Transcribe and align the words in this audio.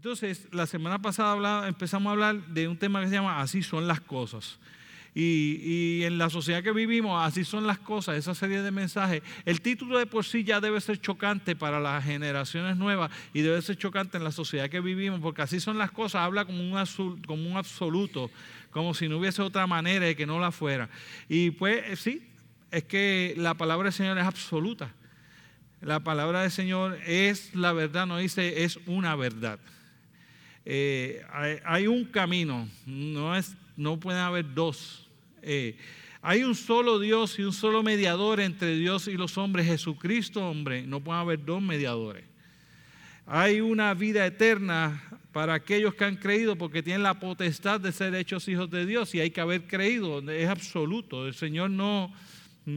Entonces, 0.00 0.48
la 0.50 0.66
semana 0.66 0.98
pasada 0.98 1.68
empezamos 1.68 2.08
a 2.08 2.12
hablar 2.12 2.46
de 2.46 2.66
un 2.66 2.78
tema 2.78 3.02
que 3.02 3.08
se 3.08 3.12
llama 3.12 3.42
Así 3.42 3.62
son 3.62 3.86
las 3.86 4.00
cosas. 4.00 4.58
Y, 5.14 6.04
en 6.04 6.16
la 6.16 6.30
sociedad 6.30 6.62
que 6.62 6.72
vivimos, 6.72 7.22
así 7.22 7.44
son 7.44 7.66
las 7.66 7.78
cosas, 7.78 8.16
esa 8.16 8.34
serie 8.34 8.62
de 8.62 8.70
mensajes. 8.70 9.22
El 9.44 9.60
título 9.60 9.98
de 9.98 10.06
por 10.06 10.24
sí 10.24 10.42
ya 10.42 10.58
debe 10.58 10.80
ser 10.80 11.02
chocante 11.02 11.54
para 11.54 11.80
las 11.80 12.02
generaciones 12.02 12.78
nuevas 12.78 13.10
y 13.34 13.42
debe 13.42 13.60
ser 13.60 13.76
chocante 13.76 14.16
en 14.16 14.24
la 14.24 14.32
sociedad 14.32 14.70
que 14.70 14.80
vivimos, 14.80 15.20
porque 15.20 15.42
así 15.42 15.60
son 15.60 15.76
las 15.76 15.90
cosas, 15.90 16.22
habla 16.22 16.46
como 16.46 16.62
un, 16.62 16.78
azul, 16.78 17.20
como 17.26 17.46
un 17.46 17.58
absoluto, 17.58 18.30
como 18.70 18.94
si 18.94 19.06
no 19.06 19.18
hubiese 19.18 19.42
otra 19.42 19.66
manera 19.66 20.06
de 20.06 20.16
que 20.16 20.24
no 20.24 20.40
la 20.40 20.50
fuera. 20.50 20.88
Y 21.28 21.50
pues 21.50 21.84
eh, 21.86 21.96
sí, 21.96 22.26
es 22.70 22.84
que 22.84 23.34
la 23.36 23.52
palabra 23.52 23.88
del 23.88 23.92
Señor 23.92 24.16
es 24.16 24.24
absoluta. 24.24 24.94
La 25.82 26.00
palabra 26.00 26.40
del 26.40 26.50
Señor 26.50 26.98
es 27.04 27.54
la 27.54 27.74
verdad, 27.74 28.06
no 28.06 28.16
dice 28.16 28.64
es 28.64 28.78
una 28.86 29.14
verdad. 29.14 29.60
Eh, 30.64 31.24
hay, 31.64 31.86
un 31.86 32.04
camino, 32.04 32.68
no, 32.86 33.34
es, 33.36 33.56
no 33.76 33.98
pueden 33.98 34.20
haber 34.20 34.54
dos. 34.54 35.08
Eh, 35.42 35.76
hay 36.22 36.44
un 36.44 36.54
solo 36.54 36.98
Dios 36.98 37.38
y 37.38 37.42
un 37.42 37.52
solo 37.52 37.82
mediador 37.82 38.40
entre 38.40 38.76
Dios 38.76 39.08
y 39.08 39.14
los 39.14 39.38
hombres, 39.38 39.66
Jesucristo, 39.66 40.46
hombre, 40.48 40.86
no 40.86 41.00
pueden 41.00 41.20
haber 41.20 41.44
dos 41.44 41.62
mediadores. 41.62 42.24
Hay 43.26 43.60
una 43.60 43.94
vida 43.94 44.26
eterna 44.26 45.02
para 45.32 45.54
aquellos 45.54 45.94
que 45.94 46.04
han 46.04 46.16
creído 46.16 46.56
porque 46.56 46.82
tienen 46.82 47.02
la 47.02 47.18
potestad 47.20 47.80
de 47.80 47.92
ser 47.92 48.14
hechos 48.14 48.48
hijos 48.48 48.70
de 48.70 48.84
Dios 48.84 49.14
y 49.14 49.20
hay 49.20 49.30
que 49.30 49.40
haber 49.40 49.66
creído, 49.66 50.18
es 50.30 50.48
absoluto. 50.48 51.26
El 51.26 51.34
Señor 51.34 51.70
no, 51.70 52.12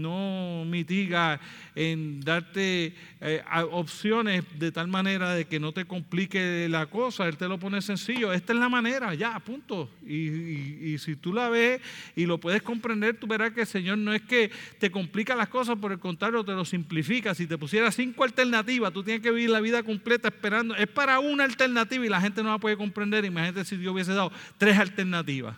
no 0.01 0.63
mitiga 0.65 1.39
en 1.75 2.21
darte 2.21 2.93
eh, 3.21 3.41
opciones 3.71 4.43
de 4.57 4.71
tal 4.71 4.87
manera 4.87 5.33
de 5.33 5.45
que 5.45 5.59
no 5.59 5.71
te 5.71 5.85
complique 5.85 6.67
la 6.69 6.87
cosa, 6.87 7.27
Él 7.27 7.37
te 7.37 7.47
lo 7.47 7.59
pone 7.59 7.81
sencillo, 7.81 8.33
esta 8.33 8.53
es 8.53 8.59
la 8.59 8.69
manera, 8.69 9.13
ya, 9.13 9.39
punto. 9.39 9.89
Y, 10.05 10.97
si 10.97 11.15
tú 11.15 11.33
la 11.33 11.49
ves 11.49 11.81
y 12.15 12.25
lo 12.25 12.37
puedes 12.37 12.61
comprender, 12.61 13.17
tú 13.17 13.27
verás 13.27 13.51
que 13.51 13.61
el 13.61 13.67
Señor 13.67 13.97
no 13.97 14.13
es 14.13 14.21
que 14.21 14.51
te 14.79 14.91
complica 14.91 15.35
las 15.35 15.47
cosas, 15.47 15.77
por 15.77 15.91
el 15.91 15.99
contrario, 15.99 16.43
te 16.43 16.51
lo 16.51 16.65
simplifica. 16.65 17.33
Si 17.33 17.47
te 17.47 17.57
pusiera 17.57 17.91
cinco 17.91 18.23
alternativas, 18.23 18.93
tú 18.93 19.03
tienes 19.03 19.21
que 19.21 19.31
vivir 19.31 19.49
la 19.49 19.59
vida 19.59 19.83
completa 19.83 20.27
esperando, 20.27 20.75
es 20.75 20.87
para 20.87 21.19
una 21.19 21.43
alternativa 21.43 22.05
y 22.05 22.09
la 22.09 22.21
gente 22.21 22.43
no 22.43 22.51
la 22.51 22.59
puede 22.59 22.77
comprender. 22.77 23.25
Imagínate 23.25 23.65
si 23.65 23.77
Dios 23.77 23.93
hubiese 23.93 24.13
dado 24.13 24.31
tres 24.57 24.77
alternativas. 24.77 25.55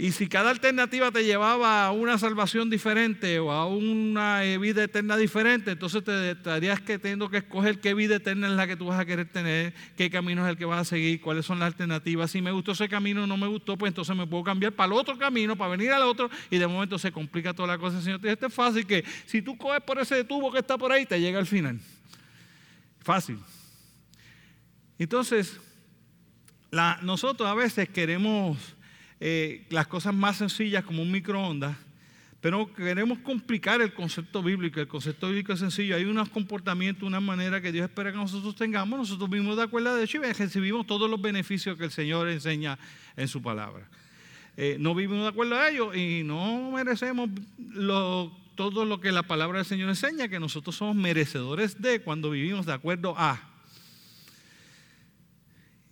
Y 0.00 0.12
si 0.12 0.28
cada 0.28 0.48
alternativa 0.48 1.10
te 1.10 1.24
llevaba 1.24 1.84
a 1.84 1.92
una 1.92 2.16
salvación 2.16 2.70
diferente 2.70 3.38
o 3.38 3.52
a 3.52 3.66
una 3.66 4.46
eh, 4.46 4.56
vida 4.56 4.82
eterna 4.82 5.14
diferente, 5.18 5.72
entonces 5.72 6.02
te 6.02 6.30
estarías 6.30 6.80
que 6.80 6.98
teniendo 6.98 7.28
que 7.28 7.36
escoger 7.36 7.80
qué 7.80 7.92
vida 7.92 8.16
eterna 8.16 8.46
es 8.46 8.54
la 8.54 8.66
que 8.66 8.76
tú 8.76 8.86
vas 8.86 8.98
a 8.98 9.04
querer 9.04 9.28
tener, 9.28 9.74
qué 9.98 10.08
camino 10.08 10.42
es 10.42 10.52
el 10.52 10.56
que 10.56 10.64
vas 10.64 10.80
a 10.80 10.84
seguir, 10.86 11.20
cuáles 11.20 11.44
son 11.44 11.58
las 11.58 11.66
alternativas. 11.66 12.30
Si 12.30 12.40
me 12.40 12.50
gustó 12.50 12.72
ese 12.72 12.88
camino 12.88 13.26
no 13.26 13.36
me 13.36 13.46
gustó, 13.46 13.76
pues 13.76 13.90
entonces 13.90 14.16
me 14.16 14.26
puedo 14.26 14.42
cambiar 14.42 14.72
para 14.72 14.86
el 14.86 14.98
otro 14.98 15.18
camino, 15.18 15.54
para 15.54 15.72
venir 15.72 15.92
al 15.92 16.04
otro, 16.04 16.30
y 16.50 16.56
de 16.56 16.66
momento 16.66 16.98
se 16.98 17.12
complica 17.12 17.52
toda 17.52 17.68
la 17.68 17.76
cosa. 17.76 18.00
Señor 18.00 18.22
te 18.22 18.30
dice, 18.30 18.46
es 18.46 18.54
fácil 18.54 18.86
que 18.86 19.04
si 19.26 19.42
tú 19.42 19.58
coges 19.58 19.82
por 19.82 19.98
ese 19.98 20.24
tubo 20.24 20.50
que 20.50 20.60
está 20.60 20.78
por 20.78 20.92
ahí, 20.92 21.04
te 21.04 21.20
llega 21.20 21.38
al 21.38 21.46
final. 21.46 21.78
Fácil. 23.00 23.38
Entonces, 24.98 25.60
nosotros 27.02 27.46
a 27.46 27.52
veces 27.52 27.86
queremos 27.90 28.56
eh, 29.20 29.66
las 29.68 29.86
cosas 29.86 30.14
más 30.14 30.38
sencillas 30.38 30.82
como 30.82 31.02
un 31.02 31.12
microondas, 31.12 31.76
pero 32.40 32.72
queremos 32.72 33.18
complicar 33.18 33.82
el 33.82 33.92
concepto 33.92 34.42
bíblico. 34.42 34.80
El 34.80 34.88
concepto 34.88 35.28
bíblico 35.28 35.52
es 35.52 35.60
sencillo. 35.60 35.94
Hay 35.94 36.04
unos 36.04 36.30
comportamientos, 36.30 37.06
una 37.06 37.20
manera 37.20 37.60
que 37.60 37.70
Dios 37.70 37.84
espera 37.84 38.10
que 38.10 38.16
nosotros 38.16 38.56
tengamos. 38.56 38.98
Nosotros 38.98 39.28
vivimos 39.28 39.58
de 39.58 39.64
acuerdo 39.64 39.90
a 39.90 40.02
hecho 40.02 40.16
y 40.16 40.32
recibimos 40.32 40.86
todos 40.86 41.10
los 41.10 41.20
beneficios 41.20 41.76
que 41.76 41.84
el 41.84 41.90
Señor 41.90 42.28
enseña 42.28 42.78
en 43.14 43.28
su 43.28 43.42
palabra. 43.42 43.86
Eh, 44.56 44.78
no 44.80 44.94
vivimos 44.94 45.22
de 45.22 45.28
acuerdo 45.28 45.54
a 45.54 45.68
ellos 45.68 45.94
y 45.94 46.22
no 46.24 46.70
merecemos 46.70 47.28
todo 48.54 48.86
lo 48.86 49.00
que 49.00 49.12
la 49.12 49.22
palabra 49.22 49.58
del 49.58 49.66
Señor 49.66 49.90
enseña, 49.90 50.28
que 50.28 50.40
nosotros 50.40 50.76
somos 50.76 50.96
merecedores 50.96 51.80
de 51.80 52.00
cuando 52.00 52.30
vivimos 52.30 52.64
de 52.64 52.72
acuerdo 52.72 53.14
a. 53.18 53.49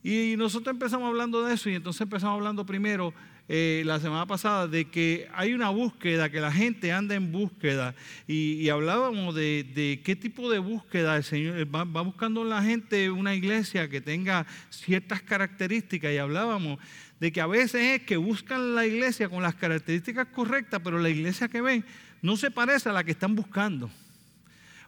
Y 0.09 0.37
nosotros 0.39 0.73
empezamos 0.73 1.07
hablando 1.07 1.45
de 1.45 1.53
eso 1.53 1.69
y 1.69 1.75
entonces 1.75 2.01
empezamos 2.01 2.37
hablando 2.37 2.65
primero 2.65 3.13
eh, 3.47 3.83
la 3.85 4.01
semana 4.01 4.25
pasada 4.25 4.67
de 4.67 4.87
que 4.87 5.29
hay 5.35 5.53
una 5.53 5.69
búsqueda, 5.69 6.31
que 6.31 6.41
la 6.41 6.51
gente 6.51 6.93
anda 6.93 7.15
en 7.15 7.31
búsqueda 7.31 7.95
y, 8.27 8.71
hablábamos 8.71 9.35
de, 9.35 10.01
qué 10.03 10.17
tipo 10.17 10.51
de 10.51 10.61
búsqueda 10.61 11.15
el 11.15 11.25
Señor 11.25 11.75
va, 11.75 11.85
va, 11.85 12.01
buscando 12.01 12.43
la 12.43 12.63
gente 12.63 13.11
una 13.11 13.35
iglesia 13.35 13.91
que 13.91 14.01
tenga 14.01 14.47
ciertas 14.71 15.21
características 15.21 16.11
y 16.11 16.17
hablábamos 16.17 16.79
de 17.21 17.31
que 17.31 17.43
a 17.43 17.47
veces 17.47 18.01
es 18.01 18.03
que 18.05 18.17
buscan 18.17 18.75
la 18.75 18.87
iglesia 18.87 19.29
con 19.29 19.43
las 19.43 19.57
características 19.57 20.29
correctas, 20.29 20.81
pero 20.83 20.99
la 20.99 21.11
iglesia 21.11 21.49
que 21.49 21.61
ven 21.61 21.85
no 22.23 22.39
se 22.39 22.51
parece 22.51 22.89
a 22.89 22.93
la 22.93 23.05
que 23.05 23.11
están 23.11 23.35
buscando 23.35 23.91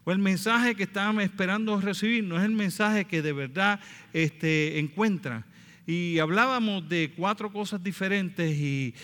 o 0.04 0.12
el 0.12 0.18
mensaje 0.18 0.74
que 0.74 0.84
estaban 0.84 1.20
esperando 1.20 1.80
recibir 1.80 2.24
no 2.24 2.38
es 2.38 2.44
el 2.44 2.52
mensaje 2.52 3.04
que 3.04 3.22
de 3.22 3.32
verdad 3.32 3.80
este, 4.12 4.78
encuentran. 4.78 5.44
Y 5.86 6.18
hablábamos 6.18 6.88
de 6.88 7.12
cuatro 7.16 7.52
cosas 7.52 7.82
diferentes 7.82 8.56
y, 8.56 8.94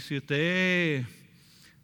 si 0.00 0.16
usted... 0.16 1.04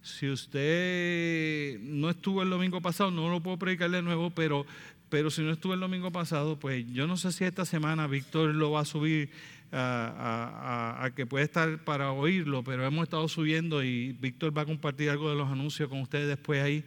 Si 0.03 0.31
usted 0.31 1.79
no 1.83 2.09
estuvo 2.09 2.43
el 2.43 2.49
domingo 2.49 2.81
pasado, 2.81 3.11
no 3.11 3.29
lo 3.29 3.43
puedo 3.43 3.59
predicar 3.59 3.91
de 3.91 4.01
nuevo, 4.01 4.31
pero, 4.31 4.65
pero 5.11 5.31
si 5.31 5.43
no 5.43 5.51
estuvo 5.51 5.75
el 5.75 5.81
domingo 5.81 6.11
pasado, 6.11 6.59
pues 6.59 6.87
yo 6.95 7.07
no 7.07 7.19
sé 7.19 7.33
si 7.33 7.45
esta 7.45 7.67
semana 7.67 8.07
Víctor 8.07 8.55
lo 8.55 8.71
va 8.71 8.81
a 8.81 8.85
subir 8.87 9.29
a, 9.73 11.11
que 11.15 11.27
puede 11.27 11.45
estar 11.45 11.85
para 11.85 12.13
oírlo, 12.13 12.65
pero 12.65 12.87
hemos 12.87 13.05
estado 13.05 13.29
subiendo 13.29 13.83
y 13.85 14.13
Víctor 14.13 14.57
va 14.57 14.63
a 14.63 14.67
compartir 14.67 15.11
algo 15.11 15.29
de 15.29 15.37
los 15.37 15.51
anuncios 15.51 15.89
con 15.89 16.01
ustedes 16.01 16.29
después 16.29 16.63
ahí. 16.63 16.85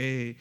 Eh, 0.00 0.36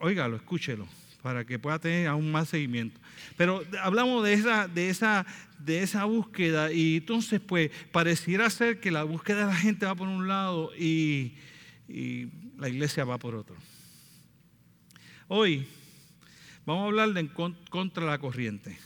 óigalo, 0.00 0.36
escúchelo, 0.36 0.86
para 1.20 1.44
que 1.44 1.58
pueda 1.58 1.80
tener 1.80 2.06
aún 2.06 2.30
más 2.30 2.48
seguimiento. 2.48 3.00
Pero 3.36 3.64
hablamos 3.82 4.22
de 4.22 4.34
esa, 4.34 4.68
de 4.68 4.88
esa, 4.88 5.26
de 5.58 5.82
esa 5.82 6.04
búsqueda 6.04 6.70
y 6.70 6.98
entonces 6.98 7.40
pues 7.40 7.72
pareciera 7.90 8.48
ser 8.50 8.78
que 8.78 8.92
la 8.92 9.02
búsqueda 9.02 9.40
de 9.40 9.46
la 9.46 9.56
gente 9.56 9.84
va 9.84 9.96
por 9.96 10.06
un 10.06 10.28
lado 10.28 10.70
y, 10.78 11.34
la 12.56 12.68
iglesia 12.68 13.04
va 13.04 13.18
por 13.18 13.34
otro. 13.34 13.56
Hoy 15.26 15.66
vamos 16.64 16.84
a 16.84 16.86
hablar 16.86 17.12
de 17.14 17.28
contra 17.68 18.04
la 18.04 18.18
corriente. 18.18 18.78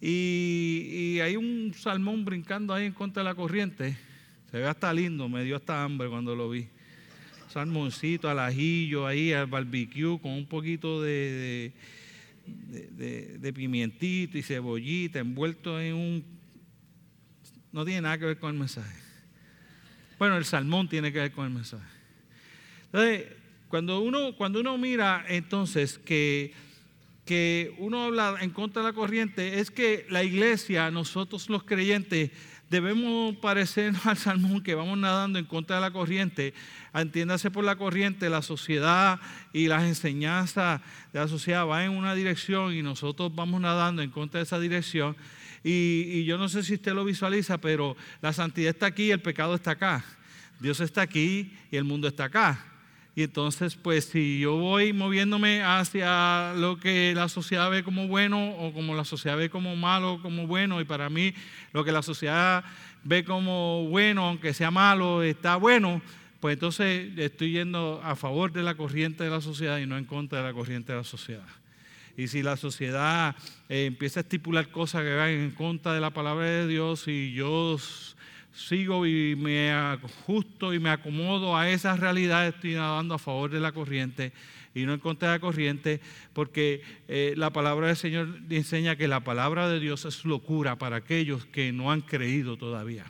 Y, 0.00 0.90
y, 0.92 1.20
hay 1.20 1.36
un 1.36 1.74
salmón 1.74 2.24
brincando 2.24 2.72
ahí 2.72 2.86
en 2.86 2.92
contra 2.92 3.24
de 3.24 3.30
la 3.30 3.34
corriente. 3.34 3.96
Se 4.50 4.58
ve 4.58 4.66
hasta 4.68 4.92
lindo, 4.92 5.28
me 5.28 5.42
dio 5.42 5.56
hasta 5.56 5.82
hambre 5.82 6.08
cuando 6.08 6.36
lo 6.36 6.50
vi 6.50 6.68
salmoncito 7.56 8.28
al 8.28 8.38
ajillo 8.38 9.06
ahí, 9.06 9.32
al 9.32 9.46
barbecue, 9.46 10.20
con 10.20 10.32
un 10.32 10.44
poquito 10.44 11.00
de, 11.00 11.72
de, 12.44 13.52
pimientito 13.54 14.36
y 14.36 14.42
cebollita 14.42 15.20
envuelto 15.20 15.80
en 15.80 15.94
un... 15.94 16.24
No 17.72 17.86
tiene 17.86 18.02
nada 18.02 18.18
que 18.18 18.26
ver 18.26 18.38
con 18.38 18.52
el 18.52 18.58
mensaje. 18.58 19.00
Bueno, 20.18 20.36
el 20.36 20.44
salmón 20.44 20.86
tiene 20.86 21.10
que 21.10 21.18
ver 21.20 21.32
con 21.32 21.46
el 21.46 21.52
mensaje. 21.54 21.88
Entonces, 22.92 23.24
cuando 23.68 24.00
uno, 24.00 24.36
cuando 24.36 24.60
uno 24.60 24.76
mira 24.76 25.24
entonces 25.26 25.96
que, 25.96 26.52
que 27.24 27.74
uno 27.78 28.04
habla 28.04 28.36
en 28.42 28.50
contra 28.50 28.82
de 28.82 28.88
la 28.88 28.94
corriente, 28.94 29.60
es 29.60 29.70
que 29.70 30.04
la 30.10 30.22
iglesia, 30.22 30.90
nosotros 30.90 31.48
los 31.48 31.64
creyentes, 31.64 32.32
debemos 32.70 33.36
parecernos 33.36 34.06
al 34.06 34.16
salmón 34.16 34.62
que 34.62 34.74
vamos 34.74 34.98
nadando 34.98 35.38
en 35.38 35.44
contra 35.44 35.76
de 35.76 35.82
la 35.82 35.90
corriente. 35.90 36.54
Entiéndase 36.94 37.50
por 37.50 37.64
la 37.64 37.76
corriente, 37.76 38.30
la 38.30 38.42
sociedad 38.42 39.20
y 39.52 39.68
las 39.68 39.84
enseñanzas 39.84 40.80
de 41.12 41.20
la 41.20 41.28
sociedad 41.28 41.66
van 41.66 41.84
en 41.84 41.90
una 41.90 42.14
dirección 42.14 42.74
y 42.74 42.82
nosotros 42.82 43.34
vamos 43.34 43.60
nadando 43.60 44.02
en 44.02 44.10
contra 44.10 44.38
de 44.38 44.44
esa 44.44 44.58
dirección. 44.58 45.16
Y, 45.62 46.24
yo 46.24 46.38
no 46.38 46.48
sé 46.48 46.62
si 46.62 46.74
usted 46.74 46.92
lo 46.92 47.04
visualiza, 47.04 47.58
pero 47.58 47.96
la 48.22 48.32
santidad 48.32 48.70
está 48.70 48.86
aquí 48.86 49.06
y 49.06 49.10
el 49.10 49.20
pecado 49.20 49.54
está 49.54 49.72
acá. 49.72 50.04
Dios 50.60 50.80
está 50.80 51.02
aquí 51.02 51.52
y 51.70 51.76
el 51.76 51.84
mundo 51.84 52.06
está 52.08 52.24
acá. 52.24 52.75
Y 53.16 53.22
entonces, 53.22 53.76
pues 53.76 54.04
si 54.04 54.40
yo 54.40 54.56
voy 54.56 54.92
moviéndome 54.92 55.62
hacia 55.62 56.52
lo 56.54 56.78
que 56.78 57.14
la 57.16 57.30
sociedad 57.30 57.70
ve 57.70 57.82
como 57.82 58.08
bueno 58.08 58.50
o 58.50 58.74
como 58.74 58.94
la 58.94 59.06
sociedad 59.06 59.38
ve 59.38 59.48
como 59.48 59.74
malo, 59.74 60.20
como 60.20 60.46
bueno, 60.46 60.82
y 60.82 60.84
para 60.84 61.08
mí 61.08 61.32
lo 61.72 61.82
que 61.82 61.92
la 61.92 62.02
sociedad 62.02 62.62
ve 63.04 63.24
como 63.24 63.86
bueno, 63.88 64.26
aunque 64.26 64.52
sea 64.52 64.70
malo, 64.70 65.22
está 65.22 65.56
bueno, 65.56 66.02
pues 66.40 66.56
entonces 66.56 67.10
estoy 67.16 67.52
yendo 67.52 68.02
a 68.04 68.16
favor 68.16 68.52
de 68.52 68.62
la 68.62 68.74
corriente 68.74 69.24
de 69.24 69.30
la 69.30 69.40
sociedad 69.40 69.78
y 69.78 69.86
no 69.86 69.96
en 69.96 70.04
contra 70.04 70.40
de 70.40 70.44
la 70.44 70.52
corriente 70.52 70.92
de 70.92 70.98
la 70.98 71.04
sociedad. 71.04 71.48
Y 72.18 72.28
si 72.28 72.42
la 72.42 72.58
sociedad 72.58 73.34
eh, 73.70 73.86
empieza 73.86 74.20
a 74.20 74.24
estipular 74.24 74.68
cosas 74.68 75.04
que 75.04 75.14
van 75.14 75.30
en 75.30 75.50
contra 75.52 75.94
de 75.94 76.00
la 76.00 76.10
palabra 76.10 76.44
de 76.44 76.66
Dios 76.66 77.08
y 77.08 77.32
yo 77.32 77.78
sigo 78.56 79.06
y 79.06 79.36
me 79.36 79.70
ajusto 79.70 80.72
y 80.72 80.80
me 80.80 80.90
acomodo 80.90 81.56
a 81.56 81.68
esa 81.68 81.94
realidad, 81.96 82.48
estoy 82.48 82.74
nadando 82.74 83.14
a 83.14 83.18
favor 83.18 83.50
de 83.50 83.60
la 83.60 83.72
corriente 83.72 84.32
y 84.74 84.84
no 84.84 84.92
en 84.92 85.00
contra 85.00 85.28
de 85.28 85.34
la 85.36 85.40
corriente, 85.40 86.00
porque 86.32 86.82
eh, 87.08 87.34
la 87.36 87.50
palabra 87.50 87.86
del 87.86 87.96
Señor 87.96 88.40
enseña 88.50 88.96
que 88.96 89.08
la 89.08 89.20
palabra 89.20 89.68
de 89.68 89.80
Dios 89.80 90.04
es 90.04 90.24
locura 90.24 90.76
para 90.76 90.96
aquellos 90.96 91.46
que 91.46 91.72
no 91.72 91.90
han 91.90 92.02
creído 92.02 92.58
todavía. 92.58 93.06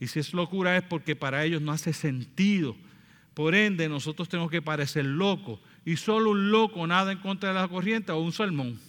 Y 0.00 0.06
si 0.08 0.20
es 0.20 0.32
locura 0.32 0.76
es 0.76 0.82
porque 0.82 1.14
para 1.14 1.44
ellos 1.44 1.60
no 1.60 1.72
hace 1.72 1.92
sentido. 1.92 2.76
Por 3.34 3.54
ende, 3.54 3.88
nosotros 3.88 4.28
tenemos 4.28 4.50
que 4.50 4.62
parecer 4.62 5.04
locos. 5.04 5.60
Y 5.84 5.96
solo 5.96 6.30
un 6.30 6.50
loco 6.50 6.86
nada 6.86 7.12
en 7.12 7.18
contra 7.18 7.50
de 7.50 7.54
la 7.54 7.68
corriente 7.68 8.12
o 8.12 8.18
un 8.18 8.32
salmón. 8.32 8.80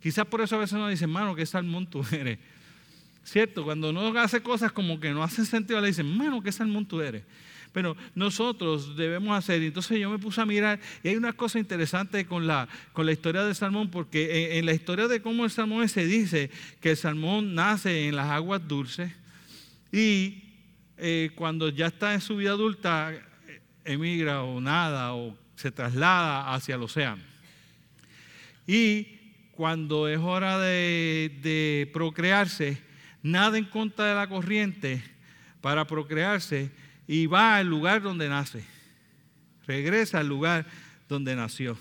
Quizás 0.00 0.26
por 0.26 0.40
eso 0.40 0.56
a 0.56 0.58
veces 0.58 0.74
uno 0.74 0.88
dice, 0.88 1.04
hermano, 1.04 1.34
¿qué 1.36 1.46
salmón 1.46 1.88
tú 1.88 2.04
eres? 2.12 2.38
¿Cierto? 3.24 3.64
Cuando 3.64 3.90
uno 3.90 4.18
hace 4.18 4.42
cosas 4.42 4.72
como 4.72 4.98
que 4.98 5.10
no 5.10 5.22
hacen 5.22 5.46
sentido, 5.46 5.80
le 5.80 5.88
dicen, 5.88 6.10
hermano, 6.10 6.42
¿qué 6.42 6.50
salmón 6.50 6.86
tú 6.86 7.00
eres? 7.00 7.22
Pero 7.72 7.96
nosotros 8.14 8.96
debemos 8.96 9.36
hacer. 9.36 9.62
Entonces 9.62 9.98
yo 9.98 10.10
me 10.10 10.18
puse 10.18 10.40
a 10.40 10.46
mirar 10.46 10.80
y 11.02 11.08
hay 11.08 11.16
una 11.16 11.32
cosa 11.32 11.58
interesante 11.58 12.26
con 12.26 12.46
la, 12.46 12.68
con 12.92 13.06
la 13.06 13.12
historia 13.12 13.44
del 13.44 13.54
salmón, 13.54 13.90
porque 13.90 14.58
en, 14.58 14.66
la 14.66 14.74
historia 14.74 15.08
de 15.08 15.22
cómo 15.22 15.44
el 15.44 15.50
salmón 15.50 15.88
se 15.88 16.04
dice 16.04 16.50
que 16.80 16.90
el 16.90 16.96
salmón 16.96 17.54
nace 17.54 18.08
en 18.08 18.16
las 18.16 18.28
aguas 18.28 18.66
dulces 18.66 19.12
y 19.90 20.42
eh, 20.98 21.30
cuando 21.34 21.68
ya 21.68 21.86
está 21.86 22.12
en 22.14 22.20
su 22.20 22.36
vida 22.36 22.50
adulta 22.50 23.12
emigra 23.84 24.42
o 24.42 24.60
nada 24.60 25.14
o 25.14 25.36
se 25.56 25.70
traslada 25.70 26.52
hacia 26.52 26.74
el 26.74 26.82
océano. 26.82 27.22
Y 28.66 29.18
cuando 29.52 30.08
es 30.08 30.18
hora 30.18 30.58
de, 30.58 31.38
de 31.42 31.90
procrearse, 31.92 32.91
nada 33.22 33.58
en 33.58 33.64
contra 33.64 34.06
de 34.06 34.14
la 34.14 34.28
corriente 34.28 35.02
para 35.60 35.86
procrearse 35.86 36.70
y 37.06 37.26
va 37.26 37.56
al 37.56 37.68
lugar 37.68 38.02
donde 38.02 38.28
nace. 38.28 38.64
Regresa 39.66 40.18
al 40.18 40.28
lugar 40.28 40.66
donde 41.08 41.36
nació. 41.36 41.78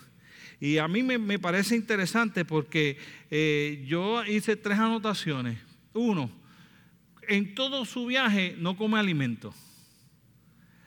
Y 0.60 0.78
a 0.78 0.88
mí 0.88 1.02
me, 1.02 1.40
parece 1.40 1.76
interesante 1.76 2.46
porque 2.46 2.98
eh, 3.32 3.84
yo 3.88 4.24
hice 4.26 4.56
tres 4.56 4.78
anotaciones. 4.78 5.58
Uno, 5.94 6.32
en 7.28 7.56
todo 7.56 7.84
su 7.86 8.06
viaje 8.06 8.56
no 8.60 8.78
come 8.78 9.00
alimento. 9.00 9.54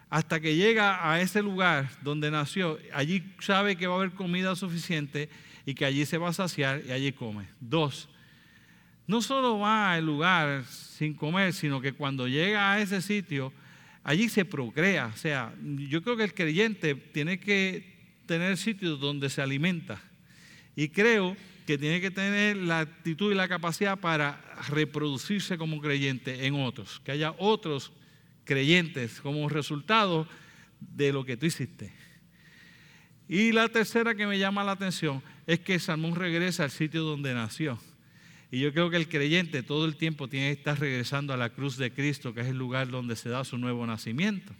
Hasta 0.08 0.38
que 0.38 0.54
llega 0.54 1.10
a 1.10 1.20
ese 1.20 1.42
lugar 1.42 1.90
donde 2.02 2.30
nació, 2.30 2.78
allí 2.92 3.24
sabe 3.40 3.74
que 3.74 3.88
va 3.88 3.94
a 3.94 3.96
haber 3.96 4.12
comida 4.12 4.54
suficiente 4.54 5.28
y 5.66 5.74
que 5.74 5.84
allí 5.84 6.06
se 6.06 6.18
va 6.18 6.28
a 6.28 6.32
saciar 6.32 6.82
y 6.86 6.92
allí 6.92 7.10
come. 7.10 7.48
Dos, 7.58 8.08
no 9.06 9.20
solo 9.20 9.58
va 9.58 9.92
al 9.92 10.06
lugar 10.06 10.64
sin 10.64 11.14
comer, 11.14 11.52
sino 11.52 11.80
que 11.80 11.92
cuando 11.92 12.26
llega 12.26 12.72
a 12.72 12.80
ese 12.80 13.02
sitio, 13.02 13.52
allí 14.02 14.28
se 14.28 14.44
procrea. 14.44 15.06
O 15.06 15.16
sea, 15.16 15.54
yo 15.62 16.02
creo 16.02 16.16
que 16.16 16.24
el 16.24 16.34
creyente 16.34 16.94
tiene 16.94 17.38
que 17.38 17.94
tener 18.26 18.56
sitios 18.56 19.00
donde 19.00 19.28
se 19.28 19.42
alimenta. 19.42 20.00
Y 20.76 20.88
creo 20.88 21.36
que 21.66 21.78
tiene 21.78 22.00
que 22.00 22.10
tener 22.10 22.56
la 22.56 22.80
actitud 22.80 23.32
y 23.32 23.34
la 23.34 23.48
capacidad 23.48 23.98
para 23.98 24.40
reproducirse 24.68 25.58
como 25.58 25.80
creyente 25.80 26.46
en 26.46 26.54
otros. 26.54 27.00
Que 27.00 27.12
haya 27.12 27.34
otros 27.38 27.92
creyentes 28.44 29.20
como 29.20 29.48
resultado 29.48 30.26
de 30.80 31.12
lo 31.12 31.24
que 31.24 31.36
tú 31.36 31.46
hiciste. 31.46 31.92
Y 33.28 33.52
la 33.52 33.68
tercera 33.68 34.14
que 34.14 34.26
me 34.26 34.38
llama 34.38 34.64
la 34.64 34.72
atención 34.72 35.22
es 35.46 35.60
que 35.60 35.78
Salmón 35.78 36.14
regresa 36.14 36.64
al 36.64 36.70
sitio 36.70 37.02
donde 37.02 37.32
nació. 37.32 37.78
Y 38.54 38.60
yo 38.60 38.72
creo 38.72 38.88
que 38.88 38.96
el 38.96 39.08
creyente 39.08 39.64
todo 39.64 39.84
el 39.84 39.96
tiempo 39.96 40.28
tiene 40.28 40.46
que 40.46 40.60
estar 40.60 40.78
regresando 40.78 41.32
a 41.32 41.36
la 41.36 41.50
cruz 41.50 41.76
de 41.76 41.92
Cristo, 41.92 42.32
que 42.32 42.42
es 42.42 42.46
el 42.46 42.56
lugar 42.56 42.86
donde 42.86 43.16
se 43.16 43.28
da 43.28 43.42
su 43.42 43.58
nuevo 43.58 43.84
nacimiento. 43.84 44.52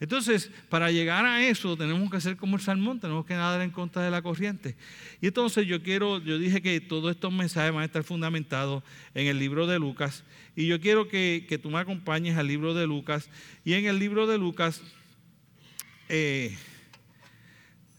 Entonces, 0.00 0.50
para 0.68 0.90
llegar 0.90 1.24
a 1.24 1.46
eso, 1.46 1.76
tenemos 1.76 2.10
que 2.10 2.20
ser 2.20 2.36
como 2.36 2.56
el 2.56 2.62
salmón, 2.62 2.98
tenemos 2.98 3.24
que 3.24 3.34
nadar 3.34 3.60
en 3.60 3.70
contra 3.70 4.02
de 4.02 4.10
la 4.10 4.20
corriente. 4.20 4.74
Y 5.20 5.28
entonces 5.28 5.64
yo 5.64 5.80
quiero, 5.80 6.18
yo 6.18 6.40
dije 6.40 6.60
que 6.60 6.80
todos 6.80 7.12
estos 7.12 7.32
mensajes 7.32 7.72
van 7.72 7.82
a 7.82 7.86
estar 7.86 8.02
fundamentados 8.02 8.82
en 9.14 9.28
el 9.28 9.38
libro 9.38 9.68
de 9.68 9.78
Lucas. 9.78 10.24
Y 10.56 10.66
yo 10.66 10.80
quiero 10.80 11.06
que, 11.06 11.60
tú 11.62 11.70
me 11.70 11.78
acompañes 11.78 12.36
al 12.36 12.48
libro 12.48 12.74
de 12.74 12.88
Lucas. 12.88 13.30
Y 13.64 13.74
en 13.74 13.86
el 13.86 14.00
libro 14.00 14.26
de 14.26 14.38
Lucas, 14.38 14.82
eh, 16.08 16.58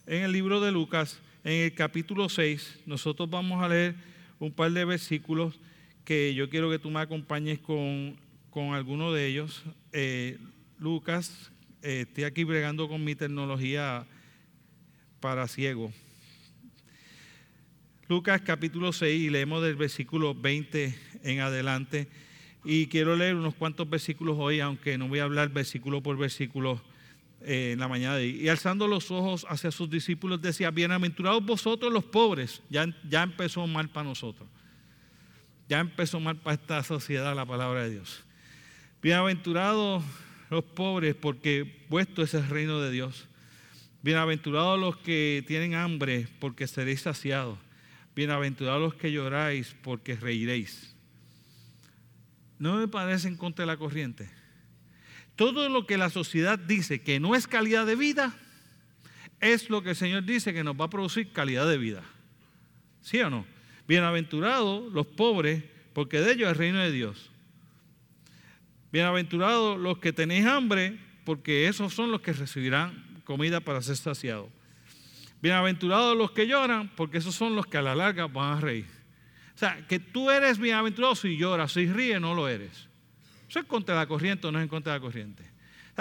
en 0.07 0.23
el 0.23 0.33
libro 0.33 0.59
de 0.59 0.73
Lucas, 0.73 1.21
en 1.45 1.63
el 1.63 1.73
capítulo 1.73 2.27
6, 2.27 2.79
nosotros 2.85 3.29
vamos 3.29 3.63
a 3.63 3.69
leer 3.69 4.14
un 4.40 4.52
par 4.52 4.72
de 4.72 4.86
versículos 4.86 5.60
que 6.04 6.34
yo 6.36 6.50
quiero 6.50 6.70
que 6.70 6.80
tú 6.80 6.90
me 6.90 7.00
acompañes 7.00 7.60
con, 7.60 8.16
con 8.50 8.74
alguno 8.74 9.12
de 9.12 9.28
ellos. 9.28 9.64
Eh, 9.92 10.38
Lucas, 10.80 11.52
eh, 11.82 12.06
estoy 12.08 12.26
aquí 12.26 12.44
bregando 12.44 12.88
con 12.88 13.04
mi 13.04 13.16
tecnología 13.16 14.06
para 15.20 15.48
ciego. 15.48 15.92
Lucas 18.08 18.42
capítulo 18.42 18.94
6 18.94 19.20
y 19.20 19.30
leemos 19.30 19.64
del 19.64 19.76
versículo 19.76 20.36
20 20.36 20.96
en 21.24 21.40
adelante. 21.40 22.08
Y 22.64 22.88
quiero 22.88 23.16
leer 23.16 23.36
unos 23.36 23.56
cuantos 23.56 23.90
versículos 23.90 24.38
hoy, 24.40 24.60
aunque 24.60 24.98
no 24.98 25.08
voy 25.08 25.20
a 25.20 25.24
hablar 25.24 25.50
versículo 25.50 26.02
por 26.02 26.18
versículo 26.18 26.82
eh, 27.45 27.71
en 27.74 27.80
la 27.80 27.88
mañana. 27.88 28.21
Y 28.21 28.50
alzando 28.50 28.88
los 28.88 29.12
ojos 29.12 29.45
hacia 29.50 29.71
sus 29.71 29.89
discípulos 29.89 30.42
decía, 30.42 30.71
bienaventurados 30.71 31.45
vosotros 31.45 31.94
los 31.94 32.03
pobres. 32.03 32.62
Ya, 32.69 32.88
ya 33.07 33.24
empezó 33.24 33.65
mal 33.68 33.89
para 33.89 34.09
nosotros. 34.09 34.50
Ya 35.69 35.80
empezó 35.80 36.19
mal 36.19 36.38
para 36.38 36.56
esta 36.56 36.83
sociedad 36.83 37.36
la 37.36 37.45
palabra 37.45 37.83
de 37.83 37.92
Dios. 37.92 38.24
Bienaventurados 39.01 40.03
los 40.50 40.63
pobres 40.63 41.15
porque 41.15 41.86
vuestro 41.89 42.24
es 42.24 42.33
el 42.33 42.47
reino 42.47 42.81
de 42.81 42.92
Dios. 42.92 43.27
Bienaventurados 44.01 44.80
los 44.80 44.98
que 44.98 45.44
tienen 45.48 45.75
hambre 45.75 46.27
porque 46.39 46.68
seréis 46.68 47.01
saciados. 47.01 47.57
Bienaventurados 48.15 48.81
los 48.81 48.95
que 48.95 49.12
lloráis 49.12 49.75
porque 49.81 50.15
reiréis. 50.15 50.95
¿No 52.57 52.77
me 52.77 52.88
parece 52.88 53.27
en 53.27 53.36
contra 53.36 53.65
la 53.65 53.77
corriente? 53.77 54.30
Todo 55.36 55.68
lo 55.70 55.86
que 55.86 55.98
la 55.98 56.10
sociedad 56.10 56.58
dice 56.58 57.02
que 57.02 57.20
no 57.20 57.36
es 57.36 57.48
calidad 57.48 57.86
de 57.86 57.96
vida, 57.96 58.36
es 59.42 59.70
lo 59.70 59.84
que 59.84 59.92
el 59.92 59.96
Señor 59.96 60.24
dice 60.24 60.54
que 60.54 60.64
nos 60.64 60.80
va 60.80 60.86
a 60.86 60.90
producir 60.90 61.32
calidad 61.32 61.68
de 61.68 61.78
vida. 61.78 62.04
¿Sí 63.02 63.20
o 63.20 63.30
no? 63.30 63.46
Bienaventurados 63.88 64.92
los 64.94 65.06
pobres, 65.06 65.64
porque 65.94 66.20
de 66.20 66.34
ellos 66.34 66.48
es 66.48 66.54
el 66.54 66.58
reino 66.58 66.80
de 66.80 66.92
Dios. 66.92 67.30
Bienaventurados 68.92 69.78
los 69.78 69.98
que 70.00 70.14
tenéis 70.14 70.46
hambre, 70.46 70.98
porque 71.26 71.68
esos 71.68 71.94
son 71.94 72.12
los 72.12 72.22
que 72.22 72.34
recibirán 72.34 73.22
comida 73.26 73.60
para 73.60 73.82
ser 73.82 73.98
saciados. 73.98 74.50
Bienaventurados 75.42 76.18
los 76.18 76.32
que 76.32 76.48
lloran, 76.48 76.90
porque 76.96 77.18
esos 77.18 77.36
son 77.36 77.56
los 77.56 77.68
que 77.68 77.78
a 77.78 77.82
la 77.82 77.94
larga 77.94 78.28
van 78.28 78.58
a 78.58 78.62
reír. 78.62 78.88
O 79.54 79.58
sea, 79.58 79.86
que 79.88 80.00
tú 80.00 80.32
eres 80.32 80.58
bienaventurado 80.58 81.15
si 81.15 81.38
lloras, 81.38 81.74
si 81.74 81.88
ríes, 81.88 82.22
no 82.22 82.34
lo 82.34 82.48
eres. 82.48 82.88
Es 83.59 83.65
contra 83.65 83.95
la 83.95 84.07
corriente 84.07 84.47
o 84.47 84.51
no 84.51 84.59
es 84.59 84.63
en 84.63 84.69
contra 84.69 84.93
de 84.93 85.00
la 85.00 85.01
corriente. 85.01 85.43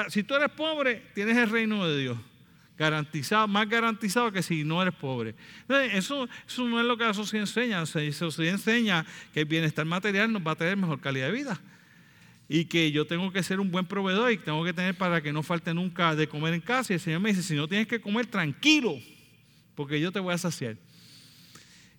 si 0.09 0.23
tú 0.23 0.35
eres 0.35 0.51
pobre, 0.51 1.03
tienes 1.15 1.37
el 1.37 1.51
reino 1.51 1.87
de 1.87 1.99
Dios. 1.99 2.19
Garantizado, 2.77 3.47
más 3.47 3.69
garantizado 3.69 4.33
que 4.33 4.43
si 4.43 4.65
no 4.65 4.83
eres 4.83 4.95
pobre. 4.95 5.37
eso, 5.93 6.29
no 6.59 6.81
es 6.81 6.87
lo 6.87 6.97
que 6.97 7.05
la 7.05 7.15
sociedad 7.15 7.47
enseña. 7.47 7.81
La 7.81 7.87
sociedad 7.87 8.55
enseña 8.55 9.07
que 9.33 9.41
el 9.41 9.47
bienestar 9.47 9.85
material 9.85 10.33
nos 10.33 10.45
va 10.45 10.53
a 10.53 10.57
tener 10.57 10.77
mejor 10.77 11.01
calidad 11.01 11.27
de 11.27 11.33
vida. 11.33 11.61
Y 12.49 12.65
que 12.65 12.91
yo 12.91 13.07
tengo 13.07 13.33
que 13.33 13.43
ser 13.43 13.61
un 13.61 13.71
buen 13.71 13.87
proveedor 13.87 14.33
y 14.33 14.39
tengo 14.39 14.65
que 14.65 14.73
tener 14.73 14.97
para 14.97 15.23
que 15.23 15.33
no 15.33 15.43
falte 15.43 15.73
nunca 15.73 16.15
de 16.17 16.27
comer 16.27 16.55
en 16.55 16.61
casa. 16.61 16.93
Y 16.93 16.95
el 16.95 17.01
Señor 17.01 17.21
me 17.21 17.31
dice, 17.31 17.43
si 17.43 17.55
no 17.55 17.69
tienes 17.69 17.87
que 17.87 18.01
comer, 18.01 18.27
tranquilo, 18.27 18.99
porque 19.77 20.01
yo 20.01 20.11
te 20.11 20.19
voy 20.19 20.35
a 20.35 20.39
saciar. 20.39 20.77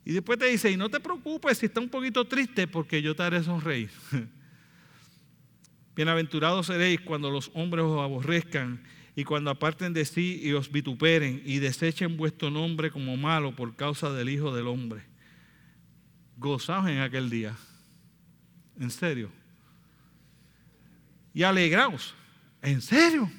Y 0.03 0.11
después 0.11 0.37
te 0.37 0.45
dice, 0.45 0.69
y 0.69 0.77
no 0.77 0.89
te 0.89 0.99
preocupes 0.99 1.57
si 1.57 1.65
está 1.65 1.79
un 1.79 1.89
poquito 1.89 2.25
triste, 2.25 2.67
porque 2.67 3.01
yo 3.01 3.15
te 3.15 3.23
haré 3.23 3.41
sonreír. 3.41 3.89
Bienaventurados 5.95 6.67
seréis 6.67 6.99
cuando 6.99 7.31
los 7.31 7.49
hombres 7.53 7.85
os 7.85 8.01
aborrezcan 8.01 8.83
y 9.15 9.23
cuando 9.23 9.49
aparten 9.49 9.93
de 9.93 10.03
sí 10.03 10.41
y 10.43 10.51
os 10.51 10.69
vituperen 10.69 11.41
y 11.45 11.59
desechen 11.59 12.17
vuestro 12.17 12.51
nombre 12.51 12.91
como 12.91 13.15
malo 13.15 13.55
por 13.55 13.77
causa 13.77 14.11
del 14.11 14.27
Hijo 14.27 14.53
del 14.53 14.67
Hombre. 14.67 15.03
Gozaos 16.35 16.89
en 16.89 16.99
aquel 16.99 17.29
día. 17.29 17.55
En 18.77 18.91
serio. 18.91 19.31
Y 21.33 21.43
alegraos. 21.43 22.13
En 22.61 22.81
serio. 22.81 23.31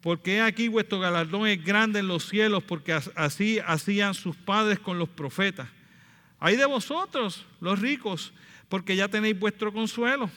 Porque 0.00 0.40
aquí 0.40 0.68
vuestro 0.68 1.00
galardón 1.00 1.46
es 1.46 1.62
grande 1.62 1.98
en 1.98 2.08
los 2.08 2.26
cielos, 2.26 2.62
porque 2.62 2.94
así 3.14 3.58
hacían 3.58 4.14
sus 4.14 4.36
padres 4.36 4.78
con 4.78 4.98
los 4.98 5.10
profetas. 5.10 5.68
Hay 6.38 6.56
de 6.56 6.64
vosotros, 6.64 7.44
los 7.60 7.78
ricos, 7.78 8.32
porque 8.70 8.96
ya 8.96 9.08
tenéis 9.08 9.38
vuestro 9.38 9.70
consuelo. 9.70 10.30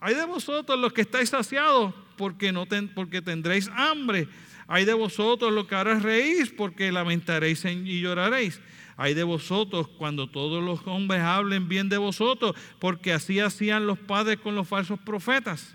Hay 0.00 0.14
de 0.14 0.24
vosotros 0.24 0.78
los 0.78 0.92
que 0.92 1.02
estáis 1.02 1.30
saciados 1.30 1.94
porque, 2.16 2.52
no 2.52 2.66
porque 2.94 3.22
tendréis 3.22 3.68
hambre. 3.74 4.28
Hay 4.68 4.84
de 4.84 4.94
vosotros 4.94 5.52
los 5.52 5.66
que 5.66 5.74
ahora 5.74 5.98
reís 5.98 6.50
porque 6.50 6.90
lamentaréis 6.90 7.64
y 7.64 8.00
lloraréis. 8.00 8.60
Hay 8.96 9.14
de 9.14 9.24
vosotros 9.24 9.88
cuando 9.88 10.28
todos 10.28 10.64
los 10.64 10.86
hombres 10.86 11.20
hablen 11.20 11.68
bien 11.68 11.88
de 11.88 11.98
vosotros, 11.98 12.56
porque 12.78 13.12
así 13.12 13.40
hacían 13.40 13.86
los 13.86 13.98
padres 13.98 14.38
con 14.38 14.54
los 14.54 14.66
falsos 14.66 14.98
profetas. 14.98 15.74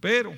Pero 0.00 0.34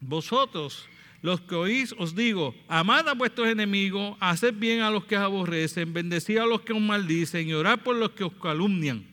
vosotros 0.00 0.86
los 1.22 1.40
que 1.40 1.54
oís 1.54 1.94
os 1.98 2.14
digo, 2.14 2.54
amad 2.68 3.08
a 3.08 3.14
vuestros 3.14 3.48
enemigos, 3.48 4.16
haced 4.20 4.54
bien 4.54 4.80
a 4.80 4.90
los 4.90 5.04
que 5.04 5.16
os 5.16 5.22
aborrecen, 5.22 5.92
bendecid 5.92 6.38
a 6.38 6.46
los 6.46 6.60
que 6.62 6.72
os 6.72 6.80
maldicen 6.80 7.48
y 7.48 7.54
orad 7.54 7.80
por 7.80 7.96
los 7.96 8.10
que 8.10 8.24
os 8.24 8.32
calumnian. 8.34 9.04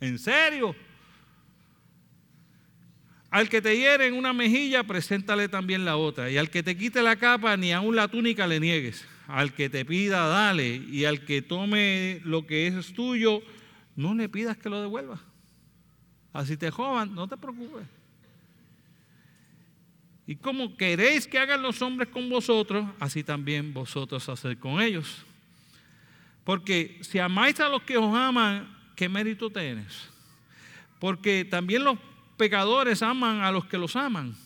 ¿En 0.00 0.18
serio? 0.18 0.74
Al 3.34 3.48
que 3.48 3.60
te 3.60 3.76
hiere 3.76 4.06
en 4.06 4.14
una 4.14 4.32
mejilla, 4.32 4.84
preséntale 4.84 5.48
también 5.48 5.84
la 5.84 5.96
otra. 5.96 6.30
Y 6.30 6.36
al 6.36 6.50
que 6.50 6.62
te 6.62 6.76
quite 6.76 7.02
la 7.02 7.16
capa, 7.16 7.56
ni 7.56 7.72
aun 7.72 7.96
la 7.96 8.06
túnica 8.06 8.46
le 8.46 8.60
niegues. 8.60 9.04
Al 9.26 9.52
que 9.52 9.68
te 9.68 9.84
pida, 9.84 10.28
dale. 10.28 10.76
Y 10.76 11.04
al 11.04 11.24
que 11.24 11.42
tome 11.42 12.20
lo 12.22 12.46
que 12.46 12.68
es 12.68 12.92
tuyo, 12.92 13.42
no 13.96 14.14
le 14.14 14.28
pidas 14.28 14.56
que 14.56 14.70
lo 14.70 14.80
devuelva. 14.80 15.18
Así 16.32 16.56
te 16.56 16.70
jovan, 16.70 17.12
no 17.12 17.26
te 17.26 17.36
preocupes. 17.36 17.82
Y 20.28 20.36
como 20.36 20.76
queréis 20.76 21.26
que 21.26 21.40
hagan 21.40 21.60
los 21.60 21.82
hombres 21.82 22.10
con 22.10 22.30
vosotros, 22.30 22.86
así 23.00 23.24
también 23.24 23.74
vosotros 23.74 24.28
haced 24.28 24.56
con 24.58 24.80
ellos. 24.80 25.24
Porque 26.44 27.00
si 27.00 27.18
amáis 27.18 27.58
a 27.58 27.68
los 27.68 27.82
que 27.82 27.96
os 27.96 28.14
aman, 28.14 28.72
¿qué 28.94 29.08
mérito 29.08 29.50
tenéis? 29.50 30.08
Porque 31.00 31.44
también 31.44 31.82
los 31.82 31.98
pecadores 32.34 33.02
aman 33.02 33.42
a 33.42 33.50
los 33.50 33.66
que 33.66 33.78
los 33.78 33.96
aman. 33.96 34.36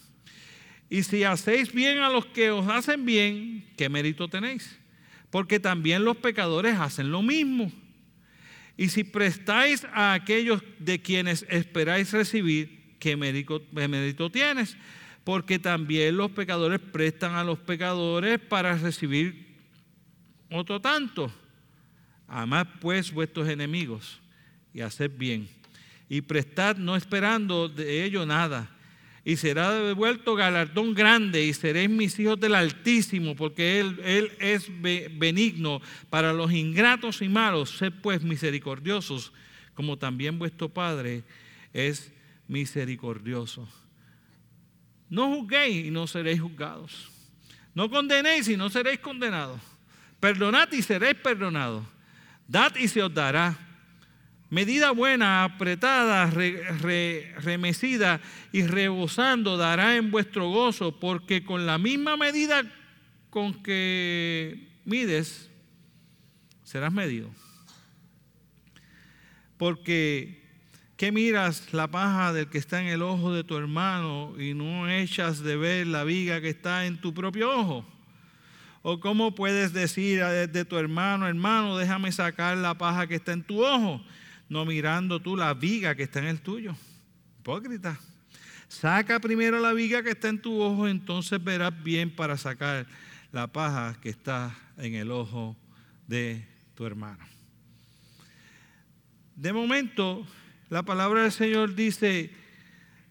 Y 0.90 1.02
si 1.02 1.24
hacéis 1.24 1.72
bien 1.72 1.98
a 1.98 2.08
los 2.08 2.26
que 2.26 2.50
os 2.50 2.66
hacen 2.68 3.04
bien, 3.04 3.66
¿qué 3.76 3.88
mérito 3.88 4.28
tenéis? 4.28 4.78
Porque 5.30 5.60
también 5.60 6.04
los 6.04 6.16
pecadores 6.16 6.78
hacen 6.78 7.10
lo 7.10 7.22
mismo. 7.22 7.70
Y 8.76 8.88
si 8.88 9.04
prestáis 9.04 9.84
a 9.92 10.14
aquellos 10.14 10.62
de 10.78 11.02
quienes 11.02 11.44
esperáis 11.50 12.12
recibir, 12.12 12.94
¿qué 12.98 13.16
mérito, 13.16 13.62
qué 13.74 13.88
mérito 13.88 14.30
tienes? 14.30 14.76
porque 15.28 15.58
también 15.58 16.16
los 16.16 16.30
pecadores 16.30 16.80
prestan 16.80 17.34
a 17.34 17.44
los 17.44 17.58
pecadores 17.58 18.40
para 18.40 18.74
recibir 18.78 19.58
otro 20.50 20.80
tanto. 20.80 21.30
Amad 22.26 22.66
pues 22.80 23.12
vuestros 23.12 23.46
enemigos 23.46 24.22
y 24.72 24.80
haced 24.80 25.10
bien. 25.18 25.46
Y 26.08 26.22
prestad 26.22 26.76
no 26.76 26.96
esperando 26.96 27.68
de 27.68 28.04
ello 28.04 28.24
nada. 28.24 28.70
Y 29.24 29.36
será 29.36 29.72
devuelto 29.72 30.34
galardón 30.34 30.94
grande 30.94 31.44
y 31.44 31.52
seréis 31.52 31.90
mis 31.90 32.18
hijos 32.18 32.40
del 32.40 32.54
Altísimo, 32.54 33.36
porque 33.36 33.78
Él, 33.80 34.00
él 34.02 34.32
es 34.38 34.70
benigno 34.80 35.82
para 36.08 36.32
los 36.32 36.50
ingratos 36.52 37.20
y 37.20 37.28
malos. 37.28 37.76
Sed 37.76 37.92
pues 38.00 38.22
misericordiosos, 38.22 39.32
como 39.74 39.98
también 39.98 40.38
vuestro 40.38 40.68
Padre 40.70 41.24
es 41.74 42.10
misericordioso. 42.46 43.68
No 45.10 45.28
juzguéis 45.28 45.86
y 45.86 45.90
no 45.90 46.06
seréis 46.06 46.40
juzgados. 46.40 47.10
No 47.74 47.88
condenéis 47.90 48.48
y 48.48 48.56
no 48.56 48.70
seréis 48.70 48.98
condenados. 48.98 49.60
Perdonad 50.20 50.72
y 50.72 50.82
seréis 50.82 51.14
perdonados. 51.14 51.84
Dad 52.46 52.74
y 52.76 52.88
se 52.88 53.02
os 53.02 53.12
dará. 53.12 53.67
Medida 54.50 54.92
buena, 54.92 55.44
apretada, 55.44 56.30
remecida 56.30 58.20
y 58.50 58.62
rebosando 58.62 59.56
dará 59.56 59.96
en 59.96 60.10
vuestro 60.10 60.48
gozo, 60.48 60.98
porque 60.98 61.44
con 61.44 61.66
la 61.66 61.76
misma 61.76 62.16
medida 62.16 62.62
con 63.30 63.62
que 63.62 64.68
mides, 64.84 65.50
serás 66.64 66.92
medido. 66.92 67.30
Porque 69.58 70.38
¿Qué 70.98 71.12
miras 71.12 71.72
la 71.72 71.86
paja 71.86 72.32
del 72.32 72.48
que 72.48 72.58
está 72.58 72.80
en 72.80 72.88
el 72.88 73.02
ojo 73.02 73.32
de 73.32 73.44
tu 73.44 73.56
hermano 73.56 74.34
y 74.36 74.52
no 74.52 74.90
echas 74.90 75.44
de 75.44 75.56
ver 75.56 75.86
la 75.86 76.02
viga 76.02 76.40
que 76.40 76.48
está 76.48 76.86
en 76.86 77.00
tu 77.00 77.14
propio 77.14 77.52
ojo? 77.52 77.84
¿O 78.82 78.98
cómo 78.98 79.32
puedes 79.32 79.72
decir 79.72 80.24
de 80.24 80.64
tu 80.64 80.76
hermano, 80.76 81.28
hermano, 81.28 81.76
déjame 81.76 82.10
sacar 82.10 82.58
la 82.58 82.74
paja 82.74 83.06
que 83.06 83.14
está 83.14 83.32
en 83.32 83.44
tu 83.44 83.64
ojo, 83.64 84.02
no 84.48 84.64
mirando 84.64 85.20
tú 85.20 85.36
la 85.36 85.54
viga 85.54 85.94
que 85.94 86.04
está 86.04 86.20
en 86.20 86.26
el 86.26 86.40
tuyo? 86.40 86.74
Hipócrita. 87.40 87.98
Saca 88.68 89.18
primero 89.18 89.60
la 89.60 89.72
viga 89.72 90.02
que 90.02 90.10
está 90.10 90.28
en 90.28 90.42
tu 90.42 90.60
ojo, 90.60 90.86
entonces 90.88 91.42
verás 91.42 91.72
bien 91.82 92.14
para 92.14 92.36
sacar 92.36 92.86
la 93.32 93.46
paja 93.46 93.98
que 94.00 94.10
está 94.10 94.54
en 94.76 94.94
el 94.94 95.10
ojo 95.10 95.56
de 96.06 96.46
tu 96.74 96.84
hermano. 96.84 97.24
De 99.34 99.52
momento, 99.52 100.26
la 100.68 100.82
palabra 100.82 101.22
del 101.22 101.32
Señor 101.32 101.74
dice, 101.74 102.30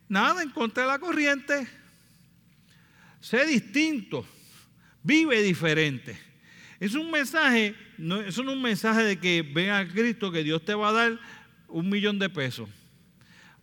nada 0.10 0.44
en 0.44 0.50
contra 0.52 0.84
de 0.84 0.90
la 0.90 1.00
corriente, 1.00 1.68
sé 3.20 3.46
distinto, 3.46 4.28
vive 5.02 5.42
diferente. 5.42 6.20
Es 6.80 6.94
un 6.94 7.10
mensaje, 7.10 7.76
no, 7.98 8.22
eso 8.22 8.44
no 8.44 8.52
es 8.52 8.58
un 8.58 8.64
mensaje 8.64 9.04
de 9.04 9.20
que 9.20 9.42
ven 9.42 9.72
a 9.72 9.88
Cristo 9.88 10.32
que 10.32 10.44
Dios 10.44 10.64
te 10.64 10.74
va 10.74 10.90
a 10.90 10.94
dar 10.94 11.20
un 11.68 11.90
millón 11.90 12.20
de 12.20 12.30
pesos. 12.30 12.70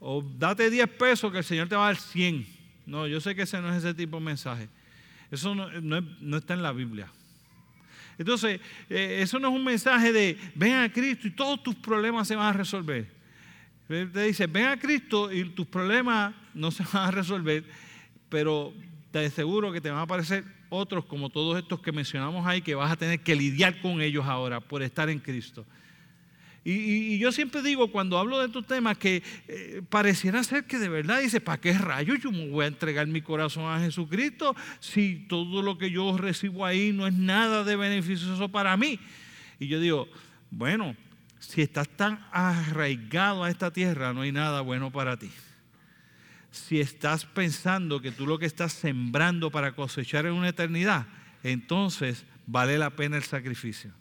O 0.01 0.23
date 0.23 0.71
10 0.71 0.89
pesos 0.91 1.33
que 1.33 1.39
el 1.39 1.45
Señor 1.45 1.69
te 1.69 1.77
va 1.77 1.85
a 1.85 1.93
dar 1.93 1.97
100. 1.97 2.47
No, 2.87 3.07
yo 3.07 3.21
sé 3.21 3.35
que 3.35 3.43
ese 3.43 3.61
no 3.61 3.71
es 3.71 3.83
ese 3.83 3.95
tipo 3.95 4.19
de 4.19 4.25
mensaje. 4.25 4.69
Eso 5.31 5.55
no, 5.55 6.37
está 6.37 6.55
en 6.55 6.63
la 6.63 6.73
Biblia. 6.73 7.11
Entonces, 8.19 8.61
eh, 8.89 9.19
eso 9.21 9.39
no 9.39 9.49
es 9.49 9.55
un 9.55 9.65
mensaje 9.65 10.13
de 10.13 10.39
ven 10.55 10.75
a 10.75 10.93
Cristo 10.93 11.27
y 11.27 11.31
todos 11.31 11.63
tus 11.63 11.75
problemas 11.75 12.29
se 12.29 12.37
van 12.37 12.47
a 12.47 12.53
resolver. 12.53 13.11
Te 13.89 14.23
dice, 14.23 14.47
ven 14.47 14.67
a 14.67 14.79
Cristo 14.79 15.33
y 15.33 15.45
tus 15.51 15.67
problemas 15.67 16.35
no 16.55 16.71
se 16.71 16.85
van 16.93 17.09
a 17.09 17.11
resolver, 17.11 17.65
pero 18.29 18.73
te 19.15 19.27
aseguro 19.27 19.73
que 19.73 19.81
te 19.81 19.91
van 19.91 20.01
a 20.01 20.03
aparecer 20.03 20.45
otros 20.69 21.05
como 21.05 21.31
todos 21.31 21.57
estos 21.57 21.81
que 21.81 21.93
mencionamos 21.93 22.45
ahí, 22.49 22.63
que 22.63 22.75
vas 22.75 22.91
a 22.91 22.97
tener 22.97 23.21
que 23.21 23.37
lidiar 23.37 23.81
con 23.81 24.01
ellos 24.01 24.25
ahora 24.27 24.59
por 24.59 24.83
estar 24.83 25.09
en 25.09 25.21
Cristo. 25.21 25.65
Y, 26.65 27.17
yo 27.19 27.31
siempre 27.31 27.63
digo 27.63 27.93
cuando 27.93 28.19
hablo 28.19 28.41
de 28.41 28.47
estos 28.47 28.67
temas 28.67 28.99
que 28.99 29.23
eh, 29.47 29.83
pareciera 29.89 30.43
ser 30.43 30.65
que 30.65 30.81
de 30.81 30.89
verdad 30.89 31.21
dice, 31.21 31.41
¿para 31.41 31.61
qué 31.61 31.75
rayos 31.75 32.19
yo 32.25 32.33
me 32.33 32.49
voy 32.49 32.65
a 32.65 32.67
entregar 32.67 33.07
mi 33.07 33.23
corazón 33.23 33.73
a 33.73 33.79
Jesucristo 33.79 34.57
si 34.81 35.27
todo 35.29 35.63
lo 35.63 35.79
que 35.79 35.93
yo 35.93 36.19
recibo 36.19 36.67
ahí 36.67 36.91
no 36.93 37.07
es 37.07 37.15
nada 37.15 37.63
de 37.63 37.77
beneficioso 37.77 38.49
para 38.49 38.77
mí? 38.77 38.99
Y 39.61 39.69
yo 39.69 39.79
digo, 39.79 40.09
bueno, 40.51 40.97
si 41.39 41.63
estás 41.63 41.89
tan 41.89 42.27
arraigado 42.33 43.45
a 43.45 43.51
esta 43.51 43.71
tierra, 43.73 44.13
no 44.13 44.23
hay 44.23 44.33
nada 44.33 44.61
bueno 44.63 44.91
para 44.91 45.17
ti. 45.17 45.31
Si 46.55 46.79
estás 46.79 47.27
pensando 47.27 48.01
que 48.01 48.13
tú 48.13 48.29
lo 48.29 48.39
que 48.39 48.47
estás 48.47 48.73
sembrando 48.73 49.51
para 49.51 49.75
cosechar 49.75 50.25
en 50.25 50.35
una 50.35 50.51
eternidad, 50.51 51.09
entonces 51.43 52.25
vale 52.47 52.79
la 52.79 52.91
pena 52.91 53.17
el 53.17 53.25
sacrificio. 53.25 53.93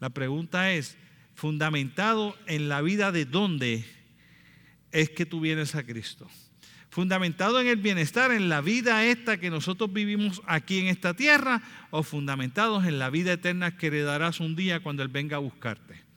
La 0.00 0.10
pregunta 0.10 0.72
es, 0.72 0.98
fundamentado 1.36 2.36
en 2.46 2.68
la 2.68 2.82
vida 2.82 3.12
de 3.12 3.24
dónde 3.24 3.84
es 4.90 5.10
que 5.10 5.26
tú 5.26 5.38
vienes 5.38 5.76
a 5.76 5.84
Cristo. 5.84 6.28
Fundamentado 6.90 7.60
en 7.60 7.68
el 7.68 7.76
bienestar, 7.76 8.32
en 8.32 8.48
la 8.48 8.60
vida 8.60 9.04
esta 9.04 9.38
que 9.38 9.48
nosotros 9.48 9.92
vivimos 9.92 10.42
aquí 10.44 10.80
en 10.80 10.88
esta 10.88 11.14
tierra, 11.14 11.62
o 11.90 12.02
fundamentados 12.02 12.84
en 12.84 12.98
la 12.98 13.10
vida 13.10 13.34
eterna 13.34 13.76
que 13.76 13.86
heredarás 13.86 14.40
un 14.40 14.56
día 14.56 14.80
cuando 14.80 15.04
Él 15.04 15.08
venga 15.08 15.36
a 15.36 15.40
buscarte. 15.40 16.07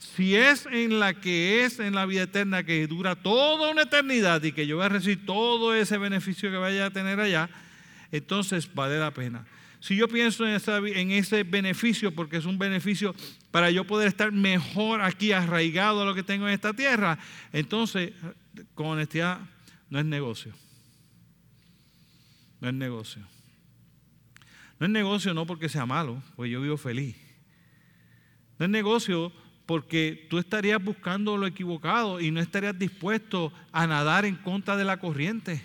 Si 0.00 0.34
es 0.34 0.64
en 0.64 0.98
la 0.98 1.12
que 1.12 1.64
es 1.64 1.78
en 1.78 1.94
la 1.94 2.06
vida 2.06 2.22
eterna, 2.22 2.64
que 2.64 2.86
dura 2.86 3.16
toda 3.16 3.70
una 3.70 3.82
eternidad 3.82 4.42
y 4.42 4.52
que 4.52 4.66
yo 4.66 4.76
voy 4.76 4.86
a 4.86 4.88
recibir 4.88 5.26
todo 5.26 5.74
ese 5.74 5.98
beneficio 5.98 6.50
que 6.50 6.56
vaya 6.56 6.86
a 6.86 6.90
tener 6.90 7.20
allá, 7.20 7.50
entonces 8.10 8.72
vale 8.74 8.98
la 8.98 9.12
pena. 9.12 9.46
Si 9.78 9.96
yo 9.96 10.08
pienso 10.08 10.46
en, 10.46 10.58
en 10.96 11.10
ese 11.10 11.42
beneficio, 11.42 12.14
porque 12.14 12.38
es 12.38 12.46
un 12.46 12.58
beneficio 12.58 13.14
para 13.50 13.70
yo 13.70 13.86
poder 13.86 14.08
estar 14.08 14.32
mejor 14.32 15.02
aquí, 15.02 15.32
arraigado 15.32 16.02
a 16.02 16.06
lo 16.06 16.14
que 16.14 16.22
tengo 16.22 16.48
en 16.48 16.54
esta 16.54 16.72
tierra, 16.72 17.18
entonces, 17.52 18.12
con 18.74 18.86
honestidad, 18.86 19.38
no 19.90 19.98
es 19.98 20.06
negocio. 20.06 20.54
No 22.60 22.68
es 22.68 22.74
negocio. 22.74 23.22
No 24.78 24.86
es 24.86 24.92
negocio 24.92 25.34
no 25.34 25.46
porque 25.46 25.68
sea 25.68 25.84
malo, 25.84 26.22
porque 26.36 26.50
yo 26.50 26.62
vivo 26.62 26.78
feliz. 26.78 27.16
No 28.58 28.64
es 28.64 28.70
negocio 28.70 29.30
porque 29.70 30.26
tú 30.28 30.38
estarías 30.38 30.82
buscando 30.82 31.36
lo 31.36 31.46
equivocado 31.46 32.20
y 32.20 32.32
no 32.32 32.40
estarías 32.40 32.76
dispuesto 32.76 33.52
a 33.70 33.86
nadar 33.86 34.24
en 34.24 34.34
contra 34.34 34.76
de 34.76 34.84
la 34.84 34.96
corriente. 34.96 35.62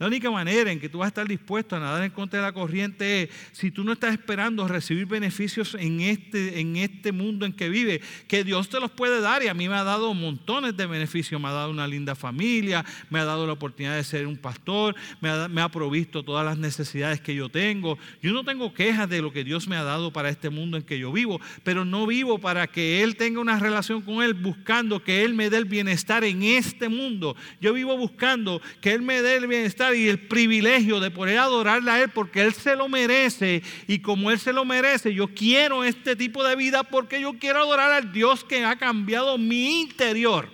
La 0.00 0.06
única 0.06 0.30
manera 0.30 0.72
en 0.72 0.80
que 0.80 0.88
tú 0.88 0.98
vas 1.00 1.08
a 1.08 1.08
estar 1.08 1.28
dispuesto 1.28 1.76
a 1.76 1.78
nadar 1.78 2.02
en 2.02 2.10
contra 2.10 2.40
de 2.40 2.46
la 2.46 2.52
corriente 2.54 3.24
es 3.24 3.28
si 3.52 3.70
tú 3.70 3.84
no 3.84 3.92
estás 3.92 4.14
esperando 4.14 4.66
recibir 4.66 5.04
beneficios 5.04 5.76
en 5.78 6.00
este, 6.00 6.58
en 6.58 6.76
este 6.76 7.12
mundo 7.12 7.44
en 7.44 7.52
que 7.52 7.68
vive, 7.68 8.00
que 8.26 8.42
Dios 8.42 8.70
te 8.70 8.80
los 8.80 8.90
puede 8.90 9.20
dar 9.20 9.42
y 9.42 9.48
a 9.48 9.52
mí 9.52 9.68
me 9.68 9.74
ha 9.74 9.84
dado 9.84 10.14
montones 10.14 10.74
de 10.74 10.86
beneficios, 10.86 11.38
me 11.38 11.48
ha 11.48 11.52
dado 11.52 11.70
una 11.70 11.86
linda 11.86 12.14
familia, 12.14 12.82
me 13.10 13.18
ha 13.18 13.26
dado 13.26 13.46
la 13.46 13.52
oportunidad 13.52 13.94
de 13.94 14.02
ser 14.02 14.26
un 14.26 14.38
pastor, 14.38 14.96
me 15.20 15.28
ha, 15.28 15.48
me 15.48 15.60
ha 15.60 15.68
provisto 15.68 16.22
todas 16.22 16.46
las 16.46 16.56
necesidades 16.56 17.20
que 17.20 17.34
yo 17.34 17.50
tengo. 17.50 17.98
Yo 18.22 18.32
no 18.32 18.42
tengo 18.42 18.72
quejas 18.72 19.06
de 19.06 19.20
lo 19.20 19.34
que 19.34 19.44
Dios 19.44 19.68
me 19.68 19.76
ha 19.76 19.84
dado 19.84 20.14
para 20.14 20.30
este 20.30 20.48
mundo 20.48 20.78
en 20.78 20.82
que 20.82 20.98
yo 20.98 21.12
vivo, 21.12 21.42
pero 21.62 21.84
no 21.84 22.06
vivo 22.06 22.38
para 22.38 22.68
que 22.68 23.02
Él 23.02 23.16
tenga 23.16 23.38
una 23.38 23.58
relación 23.58 24.00
con 24.00 24.22
Él 24.22 24.32
buscando 24.32 25.04
que 25.04 25.24
Él 25.24 25.34
me 25.34 25.50
dé 25.50 25.58
el 25.58 25.66
bienestar 25.66 26.24
en 26.24 26.42
este 26.42 26.88
mundo. 26.88 27.36
Yo 27.60 27.74
vivo 27.74 27.98
buscando 27.98 28.62
que 28.80 28.94
Él 28.94 29.02
me 29.02 29.20
dé 29.20 29.36
el 29.36 29.46
bienestar 29.46 29.89
y 29.94 30.08
el 30.08 30.18
privilegio 30.18 31.00
de 31.00 31.10
poder 31.10 31.38
adorarle 31.38 31.90
a 31.90 32.02
Él 32.02 32.10
porque 32.10 32.42
Él 32.42 32.52
se 32.54 32.76
lo 32.76 32.88
merece 32.88 33.62
y 33.86 33.98
como 34.00 34.30
Él 34.30 34.38
se 34.38 34.52
lo 34.52 34.64
merece, 34.64 35.14
yo 35.14 35.28
quiero 35.34 35.84
este 35.84 36.16
tipo 36.16 36.44
de 36.44 36.56
vida 36.56 36.82
porque 36.82 37.20
yo 37.20 37.38
quiero 37.38 37.60
adorar 37.60 37.92
al 37.92 38.12
Dios 38.12 38.44
que 38.44 38.64
ha 38.64 38.76
cambiado 38.76 39.38
mi 39.38 39.80
interior 39.80 40.48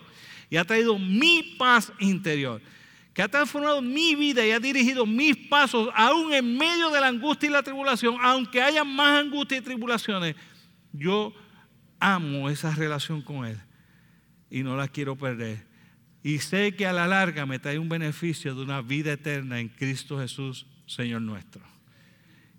y 0.49 0.57
ha 0.57 0.64
traído 0.64 0.99
mi 0.99 1.57
paz 1.59 1.93
interior, 1.99 2.61
que 3.12 3.23
ha 3.23 3.28
transformado 3.28 3.83
mi 3.83 4.14
vida 4.14 4.47
y 4.47 4.52
ha 4.52 4.61
dirigido 4.61 5.05
mis 5.07 5.37
pasos 5.37 5.88
aún 5.95 6.33
en 6.33 6.57
medio 6.57 6.90
de 6.90 7.00
la 7.00 7.09
angustia 7.09 7.49
y 7.49 7.52
la 7.52 7.62
tribulación, 7.62 8.16
aunque 8.21 8.62
haya 8.62 8.85
más 8.85 9.25
angustia 9.25 9.59
y 9.59 9.61
tribulaciones, 9.61 10.37
yo 10.93 11.35
amo 11.99 12.49
esa 12.49 12.75
relación 12.75 13.23
con 13.23 13.45
Él 13.45 13.59
y 14.50 14.62
no 14.62 14.76
la 14.76 14.88
quiero 14.88 15.16
perder. 15.16 15.65
Y 16.26 16.40
sé 16.40 16.75
que 16.75 16.85
a 16.85 16.92
la 16.92 17.06
larga 17.06 17.47
me 17.47 17.61
trae 17.61 17.78
un 17.78 17.88
beneficio 17.88 18.52
de 18.52 18.61
una 18.61 18.83
vida 18.83 19.12
eterna 19.12 19.61
en 19.61 19.68
Cristo 19.68 20.18
Jesús, 20.18 20.66
Señor 20.85 21.23
nuestro. 21.23 21.62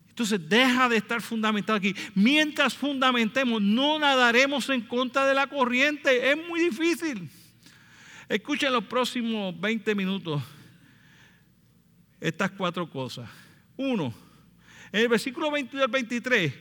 Entonces 0.08 0.40
deja 0.48 0.88
de 0.88 0.96
estar 0.96 1.22
fundamentado 1.22 1.76
aquí. 1.76 1.94
Mientras 2.16 2.74
fundamentemos, 2.74 3.62
no 3.62 4.00
nadaremos 4.00 4.70
en 4.70 4.80
contra 4.80 5.28
de 5.28 5.34
la 5.34 5.48
corriente. 5.48 6.32
Es 6.32 6.38
muy 6.48 6.62
difícil. 6.62 7.30
Escuchen 8.30 8.72
los 8.72 8.86
próximos 8.86 9.60
20 9.60 9.96
minutos 9.96 10.42
estas 12.22 12.52
cuatro 12.52 12.90
cosas. 12.90 13.30
Uno, 13.76 14.14
en 14.94 15.02
el 15.02 15.10
versículo 15.10 15.52
22 15.52 15.84
al 15.84 15.92
23 15.92 16.54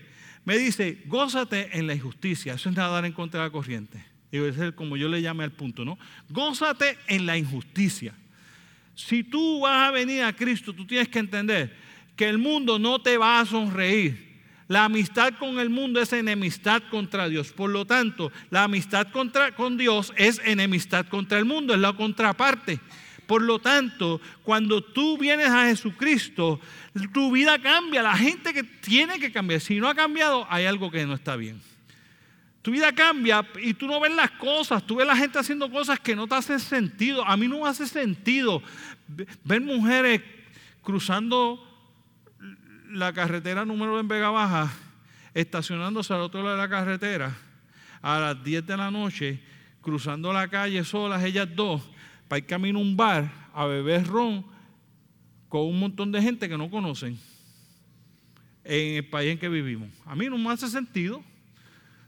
me 0.45 0.59
dice, 0.59 1.05
gózate 1.07 1.79
en 1.79 1.87
la 1.87 1.95
injusticia. 1.95 2.55
Eso 2.55 2.69
es 2.69 2.75
nadar 2.75 3.05
en 3.05 3.13
contra 3.13 3.43
de 3.43 3.47
la 3.47 3.53
corriente 3.53 4.16
y 4.37 4.73
como 4.73 4.97
yo 4.97 5.09
le 5.09 5.23
llame 5.23 5.45
al 5.45 5.53
punto, 5.53 5.85
¿no? 5.85 5.99
Gózate 6.29 6.99
en 7.07 7.27
la 7.27 7.37
injusticia. 7.37 8.15
Si 8.95 9.23
tú 9.23 9.61
vas 9.61 9.89
a 9.89 9.91
venir 9.91 10.23
a 10.23 10.35
Cristo, 10.35 10.73
tú 10.73 10.87
tienes 10.87 11.09
que 11.09 11.19
entender 11.19 11.77
que 12.17 12.29
el 12.29 12.39
mundo 12.39 12.79
no 12.79 13.01
te 13.01 13.19
va 13.19 13.41
a 13.41 13.47
sonreír. 13.47 14.27
La 14.69 14.85
amistad 14.85 15.35
con 15.39 15.61
el 15.61 15.71
mundo 15.71 16.01
es 16.01 16.13
enemistad 16.13 16.83
contra 16.91 17.29
Dios. 17.29 17.53
Por 17.53 17.71
lo 17.71 17.85
tanto, 17.85 18.33
la 18.51 18.65
amistad 18.65 19.09
contra, 19.13 19.55
con 19.55 19.77
Dios 19.77 20.13
es 20.17 20.41
enemistad 20.45 21.07
contra 21.07 21.39
el 21.39 21.45
mundo, 21.45 21.73
es 21.73 21.81
la 21.81 21.93
contraparte. 21.93 22.81
Por 23.27 23.43
lo 23.43 23.59
tanto, 23.59 24.21
cuando 24.43 24.83
tú 24.83 25.19
vienes 25.19 25.49
a 25.49 25.67
Jesucristo, 25.67 26.61
tu 27.13 27.31
vida 27.33 27.61
cambia. 27.61 28.03
La 28.03 28.17
gente 28.17 28.53
que 28.53 28.63
tiene 28.63 29.19
que 29.19 29.31
cambiar, 29.31 29.61
si 29.61 29.79
no 29.79 29.89
ha 29.89 29.95
cambiado, 29.95 30.47
hay 30.49 30.65
algo 30.65 30.91
que 30.91 31.05
no 31.07 31.15
está 31.15 31.37
bien. 31.37 31.61
Tu 32.67 32.73
vida 32.73 32.91
cambia 32.91 33.47
y 33.63 33.75
tú 33.75 33.87
no 33.87 34.01
ves 34.01 34.13
las 34.13 34.33
cosas, 34.33 34.85
tú 34.85 34.97
ves 34.97 35.07
la 35.07 35.15
gente 35.15 35.39
haciendo 35.39 35.71
cosas 35.71 36.01
que 36.01 36.17
no 36.17 36.27
te 36.27 36.35
hacen 36.35 36.59
sentido. 36.59 37.25
A 37.25 37.37
mí 37.37 37.47
no 37.47 37.61
me 37.61 37.69
hace 37.69 37.87
sentido 37.87 38.61
ver 39.45 39.61
mujeres 39.61 40.21
cruzando 40.83 41.65
la 42.91 43.13
carretera 43.13 43.65
número 43.65 44.01
en 44.01 44.09
Vega 44.09 44.31
Baja, 44.31 44.73
estacionándose 45.33 46.13
al 46.13 46.23
otro 46.23 46.43
lado 46.43 46.57
de 46.57 46.63
la 46.63 46.69
carretera 46.69 47.39
a 48.03 48.19
las 48.19 48.43
10 48.43 48.67
de 48.67 48.77
la 48.77 48.91
noche, 48.91 49.41
cruzando 49.81 50.33
la 50.33 50.49
calle 50.49 50.83
solas, 50.83 51.23
ellas 51.23 51.49
dos, 51.55 51.81
para 52.27 52.39
ir 52.39 52.47
camino 52.47 52.81
a 52.81 52.83
un 52.83 52.97
bar 52.97 53.31
a 53.55 53.67
beber 53.67 54.09
ron 54.09 54.45
con 55.49 55.61
un 55.67 55.79
montón 55.79 56.11
de 56.11 56.21
gente 56.21 56.49
que 56.49 56.59
no 56.59 56.69
conocen 56.69 57.17
en 58.65 58.97
el 58.97 59.09
país 59.09 59.31
en 59.31 59.39
que 59.39 59.49
vivimos. 59.49 59.89
A 60.05 60.17
mí 60.17 60.27
no 60.27 60.37
me 60.37 60.51
hace 60.51 60.69
sentido. 60.69 61.23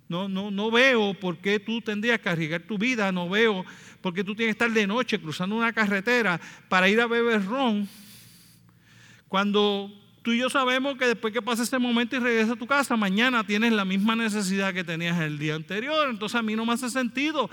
No, 0.09 0.29
no, 0.29 0.51
no 0.51 0.71
veo 0.71 1.13
por 1.15 1.37
qué 1.37 1.61
tú 1.61 1.83
tendrías 1.83 2.19
que 2.19 2.29
arriesgar 2.29 2.63
tu 2.63 2.79
vida, 2.79 3.13
no 3.13 3.29
veo 3.29 3.65
por 4.01 4.15
qué 4.15 4.25
tú 4.25 4.35
tienes 4.35 4.57
que 4.57 4.65
estar 4.65 4.75
de 4.75 4.87
noche 4.87 5.21
cruzando 5.21 5.57
una 5.57 5.73
carretera 5.73 6.41
para 6.69 6.89
ir 6.89 7.01
a 7.01 7.07
beber 7.07 7.45
ron. 7.45 7.89
Cuando 9.29 9.93
tú 10.23 10.33
y 10.33 10.39
yo 10.39 10.49
sabemos 10.49 10.97
que 10.97 11.07
después 11.07 11.33
que 11.33 11.43
pasa 11.43 11.63
ese 11.63 11.79
momento 11.79 12.17
y 12.17 12.21
regresas 12.21 12.53
a 12.53 12.57
tu 12.57 12.67
casa, 12.67 12.97
mañana 12.97 13.45
tienes 13.45 13.73
la 13.73 13.85
misma 13.85 14.17
necesidad 14.17 14.73
que 14.73 14.85
tenías 14.85 15.21
el 15.21 15.39
día 15.39 15.55
anterior. 15.55 16.09
Entonces 16.09 16.37
a 16.37 16.43
mí 16.43 16.57
no 16.57 16.65
me 16.65 16.73
hace 16.73 16.89
sentido 16.89 17.51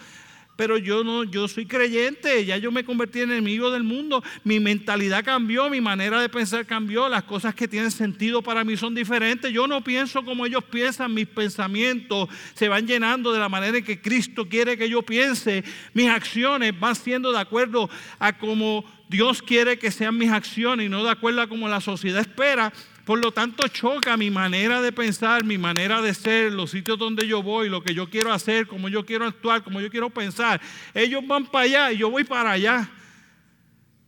pero 0.56 0.78
yo 0.78 1.04
no, 1.04 1.24
yo 1.24 1.48
soy 1.48 1.66
creyente, 1.66 2.46
ya 2.46 2.58
yo 2.58 2.72
me 2.72 2.84
convertí 2.84 3.22
en 3.22 3.32
enemigo 3.32 3.72
del 3.72 3.84
mundo, 3.84 4.24
mi 4.44 4.60
mentalidad 4.60 5.24
cambió, 5.24 5.70
mi 5.70 5.82
manera 5.82 6.22
de 6.22 6.30
pensar 6.30 6.66
cambió, 6.66 7.10
las 7.10 7.24
cosas 7.24 7.54
que 7.56 7.68
tienen 7.68 7.92
sentido 7.92 8.42
para 8.42 8.64
mí 8.64 8.78
son 8.78 8.96
diferentes, 8.96 9.52
yo 9.52 9.68
no 9.68 9.84
pienso 9.84 10.24
como 10.24 10.46
ellos 10.46 10.64
piensan, 10.64 11.14
mis 11.14 11.28
pensamientos 11.28 12.30
se 12.54 12.70
van 12.70 12.88
llenando 12.88 13.34
de 13.34 13.40
la 13.40 13.50
manera 13.50 13.78
en 13.78 13.84
que 13.84 14.02
Cristo 14.02 14.48
quiere 14.48 14.78
que 14.78 14.90
yo 14.90 15.02
piense, 15.02 15.64
mis 15.94 16.10
acciones 16.10 16.78
van 16.80 16.96
siendo 16.96 17.32
de 17.32 17.40
acuerdo 17.40 17.90
a 18.20 18.38
como 18.38 18.86
Dios 19.08 19.42
quiere 19.42 19.78
que 19.78 19.92
sean 19.92 20.18
mis 20.18 20.32
acciones 20.32 20.86
y 20.86 20.90
no 20.90 21.04
de 21.04 21.12
acuerdo 21.12 21.42
a 21.42 21.48
como 21.48 21.68
la 21.68 21.82
sociedad 21.82 22.22
espera. 22.22 22.74
Por 23.06 23.20
lo 23.24 23.32
tanto, 23.32 23.68
choca 23.68 24.18
mi 24.18 24.32
manera 24.32 24.82
de 24.82 24.92
pensar, 24.92 25.44
mi 25.44 25.60
manera 25.60 26.02
de 26.02 26.12
ser, 26.16 26.52
los 26.52 26.72
sitios 26.72 26.98
donde 26.98 27.28
yo 27.28 27.44
voy, 27.44 27.70
lo 27.70 27.84
que 27.84 27.94
yo 27.94 28.10
quiero 28.10 28.34
hacer, 28.34 28.66
cómo 28.66 28.90
yo 28.90 29.06
quiero 29.06 29.28
actuar, 29.28 29.64
cómo 29.64 29.80
yo 29.80 29.92
quiero 29.92 30.10
pensar. 30.10 30.60
Ellos 30.92 31.22
van 31.26 31.46
para 31.46 31.66
allá 31.66 31.92
y 31.92 31.98
yo 32.00 32.10
voy 32.10 32.24
para 32.24 32.52
allá. 32.52 32.90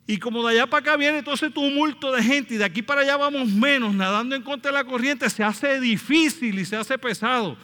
Y 0.04 0.18
como 0.18 0.44
de 0.44 0.54
allá 0.54 0.66
para 0.66 0.80
acá 0.80 0.96
viene 0.96 1.22
todo 1.22 1.36
ese 1.36 1.48
tumulto 1.48 2.10
de 2.10 2.24
gente 2.24 2.54
y 2.54 2.56
de 2.56 2.64
aquí 2.64 2.82
para 2.82 3.02
allá 3.02 3.16
vamos 3.16 3.48
menos, 3.48 3.94
nadando 3.94 4.34
en 4.34 4.42
contra 4.42 4.72
de 4.72 4.78
la 4.78 4.84
corriente, 4.84 5.30
se 5.30 5.44
hace 5.44 5.78
difícil 5.78 6.58
y 6.58 6.64
se 6.64 6.74
hace 6.74 6.98
pesado. 6.98 7.56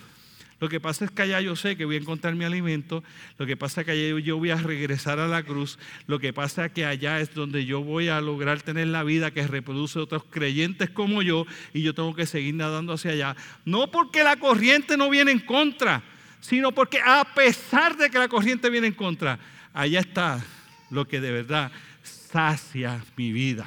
Lo 0.64 0.70
que 0.70 0.80
pasa 0.80 1.04
es 1.04 1.10
que 1.10 1.20
allá 1.20 1.42
yo 1.42 1.56
sé 1.56 1.76
que 1.76 1.84
voy 1.84 1.96
a 1.96 1.98
encontrar 1.98 2.34
mi 2.36 2.46
alimento. 2.46 3.04
Lo 3.36 3.44
que 3.44 3.54
pasa 3.54 3.82
es 3.82 3.84
que 3.84 3.90
allá 3.90 4.18
yo 4.20 4.38
voy 4.38 4.48
a 4.48 4.56
regresar 4.56 5.18
a 5.18 5.28
la 5.28 5.42
cruz. 5.42 5.78
Lo 6.06 6.18
que 6.18 6.32
pasa 6.32 6.64
es 6.64 6.72
que 6.72 6.86
allá 6.86 7.20
es 7.20 7.34
donde 7.34 7.66
yo 7.66 7.82
voy 7.82 8.08
a 8.08 8.18
lograr 8.22 8.62
tener 8.62 8.86
la 8.86 9.02
vida 9.02 9.30
que 9.30 9.46
reproduce 9.46 9.98
otros 9.98 10.24
creyentes 10.24 10.88
como 10.88 11.20
yo 11.20 11.44
y 11.74 11.82
yo 11.82 11.92
tengo 11.92 12.14
que 12.14 12.24
seguir 12.24 12.54
nadando 12.54 12.94
hacia 12.94 13.10
allá. 13.10 13.36
No 13.66 13.90
porque 13.90 14.24
la 14.24 14.36
corriente 14.36 14.96
no 14.96 15.10
viene 15.10 15.32
en 15.32 15.40
contra, 15.40 16.02
sino 16.40 16.72
porque 16.72 16.98
a 17.04 17.34
pesar 17.34 17.98
de 17.98 18.08
que 18.08 18.18
la 18.18 18.28
corriente 18.28 18.70
viene 18.70 18.86
en 18.86 18.94
contra, 18.94 19.38
allá 19.74 20.00
está 20.00 20.42
lo 20.88 21.06
que 21.06 21.20
de 21.20 21.30
verdad 21.30 21.72
sacia 22.02 23.04
mi 23.18 23.32
vida. 23.32 23.66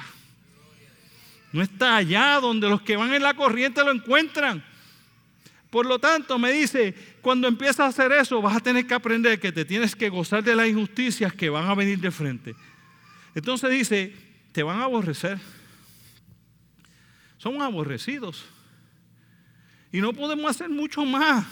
No 1.52 1.62
está 1.62 1.94
allá 1.94 2.40
donde 2.40 2.68
los 2.68 2.82
que 2.82 2.96
van 2.96 3.14
en 3.14 3.22
la 3.22 3.34
corriente 3.34 3.84
lo 3.84 3.92
encuentran. 3.92 4.64
Por 5.70 5.84
lo 5.84 5.98
tanto, 5.98 6.38
me 6.38 6.50
dice, 6.50 6.94
cuando 7.20 7.46
empiezas 7.46 7.80
a 7.80 7.86
hacer 7.86 8.12
eso, 8.12 8.40
vas 8.40 8.56
a 8.56 8.60
tener 8.60 8.86
que 8.86 8.94
aprender 8.94 9.38
que 9.38 9.52
te 9.52 9.64
tienes 9.64 9.94
que 9.94 10.08
gozar 10.08 10.42
de 10.42 10.56
las 10.56 10.66
injusticias 10.66 11.32
que 11.34 11.50
van 11.50 11.68
a 11.68 11.74
venir 11.74 11.98
de 11.98 12.10
frente. 12.10 12.54
Entonces 13.34 13.70
dice, 13.70 14.14
te 14.52 14.62
van 14.62 14.80
a 14.80 14.84
aborrecer. 14.84 15.38
Somos 17.36 17.62
aborrecidos. 17.62 18.46
Y 19.92 20.00
no 20.00 20.12
podemos 20.12 20.50
hacer 20.50 20.70
mucho 20.70 21.04
más. 21.04 21.46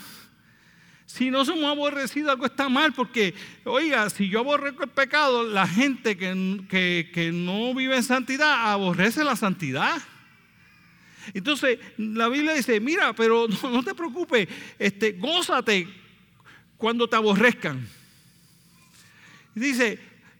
Si 1.05 1.31
no 1.31 1.45
somos 1.45 1.71
aborrecidos, 1.71 2.31
algo 2.31 2.47
está 2.47 2.69
mal, 2.69 2.93
porque, 2.93 3.35
oiga, 3.65 4.11
si 4.11 4.29
yo 4.29 4.41
aborrezco 4.41 4.83
el 4.83 4.91
pecado, 4.91 5.45
la 5.45 5.67
gente 5.69 6.17
que, 6.17 7.11
que 7.13 7.31
no 7.33 7.75
vive 7.75 7.97
en 7.97 8.03
santidad 8.03 8.73
aborrece 8.73 9.23
la 9.23 9.37
santidad. 9.37 10.03
Entonces, 11.35 11.79
la 11.97 12.29
Biblia 12.29 12.55
dice, 12.55 12.81
mira, 12.81 13.13
pero 13.13 13.47
no, 13.63 13.83
te 13.83 13.95
preocupes, 13.95 14.49
este, 14.79 15.13
gózate 15.13 15.89
cuando 16.77 17.09
te 17.09 17.17
aborrezcan. 17.17 17.87
Dice, 19.55 19.99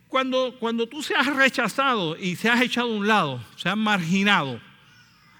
cuando, 0.09 0.57
cuando 0.59 0.87
tú 0.87 1.03
seas 1.03 1.27
rechazado 1.35 2.17
y 2.17 2.37
seas 2.37 2.61
echado 2.61 2.93
a 2.93 2.97
un 2.97 3.07
lado, 3.07 3.45
seas 3.57 3.77
marginado, 3.77 4.61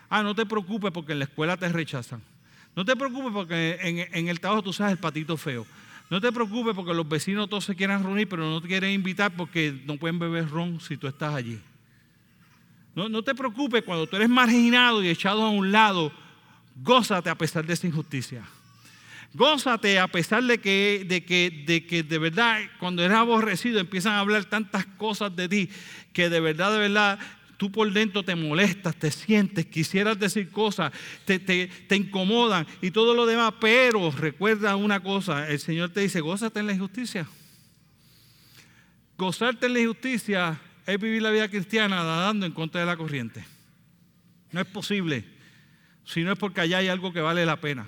ah, 0.09 0.23
no 0.23 0.35
te 0.35 0.47
preocupes 0.47 0.91
porque 0.93 1.13
en 1.13 1.21
la 1.21 1.25
escuela 1.27 1.57
te 1.57 1.69
rechazan. 1.69 2.23
No 2.75 2.85
te 2.85 2.95
preocupes 2.95 3.33
porque 3.33 3.79
en, 4.13 4.29
el 4.29 4.41
trabajo 4.41 4.63
tú 4.63 4.73
seas 4.73 4.93
el 4.93 4.99
patito 4.99 5.37
feo. 5.37 5.67
No 6.11 6.21
te 6.21 6.31
preocupes 6.31 6.75
porque 6.75 6.95
los 6.95 7.09
vecinos 7.09 7.49
todos 7.49 7.65
se 7.65 7.75
quieran 7.75 8.03
reunir, 8.03 8.29
pero 8.29 8.49
no 8.49 8.61
te 8.61 8.69
quieren 8.69 8.91
invitar 8.91 9.35
porque 9.35 9.83
no 9.87 9.97
pueden 9.97 10.19
beber 10.19 10.49
ron 10.49 10.79
si 10.81 10.97
tú 10.97 11.07
estás 11.07 11.35
allí. 11.35 11.59
No, 12.97 13.23
te 13.23 13.35
preocupes 13.35 13.83
cuando 13.83 14.07
tú 14.07 14.17
eres 14.17 14.31
marginado 14.31 15.05
y 15.05 15.09
echado 15.09 15.43
a 15.43 15.51
un 15.51 15.71
lado, 15.71 16.11
gózate 16.83 17.29
a 17.29 17.35
pesar 17.35 17.67
de 17.67 17.75
esa 17.75 17.87
injusticia. 17.87 18.43
Gózate 19.35 19.99
a 19.99 20.09
pesar 20.09 20.43
de 20.43 20.57
que, 20.59 21.05
de 21.07 21.23
que, 21.23 21.65
de 21.67 21.87
que 21.87 22.03
de 22.03 22.19
verdad 22.19 22.59
cuando 22.81 23.05
eres 23.05 23.19
aborrecido 23.19 23.81
empiezan 23.81 24.15
a 24.15 24.21
hablar 24.21 24.47
tantas 24.47 24.87
cosas 24.87 25.37
de 25.37 25.47
ti 25.47 25.69
que 26.15 26.31
de 26.31 26.41
verdad, 26.41 26.73
de 26.73 26.79
verdad, 26.79 27.19
tú 27.59 27.71
por 27.71 27.93
dentro 27.93 28.23
te 28.23 28.35
molestas, 28.35 28.97
te 28.97 29.11
sientes, 29.11 29.67
quisieras 29.67 30.19
decir 30.19 30.51
cosas, 30.51 30.91
te, 31.27 31.39
te, 31.39 31.67
te, 31.67 31.97
incomodan 31.97 32.67
y 32.81 32.93
todo 32.93 33.13
lo 33.13 33.27
demás, 33.27 33.53
pero 33.61 34.11
recuerda 34.11 34.75
una 34.75 35.03
cosa, 35.03 35.51
el 35.51 35.61
Señor 35.61 35.91
te 35.91 36.01
dice, 36.01 36.23
gózate 36.23 36.61
en 36.61 36.67
la 36.67 36.73
injusticia. 36.73 37.29
Gozarte 39.19 39.67
en 39.67 39.75
la 39.75 39.81
injusticia 39.81 40.61
es 40.87 41.01
vivir 41.01 41.23
la 41.23 41.31
vida 41.31 41.49
cristiana 41.49 41.97
nadando 41.97 42.47
en 42.47 42.53
contra 42.53 42.81
de 42.81 42.87
la 42.87 42.97
corriente. 42.97 43.45
No 44.53 44.61
es 44.61 44.67
posible, 44.67 45.25
si 46.05 46.23
no 46.23 46.33
es 46.33 46.39
porque 46.39 46.61
allá 46.61 46.79
hay 46.79 46.89
algo 46.89 47.13
que 47.13 47.21
vale 47.21 47.45
la 47.45 47.57
pena. 47.57 47.87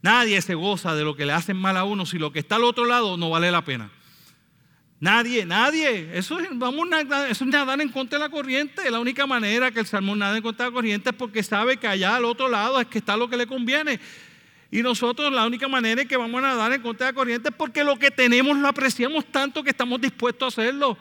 Nadie 0.00 0.40
se 0.40 0.54
goza 0.54 0.94
de 0.94 1.04
lo 1.04 1.16
que 1.16 1.26
le 1.26 1.32
hacen 1.32 1.56
mal 1.56 1.76
a 1.76 1.84
uno 1.84 2.06
si 2.06 2.18
lo 2.18 2.32
que 2.32 2.38
está 2.38 2.56
al 2.56 2.64
otro 2.64 2.84
lado 2.84 3.16
no 3.16 3.30
vale 3.30 3.50
la 3.50 3.64
pena. 3.64 3.90
Nadie, 5.00 5.44
nadie. 5.44 6.16
Eso 6.16 6.38
es, 6.38 6.48
vamos, 6.52 6.88
eso 7.28 7.44
es 7.44 7.50
nadar 7.50 7.80
en 7.80 7.90
contra 7.90 8.18
de 8.18 8.24
la 8.24 8.30
corriente. 8.30 8.90
La 8.90 9.00
única 9.00 9.26
manera 9.26 9.70
que 9.70 9.80
el 9.80 9.86
salmón 9.86 10.20
nada 10.20 10.36
en 10.36 10.42
contra 10.42 10.66
de 10.66 10.70
la 10.70 10.74
corriente 10.74 11.10
es 11.10 11.16
porque 11.16 11.42
sabe 11.42 11.76
que 11.76 11.86
allá 11.86 12.16
al 12.16 12.24
otro 12.24 12.48
lado 12.48 12.80
es 12.80 12.86
que 12.86 12.98
está 12.98 13.16
lo 13.16 13.28
que 13.28 13.36
le 13.36 13.46
conviene. 13.46 14.00
Y 14.70 14.82
nosotros 14.82 15.32
la 15.32 15.46
única 15.46 15.68
manera 15.68 16.02
en 16.02 16.08
que 16.08 16.16
vamos 16.16 16.38
a 16.38 16.48
nadar 16.48 16.72
en 16.72 16.82
contra 16.82 17.06
de 17.06 17.12
la 17.12 17.16
corriente 17.16 17.48
es 17.50 17.54
porque 17.54 17.84
lo 17.84 17.98
que 17.98 18.10
tenemos 18.10 18.56
lo 18.56 18.68
apreciamos 18.68 19.24
tanto 19.26 19.62
que 19.62 19.70
estamos 19.70 20.00
dispuestos 20.00 20.58
a 20.58 20.62
hacerlo. 20.62 20.96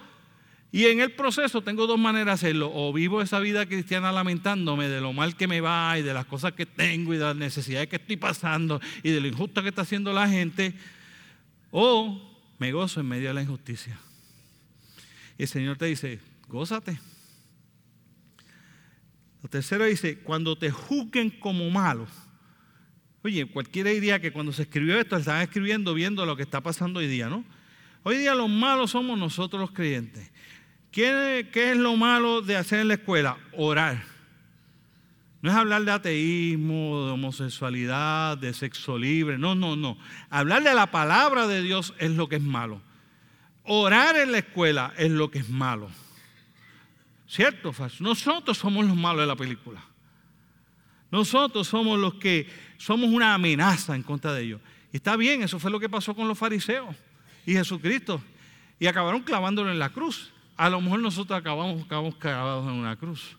Y 0.75 0.87
en 0.87 0.99
el 0.99 1.13
proceso 1.13 1.61
tengo 1.61 1.87
dos 1.87 1.97
maneras 1.97 2.41
de 2.41 2.47
hacerlo. 2.47 2.69
O 2.73 2.91
vivo 2.91 3.21
esa 3.21 3.39
vida 3.39 3.65
cristiana 3.65 4.11
lamentándome 4.11 4.89
de 4.89 4.99
lo 4.99 5.13
mal 5.13 5.37
que 5.37 5.47
me 5.47 5.61
va 5.61 5.97
y 5.97 6.01
de 6.01 6.13
las 6.13 6.25
cosas 6.25 6.51
que 6.51 6.65
tengo 6.65 7.13
y 7.13 7.17
de 7.17 7.23
las 7.23 7.35
necesidades 7.37 7.87
que 7.87 7.95
estoy 7.95 8.17
pasando 8.17 8.81
y 9.01 9.11
de 9.11 9.21
lo 9.21 9.27
injusto 9.27 9.63
que 9.63 9.69
está 9.69 9.83
haciendo 9.83 10.11
la 10.11 10.27
gente. 10.27 10.73
O 11.71 12.21
me 12.59 12.73
gozo 12.73 12.99
en 12.99 13.07
medio 13.07 13.29
de 13.29 13.35
la 13.35 13.41
injusticia. 13.41 13.97
Y 15.37 15.43
el 15.43 15.47
Señor 15.47 15.77
te 15.77 15.85
dice, 15.85 16.19
gózate. 16.49 16.99
Lo 19.43 19.47
tercero 19.47 19.85
dice, 19.85 20.17
cuando 20.17 20.57
te 20.57 20.71
juzguen 20.71 21.29
como 21.29 21.69
malo. 21.69 22.05
Oye, 23.23 23.45
cualquiera 23.45 23.91
diría 23.91 24.19
que 24.19 24.33
cuando 24.33 24.51
se 24.51 24.63
escribió 24.63 24.99
esto, 24.99 25.15
estaban 25.15 25.41
escribiendo 25.41 25.93
viendo 25.93 26.25
lo 26.25 26.35
que 26.35 26.43
está 26.43 26.59
pasando 26.59 26.99
hoy 26.99 27.07
día, 27.07 27.29
¿no? 27.29 27.45
Hoy 28.03 28.17
día 28.17 28.35
los 28.35 28.49
malos 28.49 28.91
somos 28.91 29.17
nosotros 29.17 29.61
los 29.61 29.71
creyentes. 29.71 30.34
¿Qué, 30.95 31.49
¿Qué, 31.51 31.71
es 31.71 31.77
lo 31.77 31.97
malo 31.97 32.41
de 32.41 32.55
hacer 32.55 32.79
en 32.79 32.87
la 32.87 32.93
escuela? 32.93 33.37
Orar. 33.51 34.01
No 35.41 35.51
es 35.51 35.57
hablar 35.57 35.83
de 35.83 35.91
ateísmo, 35.91 37.07
de 37.07 37.11
homosexualidad, 37.11 38.37
de 38.37 38.53
sexo 38.53 38.97
libre. 38.97 39.37
No, 39.37 39.55
no, 39.55 39.75
no. 39.75 39.97
Hablar 40.29 40.63
de 40.63 40.73
la 40.73 40.91
palabra 40.91 41.47
de 41.47 41.61
Dios 41.61 41.93
es 41.97 42.11
lo 42.11 42.29
que 42.29 42.37
es 42.37 42.41
malo. 42.41 42.81
Orar 43.65 44.15
en 44.15 44.31
la 44.31 44.37
escuela 44.37 44.93
es 44.97 45.11
lo 45.11 45.29
que 45.29 45.39
es 45.39 45.49
malo. 45.49 45.89
¿Cierto? 47.27 47.75
Nosotros 47.99 48.57
somos 48.57 48.85
los 48.85 48.95
malos 48.95 49.19
de 49.19 49.27
la 49.27 49.35
película. 49.35 49.83
Nosotros 51.11 51.67
somos 51.67 51.99
los 51.99 52.13
que 52.13 52.49
somos 52.77 53.09
una 53.09 53.33
amenaza 53.33 53.97
en 53.97 54.03
contra 54.03 54.33
de 54.33 54.43
ellos. 54.43 54.61
Y 54.93 54.95
está 54.95 55.17
bien, 55.17 55.43
eso 55.43 55.59
fue 55.59 55.71
lo 55.71 55.79
que 55.81 55.89
pasó 55.89 56.15
con 56.15 56.29
los 56.29 56.37
fariseos 56.37 56.95
y 57.45 57.51
Jesucristo. 57.51 58.21
Y 58.79 58.87
acabaron 58.87 59.23
clavándolo 59.23 59.69
en 59.69 59.79
la 59.79 59.89
cruz. 59.89 60.31
A 60.57 60.69
lo 60.69 60.79
mejor 60.81 60.99
nosotros 60.99 61.37
acabamos, 61.37 61.83
acabamos 61.83 62.15
clavados 62.15 62.65
en 62.65 62.73
una 62.73 62.95
cruz. 62.95 63.37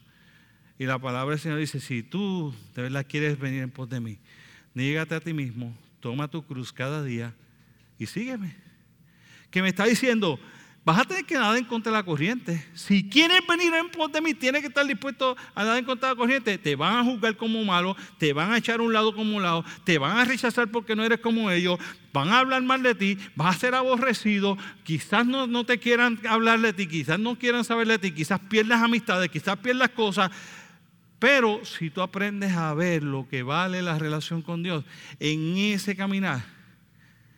Y 0.78 0.84
la 0.84 0.98
palabra 0.98 1.30
del 1.30 1.40
Señor 1.40 1.58
dice, 1.58 1.80
si 1.80 2.02
tú 2.02 2.54
de 2.74 2.82
verdad 2.82 3.06
quieres 3.08 3.38
venir 3.38 3.62
en 3.62 3.70
pos 3.70 3.88
de 3.88 4.00
mí, 4.00 4.18
niégate 4.74 5.14
a 5.14 5.20
ti 5.20 5.32
mismo, 5.32 5.74
toma 6.00 6.28
tu 6.28 6.44
cruz 6.44 6.72
cada 6.72 7.02
día 7.02 7.34
y 7.98 8.06
sígueme. 8.06 8.54
Que 9.50 9.62
me 9.62 9.68
está 9.68 9.84
diciendo, 9.86 10.38
vas 10.86 11.00
a 11.00 11.04
tener 11.04 11.24
que 11.24 11.34
nadar 11.34 11.56
en 11.56 11.64
contra 11.64 11.90
de 11.90 11.98
la 11.98 12.04
corriente. 12.04 12.64
Si 12.72 13.08
quieres 13.08 13.40
venir 13.48 13.74
en 13.74 13.90
pos 13.90 14.12
de 14.12 14.20
mí, 14.20 14.34
tienes 14.34 14.60
que 14.60 14.68
estar 14.68 14.86
dispuesto 14.86 15.36
a 15.52 15.64
nadar 15.64 15.78
en 15.78 15.84
contra 15.84 16.10
de 16.10 16.14
la 16.14 16.18
corriente. 16.18 16.58
Te 16.58 16.76
van 16.76 16.98
a 16.98 17.02
juzgar 17.02 17.36
como 17.36 17.64
malo, 17.64 17.96
te 18.18 18.32
van 18.32 18.52
a 18.52 18.58
echar 18.58 18.80
un 18.80 18.92
lado 18.92 19.12
como 19.12 19.36
un 19.36 19.42
lado, 19.42 19.64
te 19.82 19.98
van 19.98 20.16
a 20.16 20.24
rechazar 20.24 20.70
porque 20.70 20.94
no 20.94 21.02
eres 21.02 21.18
como 21.18 21.50
ellos, 21.50 21.80
van 22.12 22.28
a 22.28 22.38
hablar 22.38 22.62
mal 22.62 22.84
de 22.84 22.94
ti, 22.94 23.18
vas 23.34 23.56
a 23.56 23.58
ser 23.58 23.74
aborrecido, 23.74 24.56
quizás 24.84 25.26
no, 25.26 25.48
no 25.48 25.66
te 25.66 25.80
quieran 25.80 26.20
hablar 26.28 26.60
de 26.60 26.72
ti, 26.72 26.86
quizás 26.86 27.18
no 27.18 27.36
quieran 27.36 27.64
saber 27.64 27.88
de 27.88 27.98
ti, 27.98 28.12
quizás 28.12 28.38
pierdas 28.38 28.80
amistades, 28.80 29.28
quizás 29.28 29.56
pierdas 29.56 29.88
cosas. 29.88 30.30
Pero 31.18 31.64
si 31.64 31.90
tú 31.90 32.00
aprendes 32.00 32.52
a 32.52 32.72
ver 32.74 33.02
lo 33.02 33.26
que 33.28 33.42
vale 33.42 33.82
la 33.82 33.98
relación 33.98 34.40
con 34.40 34.62
Dios, 34.62 34.84
en 35.18 35.56
ese 35.56 35.96
caminar, 35.96 36.44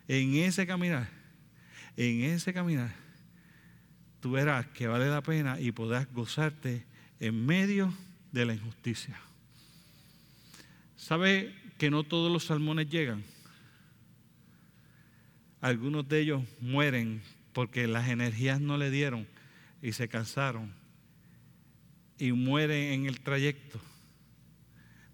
en 0.06 0.34
ese 0.34 0.66
caminar, 0.66 1.08
en 1.96 2.24
ese 2.24 2.52
caminar, 2.52 3.07
tú 4.20 4.32
verás 4.32 4.66
que 4.68 4.86
vale 4.86 5.08
la 5.08 5.22
pena 5.22 5.60
y 5.60 5.72
podrás 5.72 6.12
gozarte 6.12 6.84
en 7.20 7.46
medio 7.46 7.92
de 8.32 8.44
la 8.44 8.54
injusticia. 8.54 9.18
¿Sabe 10.96 11.54
que 11.78 11.90
no 11.90 12.02
todos 12.04 12.30
los 12.30 12.44
salmones 12.44 12.88
llegan? 12.88 13.24
Algunos 15.60 16.08
de 16.08 16.20
ellos 16.20 16.42
mueren 16.60 17.22
porque 17.52 17.86
las 17.86 18.08
energías 18.08 18.60
no 18.60 18.76
le 18.76 18.90
dieron 18.90 19.26
y 19.82 19.92
se 19.92 20.08
cansaron 20.08 20.72
y 22.18 22.32
mueren 22.32 22.92
en 22.92 23.06
el 23.06 23.20
trayecto. 23.20 23.80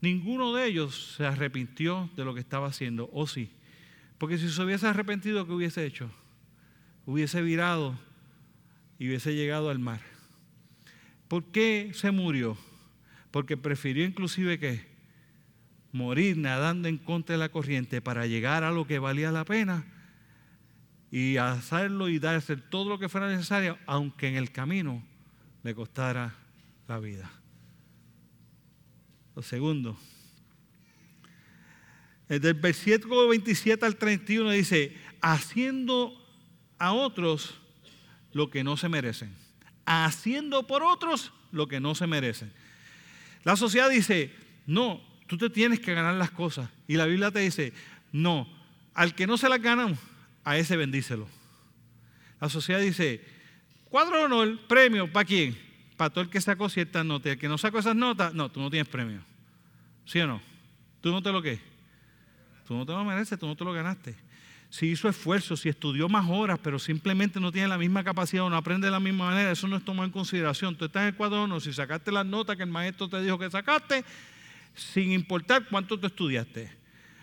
Ninguno 0.01 0.53
de 0.55 0.67
ellos 0.67 1.15
se 1.17 1.25
arrepintió 1.25 2.11
de 2.17 2.25
lo 2.25 2.35
que 2.35 2.41
estaba 2.41 2.69
haciendo, 2.69 3.09
o 3.13 3.27
sí. 3.27 3.51
Porque 4.19 4.37
si 4.37 4.51
se 4.51 4.63
hubiese 4.63 4.87
arrepentido, 4.87 5.47
¿qué 5.47 5.53
hubiese 5.53 5.87
hecho? 5.87 6.11
Hubiese 7.07 7.41
virado 7.41 7.99
y 8.99 9.09
hubiese 9.09 9.35
llegado 9.35 9.71
al 9.71 9.79
mar. 9.79 10.01
¿Por 11.29 11.45
qué 11.45 11.91
se 11.95 12.11
murió? 12.11 12.57
Porque 13.31 13.57
prefirió 13.57 14.05
inclusive 14.05 14.59
que 14.59 14.87
morir 15.93 16.37
nadando 16.37 16.89
en 16.89 16.99
contra 16.99 17.35
de 17.35 17.39
la 17.39 17.49
corriente 17.49 18.01
para 18.01 18.27
llegar 18.27 18.65
a 18.65 18.73
lo 18.73 18.87
que 18.87 18.99
valía 18.99 19.31
la 19.31 19.45
pena 19.45 19.85
y 21.11 21.37
hacerlo 21.37 22.09
y 22.09 22.19
darse 22.19 22.57
todo 22.57 22.89
lo 22.89 22.99
que 22.99 23.09
fuera 23.09 23.29
necesario, 23.29 23.79
aunque 23.87 24.29
en 24.29 24.37
el 24.37 24.51
camino 24.51 25.03
le 25.63 25.75
costara 25.75 26.35
la 26.89 26.99
vida. 26.99 27.31
Lo 29.37 29.43
segundo, 29.43 29.97
desde 32.29 32.49
el 32.49 32.55
versículo 32.55 33.29
27 33.29 33.85
al 33.85 33.97
31 33.97 34.51
dice, 34.51 34.97
haciendo 35.21 36.13
a 36.79 36.93
otros 36.93 37.61
lo 38.35 38.51
que 38.51 38.63
no 38.63 38.77
se 38.77 38.91
merecen, 38.91 39.35
haciendo 39.87 40.67
por 40.67 40.83
otros 40.83 41.33
lo 41.51 41.67
que 41.67 41.81
no 41.81 41.95
se 41.95 42.07
merecen. 42.07 42.53
La 43.45 43.57
sociedad 43.57 43.89
dice, 43.89 44.35
no, 44.67 45.01
tú 45.27 45.39
te 45.39 45.49
tienes 45.49 45.81
que 45.81 45.95
ganar 45.95 46.15
las 46.17 46.31
cosas. 46.31 46.69
Y 46.87 46.97
la 46.97 47.07
Biblia 47.07 47.31
te 47.31 47.39
dice, 47.39 47.73
no, 48.13 48.47
al 48.93 49.15
que 49.15 49.27
no 49.27 49.39
se 49.39 49.49
las 49.49 49.63
ganan, 49.63 49.97
a 50.45 50.59
ese 50.59 50.77
bendícelo. 50.77 51.27
La 52.39 52.51
sociedad 52.51 52.81
dice, 52.81 53.25
cuadro 53.89 54.25
honor, 54.25 54.61
premio, 54.67 55.11
¿para 55.11 55.25
quién? 55.25 55.65
para 55.97 56.11
todo 56.11 56.25
el 56.25 56.31
que 56.31 56.41
sacó 56.41 56.69
ciertas 56.69 57.05
notas. 57.05 57.33
El 57.33 57.39
que 57.39 57.49
no 57.49 57.59
sacó 57.59 57.79
esas 57.79 57.97
notas, 57.97 58.35
no, 58.35 58.51
tú 58.51 58.61
no 58.61 58.71
tienes 58.71 58.89
premio. 58.89 59.21
¿Sí 60.05 60.21
o 60.21 60.27
no? 60.27 60.41
¿Tú 61.01 61.11
no 61.11 61.23
te 61.23 61.33
lo 61.33 61.41
qué? 61.41 61.61
Tú 62.67 62.75
no 62.75 62.85
te 62.85 62.93
lo 62.93 63.05
mereces, 63.05 63.39
tú 63.39 63.47
no 63.47 63.57
te 63.57 63.65
lo 63.65 63.73
ganaste. 63.73 64.15
Si 64.75 64.87
hizo 64.89 65.09
esfuerzo, 65.09 65.57
si 65.57 65.69
estudió 65.69 66.09
más 66.09 66.29
horas, 66.29 66.59
pero 66.61 66.81
simplemente 66.81 67.39
no 67.39 67.53
tiene 67.53 67.69
la 67.69 67.79
misma 67.79 68.03
capacidad 68.03 68.43
o 68.43 68.51
no 68.51 68.57
aprende 68.57 68.89
de 68.89 68.91
la 68.91 68.99
misma 68.99 69.27
manera, 69.27 69.53
eso 69.53 69.69
no 69.69 69.77
es 69.77 69.85
tomado 69.85 70.05
en 70.05 70.11
consideración. 70.11 70.75
Tú 70.75 70.87
estás 70.87 71.03
en 71.03 71.09
el 71.11 71.15
cuaderno, 71.15 71.61
si 71.61 71.73
sacaste 71.73 72.11
las 72.11 72.27
notas 72.27 72.57
que 72.57 72.65
el 72.65 72.71
maestro 72.71 73.09
te 73.09 73.23
dijo 73.23 73.39
que 73.39 73.49
sacaste, 73.49 74.05
sin 74.75 75.13
importar 75.13 75.65
cuánto 75.71 75.97
tú 75.97 76.09
estudiaste. 76.09 76.73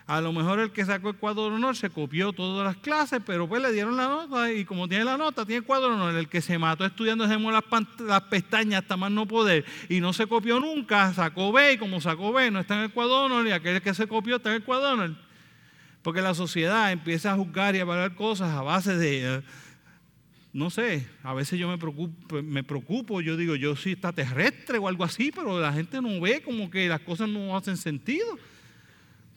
A 0.07 0.21
lo 0.21 0.31
mejor 0.31 0.61
el 0.61 0.71
que 0.71 0.85
sacó 0.85 1.09
el 1.09 1.17
cuadro 1.17 1.47
honor 1.47 1.75
se 1.75 1.89
copió 1.89 2.31
todas 2.31 2.65
las 2.65 2.77
clases, 2.81 3.19
pero 3.25 3.49
pues 3.49 3.61
le 3.61 3.73
dieron 3.73 3.97
la 3.97 4.07
nota 4.07 4.53
y 4.53 4.63
como 4.63 4.87
tiene 4.87 5.03
la 5.03 5.17
nota, 5.17 5.45
tiene 5.45 5.57
el 5.57 5.65
cuadro 5.65 5.93
honor. 5.93 6.15
El 6.15 6.29
que 6.29 6.39
se 6.39 6.57
mató 6.57 6.85
estudiando 6.85 7.27
se 7.27 7.37
las, 7.37 7.63
las 7.99 8.21
pestañas 8.21 8.83
hasta 8.83 8.95
más 8.95 9.11
no 9.11 9.27
poder 9.27 9.65
y 9.89 9.99
no 9.99 10.13
se 10.13 10.25
copió 10.25 10.61
nunca, 10.61 11.13
sacó 11.13 11.51
B 11.51 11.73
y 11.73 11.77
como 11.77 11.99
sacó 11.99 12.31
B 12.31 12.49
no 12.49 12.61
está 12.61 12.77
en 12.77 12.83
el 12.83 12.91
cuadro 12.93 13.25
honor 13.25 13.45
y 13.45 13.51
aquel 13.51 13.81
que 13.81 13.93
se 13.93 14.07
copió 14.07 14.37
está 14.37 14.51
en 14.51 14.55
el 14.55 14.63
cuadro 14.63 14.93
honor. 14.93 15.30
Porque 16.01 16.21
la 16.21 16.33
sociedad 16.33 16.91
empieza 16.91 17.31
a 17.31 17.35
juzgar 17.35 17.75
y 17.75 17.79
a 17.79 17.81
evaluar 17.81 18.15
cosas 18.15 18.49
a 18.55 18.61
base 18.61 18.97
de, 18.97 19.35
eh, 19.35 19.41
no 20.53 20.69
sé, 20.69 21.07
a 21.23 21.33
veces 21.33 21.59
yo 21.59 21.69
me 21.69 21.77
preocupo, 21.77 22.41
me 22.41 22.63
preocupo, 22.63 23.21
yo 23.21 23.37
digo, 23.37 23.55
yo 23.55 23.75
sí 23.75 23.91
está 23.91 24.11
terrestre 24.11 24.77
o 24.79 24.87
algo 24.87 25.03
así, 25.03 25.31
pero 25.31 25.59
la 25.59 25.71
gente 25.71 26.01
no 26.01 26.19
ve 26.19 26.41
como 26.41 26.69
que 26.69 26.87
las 26.87 27.01
cosas 27.01 27.29
no 27.29 27.55
hacen 27.55 27.77
sentido. 27.77 28.37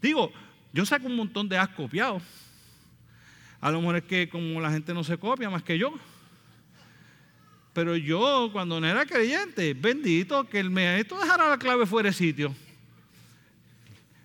Digo, 0.01 0.33
yo 0.73 0.85
saco 0.85 1.07
un 1.07 1.17
montón 1.17 1.49
de 1.49 1.59
as 1.59 1.69
copiados. 1.69 2.23
A 3.61 3.71
lo 3.71 3.81
mejor 3.81 3.97
es 3.97 4.05
que 4.05 4.29
como 4.29 4.61
la 4.61 4.71
gente 4.71 4.93
no 4.93 5.05
se 5.05 5.17
copia 5.17 5.49
más 5.49 5.63
que 5.63 5.79
yo. 5.79 5.95
Pero 7.73 7.97
yo, 7.97 8.51
cuando 8.53 8.81
no 8.81 8.87
era 8.87 9.05
creyente, 9.05 9.75
bendito 9.75 10.49
que 10.49 10.61
el 10.61 10.71
maestro 10.71 11.19
dejara 11.21 11.49
la 11.49 11.59
clave 11.59 11.87
fuera 11.87 12.09
de 12.09 12.13
sitio. 12.13 12.55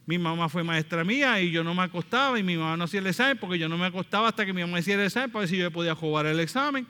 Mi 0.09 0.17
mamá 0.17 0.49
fue 0.49 0.63
maestra 0.63 1.03
mía 1.03 1.39
y 1.39 1.51
yo 1.51 1.63
no 1.63 1.75
me 1.75 1.83
acostaba 1.83 2.39
y 2.39 2.41
mi 2.41 2.57
mamá 2.57 2.75
no 2.75 2.85
hacía 2.85 2.99
el 2.99 3.05
examen 3.05 3.37
porque 3.37 3.59
yo 3.59 3.69
no 3.69 3.77
me 3.77 3.85
acostaba 3.85 4.27
hasta 4.27 4.43
que 4.43 4.51
mi 4.53 4.61
mamá 4.61 4.79
hiciera 4.79 5.03
el 5.03 5.05
examen 5.05 5.29
para 5.29 5.41
ver 5.41 5.49
si 5.49 5.57
yo 5.57 5.69
podía 5.69 5.93
jugar 5.93 6.25
el 6.25 6.39
examen. 6.39 6.87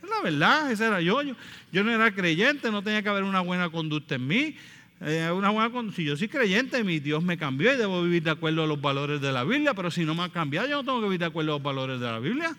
Es 0.00 0.08
la 0.08 0.20
verdad, 0.22 0.70
esa 0.70 0.86
era 0.86 1.00
yo. 1.00 1.22
yo. 1.22 1.82
No 1.82 1.90
era 1.90 2.14
creyente, 2.14 2.70
no 2.70 2.84
tenía 2.84 3.02
que 3.02 3.08
haber 3.08 3.24
una 3.24 3.40
buena 3.40 3.68
conducta 3.68 4.14
en 4.14 4.28
mí. 4.28 4.56
Eh, 5.00 5.28
una 5.34 5.50
buena, 5.50 5.92
si 5.92 6.04
yo 6.04 6.16
soy 6.16 6.28
creyente, 6.28 6.84
mi 6.84 7.00
Dios 7.00 7.20
me 7.24 7.36
cambió 7.36 7.74
y 7.74 7.78
debo 7.78 8.00
vivir 8.04 8.22
de 8.22 8.30
acuerdo 8.30 8.62
a 8.62 8.68
los 8.68 8.80
valores 8.80 9.20
de 9.20 9.32
la 9.32 9.42
Biblia, 9.42 9.74
pero 9.74 9.90
si 9.90 10.04
no 10.04 10.14
me 10.14 10.22
ha 10.22 10.28
cambiado, 10.28 10.68
yo 10.68 10.76
no 10.76 10.84
tengo 10.84 11.00
que 11.00 11.06
vivir 11.06 11.18
de 11.18 11.26
acuerdo 11.26 11.50
a 11.50 11.54
los 11.56 11.62
valores 11.64 11.98
de 11.98 12.06
la 12.06 12.20
Biblia. 12.20 12.56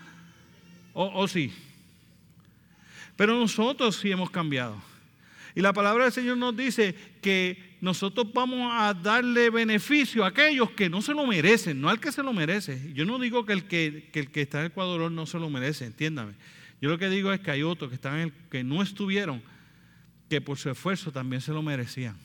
O, 0.91 1.21
o 1.21 1.29
sí. 1.29 1.53
Pero 3.15 3.39
nosotros 3.39 3.95
sí 3.95 4.11
hemos 4.11 4.29
cambiado. 4.29 4.75
Y 5.55 5.61
la 5.61 5.71
palabra 5.71 6.03
del 6.03 6.13
Señor 6.13 6.35
nos 6.35 6.57
dice 6.57 6.93
que 7.21 7.74
nosotros 7.86 8.34
vamos 8.34 8.71
a 8.74 8.95
darle 8.95 9.52
beneficio 9.52 10.26
a 10.26 10.30
aquellos 10.30 10.71
que 10.71 10.89
no 10.89 11.04
se 11.04 11.13
lo 11.13 11.28
merecen, 11.28 11.80
no 11.80 11.88
al 11.88 12.00
que 12.00 12.12
se 12.12 12.24
lo 12.24 12.34
merece. 12.34 12.91
Yo 12.95 13.06
no 13.06 13.19
digo 13.19 13.45
que 13.45 13.54
el 13.54 13.65
que, 13.65 14.10
el 14.12 14.32
que 14.32 14.41
está 14.41 14.58
en 14.58 14.65
el 14.65 14.71
Ecuador 14.71 15.12
no 15.12 15.28
se 15.28 15.38
lo 15.38 15.52
merece, 15.52 15.86
entiéndame. 15.86 16.34
Yo 16.82 16.89
lo 16.89 16.98
que 16.98 17.10
digo 17.10 17.32
es 17.32 17.41
que 17.41 17.52
hay 17.52 17.62
otros 17.62 17.91
que, 17.91 17.95
están 17.95 18.34
que 18.50 18.63
no 18.63 18.82
estuvieron, 18.82 19.39
que 20.32 20.41
por 20.41 20.58
su 20.58 20.71
esfuerzo 20.71 21.12
también 21.12 21.43
se 21.43 21.52
lo 21.52 21.62
merecían, 21.62 22.17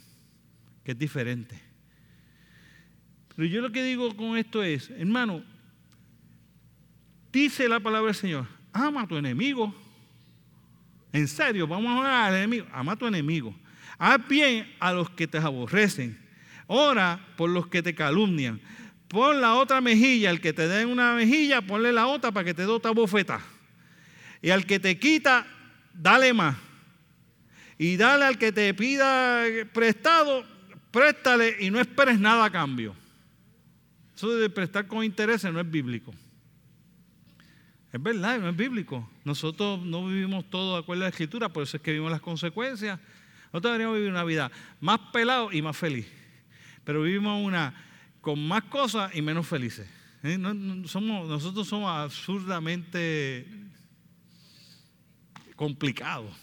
que 0.82 0.92
es 0.92 0.98
diferente. 0.98 1.60
Pero 3.36 3.46
yo 3.46 3.60
lo 3.60 3.70
que 3.70 3.84
digo 3.84 4.16
con 4.16 4.38
esto 4.38 4.62
es, 4.62 4.88
hermano, 4.88 5.44
dice 7.30 7.68
la 7.68 7.80
palabra 7.80 8.06
del 8.06 8.14
Señor, 8.14 8.46
ama 8.72 9.02
a 9.02 9.06
tu 9.06 9.18
enemigo. 9.18 9.74
En 11.12 11.28
serio, 11.28 11.66
vamos 11.66 11.90
a 11.90 11.98
hablar 11.98 12.28
al 12.30 12.36
enemigo, 12.36 12.66
ama 12.72 12.92
a 12.92 12.96
tu 12.96 13.06
enemigo. 13.06 13.54
Haz 14.00 14.26
bien 14.26 14.66
a 14.80 14.94
los 14.94 15.10
que 15.10 15.26
te 15.26 15.36
aborrecen. 15.36 16.18
Ora 16.66 17.20
por 17.36 17.50
los 17.50 17.66
que 17.66 17.82
te 17.82 17.94
calumnian. 17.94 18.58
Pon 19.08 19.42
la 19.42 19.56
otra 19.56 19.82
mejilla, 19.82 20.30
al 20.30 20.40
que 20.40 20.54
te 20.54 20.66
den 20.66 20.88
una 20.88 21.12
mejilla, 21.12 21.60
ponle 21.60 21.92
la 21.92 22.06
otra 22.06 22.32
para 22.32 22.44
que 22.44 22.54
te 22.54 22.62
dé 22.62 22.68
otra 22.68 22.92
bofeta. 22.92 23.42
Y 24.40 24.48
al 24.48 24.64
que 24.64 24.80
te 24.80 24.98
quita, 24.98 25.46
dale 25.92 26.32
más. 26.32 26.56
Y 27.76 27.98
dale 27.98 28.24
al 28.24 28.38
que 28.38 28.52
te 28.52 28.72
pida 28.72 29.42
prestado, 29.74 30.46
préstale 30.90 31.56
y 31.60 31.70
no 31.70 31.78
esperes 31.78 32.18
nada 32.18 32.46
a 32.46 32.50
cambio. 32.50 32.96
Eso 34.16 34.34
de 34.34 34.48
prestar 34.48 34.86
con 34.86 35.04
intereses 35.04 35.52
no 35.52 35.60
es 35.60 35.70
bíblico. 35.70 36.14
Es 37.92 38.02
verdad, 38.02 38.38
no 38.38 38.48
es 38.48 38.56
bíblico. 38.56 39.10
Nosotros 39.24 39.84
no 39.84 40.06
vivimos 40.06 40.48
todo 40.48 40.76
de 40.76 40.80
acuerdo 40.80 41.02
a 41.02 41.04
la 41.04 41.10
escritura, 41.10 41.50
por 41.50 41.64
eso 41.64 41.76
es 41.76 41.82
que 41.82 41.90
vivimos 41.90 42.10
las 42.10 42.22
consecuencias. 42.22 42.98
Nosotros 43.52 43.72
deberíamos 43.72 43.96
vivir 43.96 44.10
una 44.10 44.24
vida 44.24 44.50
más 44.80 45.00
pelado 45.12 45.52
y 45.52 45.62
más 45.62 45.76
feliz. 45.76 46.06
Pero 46.84 47.02
vivimos 47.02 47.44
una 47.44 47.74
con 48.20 48.46
más 48.46 48.64
cosas 48.64 49.14
y 49.14 49.22
menos 49.22 49.46
felices. 49.46 49.88
¿Eh? 50.22 50.38
somos, 50.84 51.28
nosotros 51.28 51.66
somos 51.66 51.90
absurdamente 51.90 53.46
complicados. 55.56 56.34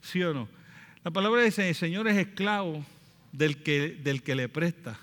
¿Sí 0.00 0.22
o 0.22 0.32
no? 0.32 0.48
La 1.04 1.10
palabra 1.10 1.42
dice, 1.42 1.68
el 1.68 1.74
Señor 1.74 2.08
es 2.08 2.16
esclavo 2.16 2.84
del 3.32 3.62
que, 3.62 3.98
del 4.02 4.22
que 4.22 4.34
le 4.34 4.48
presta. 4.48 4.98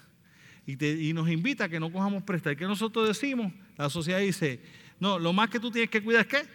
Y, 0.66 1.14
nos 1.14 1.30
invita 1.30 1.66
a 1.66 1.70
que 1.70 1.80
no 1.80 1.92
cojamos 1.92 2.24
prestar. 2.24 2.54
¿Y 2.54 2.56
qué 2.58 2.66
nosotros 2.66 3.08
decimos? 3.08 3.54
La 3.78 3.90
sociedad 3.90 4.20
dice, 4.20 4.60
no, 5.00 5.18
lo 5.18 5.32
más 5.32 5.50
que 5.50 5.60
tú 5.60 5.72
tienes 5.72 5.90
que 5.90 6.04
cuidar 6.04 6.22
es 6.22 6.28
qué? 6.28 6.50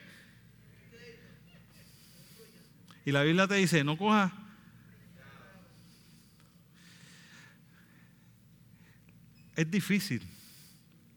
Y 3.04 3.12
la 3.12 3.22
Biblia 3.22 3.48
te 3.48 3.54
dice, 3.54 3.82
no 3.84 3.96
cojas. 3.96 4.32
Es 9.56 9.70
difícil. 9.70 10.31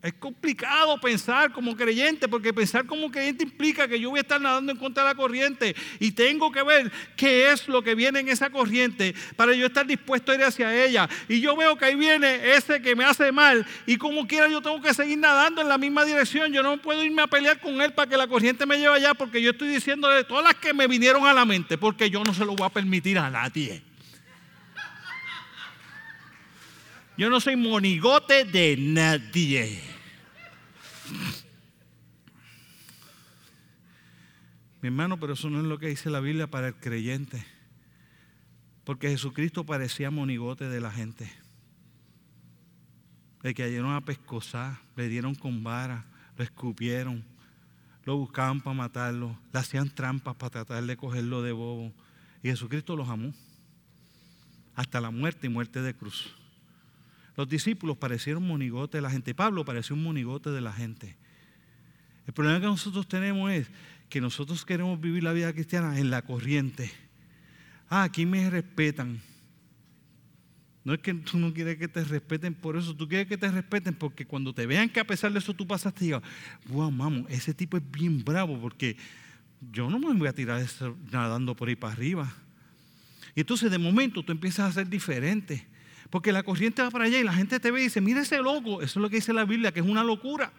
Es 0.05 0.13
complicado 0.13 1.01
pensar 1.01 1.51
como 1.51 1.75
creyente, 1.75 2.27
porque 2.27 2.53
pensar 2.53 2.85
como 2.85 3.09
creyente 3.09 3.43
implica 3.43 3.87
que 3.87 3.99
yo 3.99 4.11
voy 4.11 4.19
a 4.19 4.21
estar 4.21 4.39
nadando 4.39 4.71
en 4.71 4.77
contra 4.77 5.01
de 5.01 5.09
la 5.09 5.15
corriente 5.15 5.75
y 5.99 6.11
tengo 6.11 6.51
que 6.51 6.61
ver 6.61 6.91
qué 7.15 7.51
es 7.51 7.67
lo 7.67 7.81
que 7.81 7.95
viene 7.95 8.19
en 8.19 8.29
esa 8.29 8.51
corriente 8.51 9.15
para 9.35 9.53
yo 9.53 9.65
estar 9.65 9.83
dispuesto 9.87 10.31
a 10.31 10.35
ir 10.35 10.43
hacia 10.43 10.85
ella. 10.85 11.09
Y 11.27 11.41
yo 11.41 11.55
veo 11.55 11.75
que 11.75 11.85
ahí 11.85 11.95
viene 11.95 12.55
ese 12.55 12.83
que 12.83 12.95
me 12.95 13.03
hace 13.03 13.31
mal 13.31 13.65
y 13.87 13.97
como 13.97 14.27
quiera 14.27 14.47
yo 14.47 14.61
tengo 14.61 14.79
que 14.79 14.93
seguir 14.93 15.17
nadando 15.17 15.63
en 15.63 15.69
la 15.69 15.79
misma 15.79 16.05
dirección. 16.05 16.53
Yo 16.53 16.61
no 16.61 16.79
puedo 16.79 17.03
irme 17.03 17.23
a 17.23 17.27
pelear 17.27 17.59
con 17.59 17.81
él 17.81 17.91
para 17.91 18.07
que 18.07 18.15
la 18.15 18.27
corriente 18.27 18.67
me 18.67 18.77
lleve 18.77 18.97
allá 18.97 19.15
porque 19.15 19.41
yo 19.41 19.49
estoy 19.49 19.69
diciéndole 19.69 20.23
todas 20.23 20.43
las 20.43 20.53
que 20.53 20.71
me 20.71 20.85
vinieron 20.85 21.25
a 21.25 21.33
la 21.33 21.45
mente, 21.45 21.79
porque 21.79 22.11
yo 22.11 22.23
no 22.23 22.31
se 22.31 22.45
lo 22.45 22.55
voy 22.55 22.67
a 22.67 22.69
permitir 22.69 23.17
a 23.17 23.31
nadie. 23.31 23.81
Yo 27.17 27.27
no 27.27 27.39
soy 27.39 27.55
monigote 27.55 28.45
de 28.45 28.75
nadie. 28.77 29.94
Mi 34.81 34.87
hermano, 34.87 35.19
pero 35.19 35.33
eso 35.33 35.49
no 35.49 35.59
es 35.59 35.65
lo 35.65 35.79
que 35.79 35.87
dice 35.87 36.09
la 36.09 36.19
Biblia 36.19 36.47
para 36.47 36.67
el 36.67 36.75
creyente. 36.75 37.43
Porque 38.83 39.09
Jesucristo 39.09 39.65
parecía 39.65 40.11
monigote 40.11 40.69
de 40.69 40.79
la 40.79 40.91
gente. 40.91 41.31
Le 43.41 43.53
cayeron 43.55 43.93
a 43.93 44.01
pescosar, 44.01 44.77
le 44.95 45.07
dieron 45.07 45.33
con 45.33 45.63
vara, 45.63 46.05
lo 46.37 46.43
escupieron, 46.43 47.23
lo 48.03 48.17
buscaban 48.17 48.61
para 48.61 48.75
matarlo, 48.75 49.37
le 49.51 49.59
hacían 49.59 49.89
trampas 49.89 50.35
para 50.35 50.51
tratar 50.51 50.83
de 50.83 50.97
cogerlo 50.97 51.41
de 51.41 51.51
bobo. 51.51 51.91
Y 52.43 52.49
Jesucristo 52.49 52.95
los 52.95 53.09
amó. 53.09 53.33
Hasta 54.75 55.01
la 55.01 55.09
muerte 55.09 55.47
y 55.47 55.49
muerte 55.49 55.81
de 55.81 55.95
cruz. 55.95 56.35
Los 57.35 57.49
discípulos 57.49 57.97
parecieron 57.97 58.47
monigotes 58.47 58.97
de 58.97 59.01
la 59.01 59.09
gente. 59.09 59.33
Pablo 59.33 59.65
pareció 59.65 59.95
un 59.95 60.03
monigote 60.03 60.51
de 60.51 60.61
la 60.61 60.71
gente. 60.71 61.17
El 62.27 62.33
problema 62.33 62.59
que 62.59 62.65
nosotros 62.65 63.07
tenemos 63.07 63.51
es 63.51 63.67
que 64.09 64.21
nosotros 64.21 64.65
queremos 64.65 64.99
vivir 64.99 65.23
la 65.23 65.33
vida 65.33 65.51
cristiana 65.53 65.99
en 65.99 66.09
la 66.09 66.21
corriente. 66.21 66.91
Ah, 67.89 68.03
aquí 68.03 68.25
me 68.25 68.49
respetan. 68.49 69.21
No 70.83 70.93
es 70.93 70.99
que 70.99 71.13
tú 71.15 71.39
no 71.39 71.53
quieres 71.53 71.77
que 71.77 71.87
te 71.87 72.03
respeten 72.03 72.53
por 72.53 72.77
eso, 72.77 72.95
tú 72.95 73.07
quieres 73.07 73.27
que 73.27 73.37
te 73.37 73.49
respeten 73.49 73.95
porque 73.95 74.25
cuando 74.25 74.53
te 74.53 74.67
vean 74.67 74.87
que 74.87 74.99
a 74.99 75.07
pesar 75.07 75.31
de 75.33 75.39
eso 75.39 75.53
tú 75.53 75.65
pasaste, 75.65 76.05
digan, 76.05 76.21
wow, 76.67 76.91
vamos, 76.91 77.25
ese 77.29 77.55
tipo 77.55 77.75
es 77.77 77.91
bien 77.91 78.23
bravo 78.23 78.59
porque 78.61 78.95
yo 79.71 79.89
no 79.89 79.97
me 79.97 80.13
voy 80.13 80.27
a 80.27 80.33
tirar 80.33 80.63
nadando 81.11 81.55
por 81.55 81.69
ahí 81.69 81.75
para 81.75 81.93
arriba. 81.93 82.31
Y 83.33 83.39
entonces 83.41 83.71
de 83.71 83.79
momento 83.79 84.23
tú 84.23 84.31
empiezas 84.31 84.69
a 84.69 84.73
ser 84.73 84.87
diferente. 84.87 85.67
Porque 86.09 86.31
la 86.31 86.43
corriente 86.43 86.81
va 86.81 86.91
para 86.91 87.05
allá 87.05 87.19
y 87.19 87.23
la 87.23 87.33
gente 87.33 87.59
te 87.59 87.71
ve 87.71 87.81
y 87.81 87.83
dice, 87.85 88.01
mira 88.01 88.21
ese 88.21 88.37
loco, 88.37 88.81
eso 88.81 88.99
es 88.99 89.01
lo 89.01 89.09
que 89.09 89.17
dice 89.17 89.33
la 89.33 89.45
Biblia, 89.45 89.71
que 89.71 89.79
es 89.79 89.85
una 89.85 90.03
locura. 90.03 90.51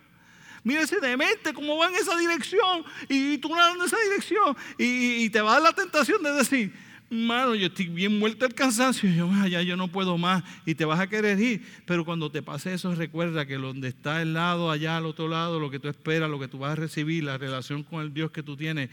Mira 0.66 0.80
ese 0.80 0.98
demente, 0.98 1.54
cómo 1.54 1.76
va 1.78 1.88
en 1.88 1.94
esa 1.94 2.16
dirección. 2.18 2.84
Y 3.08 3.38
tú 3.38 3.50
vas 3.50 3.72
en 3.74 3.82
esa 3.82 3.96
dirección. 3.98 4.56
Y, 4.78 5.30
te 5.30 5.40
va 5.40 5.50
a 5.50 5.54
dar 5.54 5.62
la 5.62 5.72
tentación 5.72 6.20
de 6.24 6.32
decir, 6.32 6.74
mano, 7.08 7.54
yo 7.54 7.68
estoy 7.68 7.86
bien 7.86 8.18
muerto 8.18 8.44
del 8.44 8.54
cansancio, 8.54 9.08
yo 9.08 9.30
allá 9.30 9.62
yo 9.62 9.76
no 9.76 9.86
puedo 9.86 10.18
más 10.18 10.42
y 10.64 10.74
te 10.74 10.84
vas 10.84 10.98
a 10.98 11.06
querer 11.06 11.38
ir. 11.38 11.64
Pero 11.84 12.04
cuando 12.04 12.32
te 12.32 12.42
pase 12.42 12.74
eso, 12.74 12.92
recuerda 12.96 13.46
que 13.46 13.54
donde 13.54 13.86
está 13.86 14.20
el 14.22 14.34
lado, 14.34 14.72
allá 14.72 14.96
al 14.96 15.06
otro 15.06 15.28
lado, 15.28 15.60
lo 15.60 15.70
que 15.70 15.78
tú 15.78 15.86
esperas, 15.86 16.28
lo 16.28 16.40
que 16.40 16.48
tú 16.48 16.58
vas 16.58 16.72
a 16.72 16.76
recibir, 16.76 17.22
la 17.22 17.38
relación 17.38 17.84
con 17.84 18.02
el 18.02 18.12
Dios 18.12 18.32
que 18.32 18.42
tú 18.42 18.56
tienes, 18.56 18.90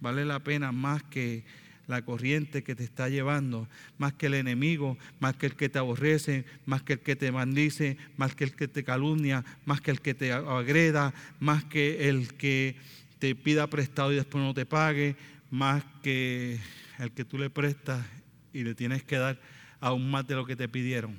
vale 0.00 0.24
la 0.24 0.38
pena 0.38 0.70
más 0.70 1.02
que 1.02 1.44
la 1.88 2.02
corriente 2.02 2.62
que 2.64 2.74
te 2.74 2.84
está 2.84 3.08
llevando, 3.08 3.68
más 3.98 4.12
que 4.12 4.26
el 4.26 4.34
enemigo, 4.34 4.98
más 5.20 5.36
que 5.36 5.46
el 5.46 5.54
que 5.54 5.68
te 5.68 5.78
aborrece, 5.78 6.44
más 6.64 6.82
que 6.82 6.94
el 6.94 7.00
que 7.00 7.16
te 7.16 7.30
maldice, 7.30 7.96
más 8.16 8.34
que 8.34 8.44
el 8.44 8.54
que 8.54 8.68
te 8.68 8.84
calumnia, 8.84 9.44
más 9.64 9.80
que 9.80 9.92
el 9.92 10.00
que 10.00 10.14
te 10.14 10.32
agreda, 10.32 11.14
más 11.38 11.64
que 11.64 12.08
el 12.08 12.34
que 12.34 12.76
te 13.18 13.34
pida 13.34 13.68
prestado 13.68 14.12
y 14.12 14.16
después 14.16 14.42
no 14.42 14.52
te 14.52 14.66
pague, 14.66 15.16
más 15.50 15.84
que 16.02 16.58
el 16.98 17.12
que 17.12 17.24
tú 17.24 17.38
le 17.38 17.50
prestas 17.50 18.04
y 18.52 18.64
le 18.64 18.74
tienes 18.74 19.04
que 19.04 19.16
dar 19.16 19.38
aún 19.80 20.10
más 20.10 20.26
de 20.26 20.34
lo 20.34 20.44
que 20.44 20.56
te 20.56 20.68
pidieron. 20.68 21.16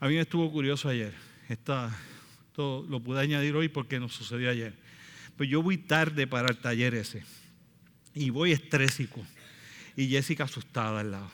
A 0.00 0.08
mí 0.08 0.14
me 0.14 0.20
estuvo 0.20 0.50
curioso 0.50 0.88
ayer, 0.88 1.14
Esta, 1.48 1.94
esto 2.46 2.84
lo 2.88 3.00
pude 3.00 3.20
añadir 3.20 3.54
hoy 3.56 3.68
porque 3.68 4.00
nos 4.00 4.14
sucedió 4.14 4.50
ayer. 4.50 4.74
Pues 5.36 5.48
yo 5.50 5.62
voy 5.62 5.76
tarde 5.78 6.26
para 6.26 6.48
el 6.48 6.58
taller 6.58 6.94
ese 6.94 7.24
y 8.14 8.30
voy 8.30 8.52
estrésico. 8.52 9.20
Y 9.96 10.08
Jessica 10.08 10.44
asustada 10.44 11.00
al 11.00 11.10
lado. 11.12 11.30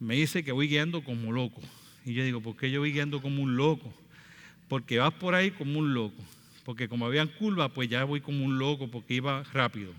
Me 0.00 0.16
dice 0.16 0.42
que 0.42 0.52
voy 0.52 0.68
guiando 0.68 1.02
como 1.04 1.32
loco. 1.32 1.60
Y 2.04 2.14
yo 2.14 2.24
digo, 2.24 2.40
¿por 2.40 2.56
qué 2.56 2.70
yo 2.70 2.80
voy 2.80 2.92
guiando 2.92 3.22
como 3.22 3.42
un 3.42 3.56
loco? 3.56 3.92
Porque 4.68 4.98
vas 4.98 5.12
por 5.14 5.34
ahí 5.34 5.50
como 5.52 5.78
un 5.78 5.94
loco. 5.94 6.22
Porque 6.64 6.88
como 6.88 7.06
habían 7.06 7.28
curvas, 7.28 7.70
pues 7.72 7.88
ya 7.88 8.04
voy 8.04 8.20
como 8.20 8.44
un 8.44 8.58
loco 8.58 8.88
porque 8.88 9.14
iba 9.14 9.42
rápido. 9.52 9.92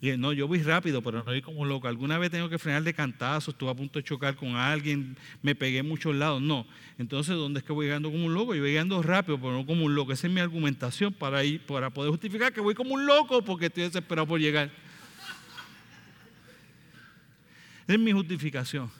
Y 0.00 0.10
no, 0.18 0.32
yo 0.34 0.46
voy 0.46 0.62
rápido, 0.62 1.02
pero 1.02 1.18
no 1.18 1.24
voy 1.24 1.40
como 1.40 1.64
loco. 1.64 1.88
Alguna 1.88 2.18
vez 2.18 2.30
tengo 2.30 2.50
que 2.50 2.58
frenar 2.58 2.82
de 2.82 2.92
cantazo, 2.92 3.50
estuve 3.50 3.70
a 3.70 3.74
punto 3.74 3.98
de 3.98 4.04
chocar 4.04 4.36
con 4.36 4.54
alguien, 4.54 5.16
me 5.42 5.54
pegué 5.54 5.78
en 5.78 5.88
muchos 5.88 6.14
lados. 6.14 6.42
No. 6.42 6.66
Entonces, 6.98 7.34
¿dónde 7.34 7.60
es 7.60 7.64
que 7.64 7.72
voy 7.72 7.86
guiando 7.86 8.10
como 8.10 8.26
un 8.26 8.34
loco? 8.34 8.54
Yo 8.54 8.60
voy 8.60 8.72
guiando 8.72 9.02
rápido, 9.02 9.38
pero 9.38 9.52
no 9.52 9.66
como 9.66 9.86
un 9.86 9.94
loco. 9.94 10.12
Esa 10.12 10.26
es 10.26 10.32
mi 10.32 10.40
argumentación 10.40 11.14
para, 11.14 11.42
ir, 11.44 11.60
para 11.60 11.88
poder 11.90 12.10
justificar 12.10 12.52
que 12.52 12.60
voy 12.60 12.74
como 12.74 12.94
un 12.94 13.06
loco 13.06 13.42
porque 13.42 13.66
estoy 13.66 13.84
desesperado 13.84 14.26
por 14.26 14.38
llegar. 14.38 14.70
Es 17.86 17.98
mi 17.98 18.12
justificación. 18.12 18.90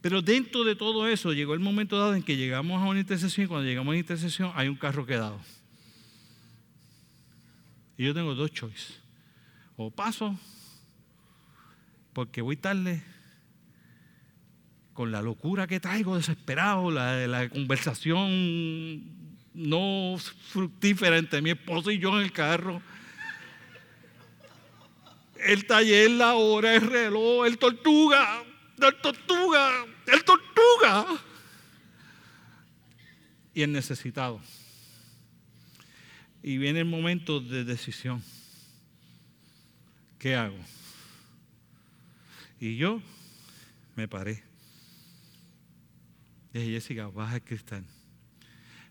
Pero 0.00 0.22
dentro 0.22 0.64
de 0.64 0.74
todo 0.74 1.06
eso 1.06 1.32
llegó 1.32 1.52
el 1.52 1.60
momento 1.60 1.98
dado 1.98 2.14
en 2.14 2.22
que 2.22 2.36
llegamos 2.36 2.82
a 2.82 2.86
una 2.86 3.00
intersección 3.00 3.44
y 3.44 3.48
cuando 3.48 3.66
llegamos 3.66 3.88
a 3.88 3.90
una 3.90 3.98
intersección 3.98 4.52
hay 4.54 4.68
un 4.68 4.76
carro 4.76 5.04
quedado. 5.04 5.38
Y 7.98 8.04
yo 8.04 8.14
tengo 8.14 8.34
dos 8.34 8.50
choices. 8.50 8.98
O 9.76 9.90
paso, 9.90 10.38
porque 12.14 12.40
voy 12.40 12.56
tarde, 12.56 13.02
con 14.94 15.12
la 15.12 15.20
locura 15.20 15.66
que 15.66 15.80
traigo, 15.80 16.16
desesperado, 16.16 16.90
la, 16.90 17.26
la 17.26 17.48
conversación 17.50 19.02
no 19.52 20.16
fructífera 20.48 21.18
entre 21.18 21.42
mi 21.42 21.50
esposo 21.50 21.90
y 21.90 21.98
yo 21.98 22.18
en 22.18 22.24
el 22.24 22.32
carro 22.32 22.80
el 25.46 25.66
taller, 25.66 26.10
la 26.10 26.34
hora, 26.34 26.74
el 26.74 26.82
reloj, 26.82 27.46
el 27.46 27.58
tortuga. 27.58 28.44
la 28.76 28.92
tortuga, 28.92 29.86
el 30.06 30.24
tortuga. 30.24 31.06
Y 33.54 33.62
el 33.62 33.72
necesitado. 33.72 34.40
Y 36.42 36.56
viene 36.56 36.80
el 36.80 36.86
momento 36.86 37.40
de 37.40 37.64
decisión. 37.64 38.22
¿Qué 40.18 40.34
hago? 40.34 40.58
Y 42.58 42.76
yo 42.76 43.02
me 43.96 44.08
paré. 44.08 44.42
Dije, 46.52 46.72
Jessica, 46.72 47.06
baja 47.06 47.36
el 47.36 47.42
cristal. 47.42 47.84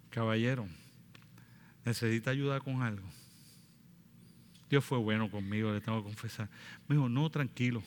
Caballero, 0.09 0.67
necesita 1.85 2.31
ayuda 2.31 2.59
con 2.59 2.81
algo. 2.81 3.07
Dios 4.69 4.85
fue 4.85 4.97
bueno 4.99 5.31
conmigo, 5.31 5.73
le 5.73 5.81
tengo 5.81 5.99
que 5.99 6.09
confesar. 6.09 6.47
Me 6.87 6.95
dijo, 6.95 7.09
no, 7.09 7.29
tranquilo. 7.29 7.81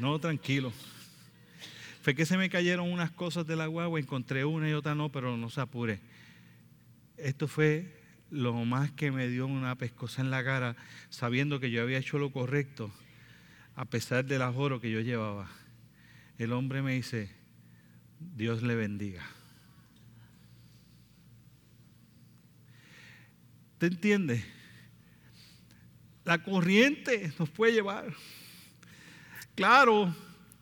No, 0.00 0.18
tranquilo. 0.18 0.72
Fue 2.02 2.14
que 2.14 2.26
se 2.26 2.36
me 2.36 2.50
cayeron 2.50 2.92
unas 2.92 3.10
cosas 3.10 3.46
de 3.46 3.56
la 3.56 3.66
guagua, 3.66 3.98
encontré 3.98 4.44
una 4.44 4.68
y 4.68 4.72
otra 4.74 4.94
no, 4.94 5.10
pero 5.10 5.36
no 5.36 5.48
se 5.48 5.60
apure. 5.60 6.00
Esto 7.16 7.48
fue 7.48 8.02
lo 8.30 8.52
más 8.64 8.90
que 8.90 9.10
me 9.10 9.28
dio 9.28 9.46
una 9.46 9.76
pescosa 9.76 10.20
en 10.20 10.30
la 10.30 10.44
cara, 10.44 10.76
sabiendo 11.08 11.60
que 11.60 11.70
yo 11.70 11.80
había 11.80 11.98
hecho 11.98 12.18
lo 12.18 12.30
correcto, 12.30 12.92
a 13.76 13.84
pesar 13.84 14.24
del 14.24 14.42
ajoro 14.42 14.80
que 14.80 14.90
yo 14.90 15.00
llevaba. 15.00 15.48
El 16.36 16.52
hombre 16.52 16.82
me 16.82 16.94
dice, 16.94 17.30
Dios 18.18 18.62
le 18.62 18.74
bendiga. 18.74 19.24
¿Te 23.84 23.88
entiendes? 23.88 24.42
La 26.24 26.42
corriente 26.42 27.30
nos 27.38 27.50
puede 27.50 27.74
llevar. 27.74 28.14
Claro 29.54 30.16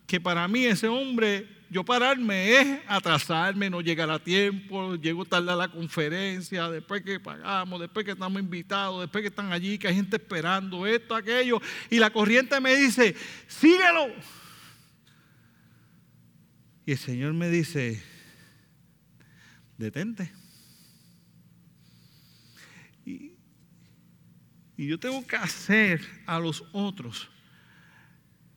que 0.08 0.20
para 0.20 0.48
mí 0.48 0.64
ese 0.64 0.88
hombre, 0.88 1.46
yo 1.70 1.84
pararme 1.84 2.58
es 2.58 2.80
atrasarme, 2.88 3.70
no 3.70 3.80
llegar 3.80 4.10
a 4.10 4.18
tiempo, 4.18 4.96
llego 4.96 5.24
tarde 5.24 5.52
a 5.52 5.54
la 5.54 5.68
conferencia, 5.68 6.68
después 6.68 7.02
que 7.02 7.20
pagamos, 7.20 7.80
después 7.80 8.04
que 8.04 8.10
estamos 8.10 8.42
invitados, 8.42 9.02
después 9.02 9.22
que 9.22 9.28
están 9.28 9.52
allí, 9.52 9.78
que 9.78 9.86
hay 9.86 9.94
gente 9.94 10.16
esperando 10.16 10.84
esto, 10.84 11.14
aquello, 11.14 11.62
y 11.90 12.00
la 12.00 12.10
corriente 12.10 12.60
me 12.60 12.74
dice, 12.74 13.14
síguelo. 13.46 14.08
Y 16.84 16.90
el 16.90 16.98
Señor 16.98 17.34
me 17.34 17.48
dice, 17.48 18.02
detente. 19.78 20.41
Y 24.76 24.86
yo 24.86 24.98
tengo 24.98 25.26
que 25.26 25.36
hacer 25.36 26.00
a 26.26 26.38
los 26.38 26.64
otros 26.72 27.28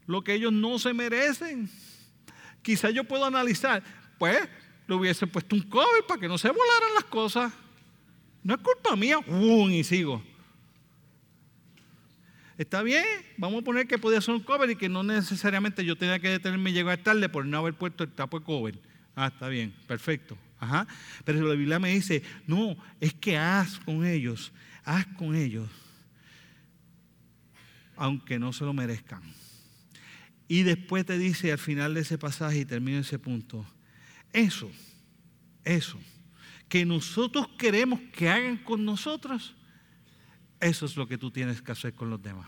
lo 0.07 0.23
que 0.23 0.33
ellos 0.33 0.53
no 0.53 0.77
se 0.79 0.93
merecen. 0.93 1.69
Quizá 2.61 2.89
yo 2.89 3.03
puedo 3.03 3.25
analizar, 3.25 3.83
pues 4.17 4.39
le 4.87 4.95
hubiese 4.95 5.27
puesto 5.27 5.55
un 5.55 5.63
cover 5.63 6.05
para 6.07 6.19
que 6.19 6.27
no 6.27 6.37
se 6.37 6.49
volaran 6.49 6.93
las 6.93 7.05
cosas. 7.05 7.51
No 8.43 8.53
es 8.53 8.61
culpa 8.61 8.95
mía, 8.95 9.17
¡um! 9.19 9.71
y 9.71 9.83
sigo. 9.83 10.23
Está 12.57 12.83
bien, 12.83 13.03
vamos 13.37 13.61
a 13.61 13.65
poner 13.65 13.87
que 13.87 13.97
podía 13.97 14.21
ser 14.21 14.35
un 14.35 14.41
cover 14.41 14.69
y 14.69 14.75
que 14.75 14.87
no 14.87 15.03
necesariamente 15.03 15.83
yo 15.83 15.97
tenía 15.97 16.19
que 16.19 16.29
detenerme 16.29 16.69
y 16.69 16.73
llegar 16.73 16.99
tarde 16.99 17.27
por 17.27 17.45
no 17.45 17.57
haber 17.57 17.73
puesto 17.73 18.03
el 18.03 18.11
tapo 18.11 18.39
de 18.39 18.45
cover. 18.45 18.79
Ah, 19.15 19.27
está 19.27 19.49
bien, 19.49 19.75
perfecto. 19.87 20.37
Ajá. 20.59 20.87
Pero 21.25 21.41
la 21.41 21.53
Biblia 21.55 21.79
me 21.79 21.89
dice, 21.89 22.23
no, 22.47 22.77
es 23.01 23.13
que 23.13 23.37
haz 23.37 23.79
con 23.79 24.05
ellos, 24.05 24.53
haz 24.85 25.05
con 25.17 25.35
ellos, 25.35 25.69
aunque 27.95 28.39
no 28.39 28.53
se 28.53 28.65
lo 28.65 28.73
merezcan. 28.73 29.21
Y 30.47 30.63
después 30.63 31.05
te 31.05 31.17
dice 31.17 31.51
al 31.51 31.57
final 31.57 31.93
de 31.93 32.01
ese 32.01 32.17
pasaje 32.17 32.59
y 32.59 32.65
termino 32.65 32.99
ese 32.99 33.17
punto, 33.17 33.65
eso, 34.31 34.69
eso, 35.63 35.99
que 36.69 36.85
nosotros 36.85 37.47
queremos 37.57 37.99
que 38.13 38.29
hagan 38.29 38.57
con 38.57 38.85
nosotros, 38.85 39.55
eso 40.59 40.85
es 40.85 40.95
lo 40.95 41.07
que 41.07 41.17
tú 41.17 41.31
tienes 41.31 41.61
que 41.61 41.71
hacer 41.71 41.93
con 41.93 42.09
los 42.09 42.21
demás. 42.21 42.47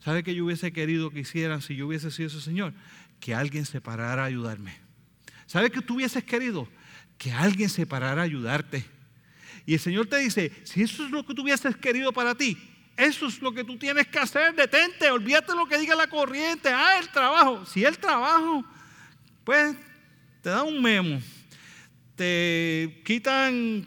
¿Sabe 0.00 0.24
que 0.24 0.34
yo 0.34 0.44
hubiese 0.44 0.72
querido 0.72 1.10
que 1.10 1.20
hicieran 1.20 1.62
si 1.62 1.76
yo 1.76 1.86
hubiese 1.86 2.10
sido 2.10 2.26
ese 2.26 2.40
Señor? 2.40 2.74
Que 3.20 3.34
alguien 3.34 3.64
se 3.64 3.80
parara 3.80 4.22
a 4.22 4.26
ayudarme. 4.26 4.74
¿Sabe 5.46 5.70
que 5.70 5.80
tú 5.80 5.94
hubieses 5.94 6.24
querido? 6.24 6.68
Que 7.18 7.30
alguien 7.30 7.68
se 7.68 7.86
parara 7.86 8.22
a 8.22 8.24
ayudarte. 8.24 8.84
Y 9.64 9.74
el 9.74 9.80
Señor 9.80 10.06
te 10.06 10.18
dice, 10.18 10.50
si 10.64 10.82
eso 10.82 11.04
es 11.04 11.10
lo 11.12 11.24
que 11.24 11.34
tú 11.34 11.42
hubieses 11.42 11.76
querido 11.76 12.12
para 12.12 12.34
ti, 12.34 12.58
eso 12.96 13.26
es 13.26 13.40
lo 13.40 13.52
que 13.52 13.64
tú 13.64 13.76
tienes 13.78 14.06
que 14.06 14.18
hacer, 14.18 14.54
detente, 14.54 15.10
olvídate 15.10 15.54
lo 15.54 15.66
que 15.66 15.78
diga 15.78 15.94
la 15.94 16.06
corriente, 16.06 16.68
ah, 16.68 16.98
el 17.00 17.08
trabajo. 17.08 17.64
Si 17.66 17.84
el 17.84 17.98
trabajo, 17.98 18.64
pues 19.44 19.76
te 20.42 20.50
da 20.50 20.62
un 20.62 20.80
memo, 20.80 21.20
te 22.16 23.02
quitan 23.04 23.86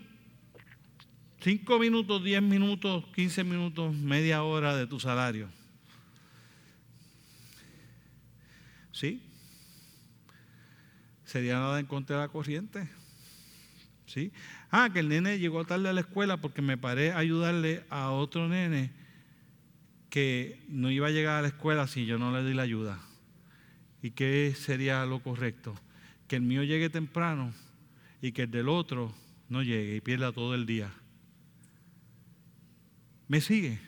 5 1.41 1.79
minutos, 1.79 2.23
10 2.23 2.41
minutos, 2.41 3.05
15 3.13 3.43
minutos, 3.43 3.93
media 3.93 4.41
hora 4.43 4.75
de 4.75 4.87
tu 4.87 4.99
salario. 4.99 5.47
¿Sí? 8.91 9.21
Sería 11.25 11.59
nada 11.59 11.79
en 11.79 11.85
contra 11.85 12.15
de 12.15 12.21
la 12.23 12.29
corriente. 12.29 12.89
¿Sí? 14.05 14.31
Ah, 14.69 14.89
que 14.91 14.99
el 14.99 15.09
nene 15.09 15.39
llegó 15.39 15.65
tarde 15.65 15.89
a 15.89 15.93
la 15.93 16.01
escuela 16.01 16.37
porque 16.37 16.61
me 16.61 16.77
paré 16.77 17.11
a 17.11 17.17
ayudarle 17.17 17.83
a 17.89 18.11
otro 18.11 18.47
nene 18.47 18.91
que 20.09 20.61
no 20.69 20.91
iba 20.91 21.07
a 21.07 21.11
llegar 21.11 21.39
a 21.39 21.41
la 21.41 21.49
escuela 21.49 21.87
si 21.87 22.05
yo 22.05 22.17
no 22.17 22.31
le 22.31 22.47
di 22.47 22.53
la 22.53 22.63
ayuda. 22.63 22.99
¿Y 24.01 24.11
qué 24.11 24.53
sería 24.55 25.05
lo 25.05 25.19
correcto? 25.21 25.75
Que 26.27 26.35
el 26.35 26.43
mío 26.43 26.63
llegue 26.63 26.89
temprano 26.89 27.51
y 28.21 28.31
que 28.31 28.43
el 28.43 28.51
del 28.51 28.69
otro 28.69 29.13
no 29.49 29.63
llegue 29.63 29.97
y 29.97 30.01
pierda 30.01 30.31
todo 30.31 30.55
el 30.55 30.65
día. 30.65 30.91
¿Me 33.27 33.41
sigue? 33.41 33.79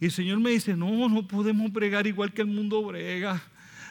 Y 0.00 0.06
el 0.06 0.12
Señor 0.12 0.40
me 0.40 0.50
dice, 0.50 0.76
no, 0.76 1.08
no 1.08 1.26
podemos 1.26 1.72
bregar 1.72 2.06
igual 2.06 2.32
que 2.32 2.42
el 2.42 2.48
mundo 2.48 2.82
brega. 2.82 3.42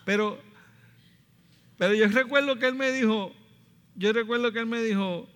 Pero, 0.05 0.43
pero 1.77 1.95
yo 1.95 2.09
recuerdo 2.09 2.59
que 2.59 2.67
él 2.67 2.75
me 2.75 2.91
dijo, 2.91 3.33
yo 3.95 4.13
recuerdo 4.13 4.53
que 4.53 4.59
él 4.59 4.67
me 4.67 4.83
dijo, 4.83 5.29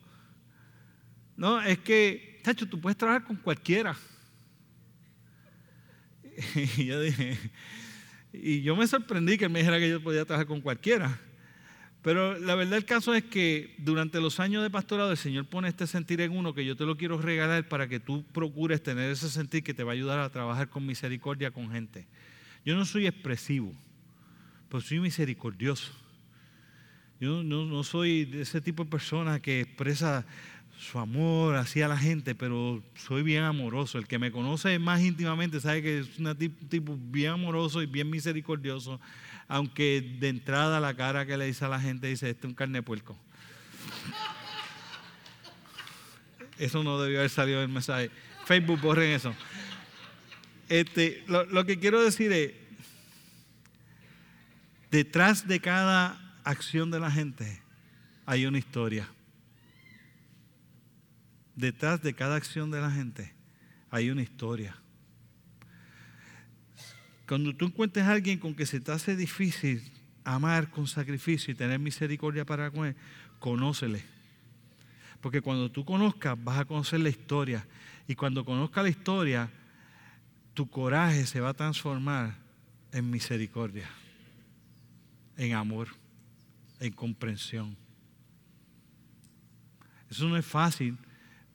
no, 1.37 1.61
es 1.61 1.79
que 1.79 2.41
Tacho, 2.43 2.69
tú 2.69 2.81
puedes 2.81 2.97
trabajar 2.97 3.25
con 3.25 3.37
cualquiera. 3.37 3.97
Y 6.77 6.87
yo 6.87 7.01
dije, 7.01 7.39
y 8.33 8.63
yo 8.63 8.77
me 8.77 8.87
sorprendí 8.87 9.39
que 9.39 9.47
él 9.47 9.51
me 9.51 9.61
dijera 9.61 9.79
que 9.79 9.89
yo 9.89 10.03
podía 10.03 10.25
trabajar 10.25 10.47
con 10.47 10.61
cualquiera. 10.61 11.19
Pero 12.07 12.39
la 12.39 12.55
verdad 12.55 12.79
el 12.79 12.85
caso 12.85 13.17
es 13.17 13.25
que 13.25 13.75
durante 13.79 14.21
los 14.21 14.39
años 14.39 14.63
de 14.63 14.71
pastorado 14.71 15.11
el 15.11 15.17
Señor 15.17 15.47
pone 15.47 15.67
este 15.67 15.89
sentir 15.89 16.21
en 16.21 16.31
uno 16.31 16.55
que 16.55 16.65
yo 16.65 16.77
te 16.77 16.85
lo 16.85 16.97
quiero 16.97 17.19
regalar 17.19 17.67
para 17.67 17.89
que 17.89 17.99
tú 17.99 18.25
procures 18.33 18.81
tener 18.81 19.11
ese 19.11 19.29
sentir 19.29 19.65
que 19.65 19.75
te 19.75 19.83
va 19.83 19.91
a 19.91 19.95
ayudar 19.95 20.21
a 20.21 20.31
trabajar 20.31 20.69
con 20.69 20.87
misericordia 20.87 21.51
con 21.51 21.69
gente. 21.69 22.07
Yo 22.65 22.77
no 22.77 22.85
soy 22.85 23.09
expresivo, 23.09 23.75
pero 24.69 24.81
soy 24.81 25.01
misericordioso. 25.01 25.91
Yo 27.19 27.43
no, 27.43 27.83
soy 27.83 28.25
de 28.25 28.43
ese 28.43 28.61
tipo 28.61 28.85
de 28.85 28.91
persona 28.91 29.43
que 29.43 29.63
expresa 29.63 30.25
su 30.79 30.99
amor 30.99 31.57
hacia 31.57 31.89
la 31.89 31.97
gente, 31.97 32.35
pero 32.35 32.83
soy 32.95 33.23
bien 33.23 33.43
amoroso. 33.45 33.99
El 33.99 34.07
que 34.07 34.19
me 34.19 34.31
conoce 34.31 34.79
más 34.79 35.01
íntimamente 35.01 35.61
sabe 35.61 35.83
que 35.83 36.01
es 36.01 36.19
un 36.19 36.37
tipo 36.69 36.97
bien 36.99 37.33
amoroso 37.33 37.83
y 37.83 37.87
bien 37.87 38.11
misericordioso, 38.11 39.01
aunque 39.49 40.17
de 40.21 40.29
entrada 40.29 40.81
la 40.81 40.95
cara 40.95 41.27
que 41.27 41.37
le 41.37 41.47
dice 41.47 41.65
a 41.65 41.69
la 41.69 41.81
gente 41.81 42.09
dice, 42.09 42.31
este 42.31 42.47
es 42.47 42.51
un 42.51 42.55
carne 42.55 42.83
puerco. 42.83 43.19
Eso 46.59 46.83
no 46.83 47.01
debió 47.01 47.19
haber 47.19 47.31
salido 47.31 47.61
del 47.61 47.69
mensaje. 47.69 48.11
Facebook, 48.47 48.81
borren 48.81 49.11
eso. 49.11 49.35
Este, 50.69 51.23
lo, 51.27 51.45
lo 51.45 51.65
que 51.65 51.79
quiero 51.79 52.03
decir 52.03 52.33
es, 52.33 52.53
detrás 54.91 55.47
de 55.47 55.61
cada 55.61 56.41
acción 56.45 56.91
de 56.91 57.01
la 57.01 57.11
gente 57.11 57.61
hay 58.25 58.47
una 58.47 58.59
historia. 58.59 59.09
Detrás 61.57 62.03
de 62.03 62.15
cada 62.15 62.37
acción 62.37 62.71
de 62.71 62.81
la 62.81 62.91
gente 62.91 63.35
hay 63.91 64.11
una 64.11 64.23
historia. 64.23 64.77
Cuando 67.27 67.57
tú 67.57 67.65
encuentres 67.65 68.05
a 68.05 68.13
alguien 68.13 68.39
con 68.39 68.55
que 68.55 68.67
se 68.67 68.79
te 68.79 68.93
hace 68.93 69.17
difícil 69.17 69.83
amar 70.23 70.71
con 70.71 70.87
sacrificio 70.87 71.53
y 71.53 71.57
tener 71.57 71.79
misericordia 71.79 72.45
para 72.45 72.71
con 72.71 72.87
él, 72.87 72.97
conócele. 73.41 74.05
Porque 75.21 75.41
cuando 75.41 75.71
tú 75.71 75.85
conozcas, 75.85 76.37
vas 76.45 76.59
a 76.59 76.65
conocer 76.65 77.01
la 77.01 77.09
historia. 77.09 77.67
Y 78.07 78.15
cuando 78.15 78.45
conozcas 78.45 78.85
la 78.85 78.91
historia, 78.91 79.51
tu 80.53 80.69
coraje 80.69 81.27
se 81.27 81.41
va 81.41 81.51
a 81.51 81.55
transformar 81.55 82.37
en 82.93 83.11
misericordia, 83.11 83.89
en 85.37 85.55
amor, 85.55 85.89
en 86.81 86.93
comprensión. 86.93 87.77
Eso 90.11 90.29
no 90.29 90.37
es 90.37 90.47
fácil, 90.47 90.97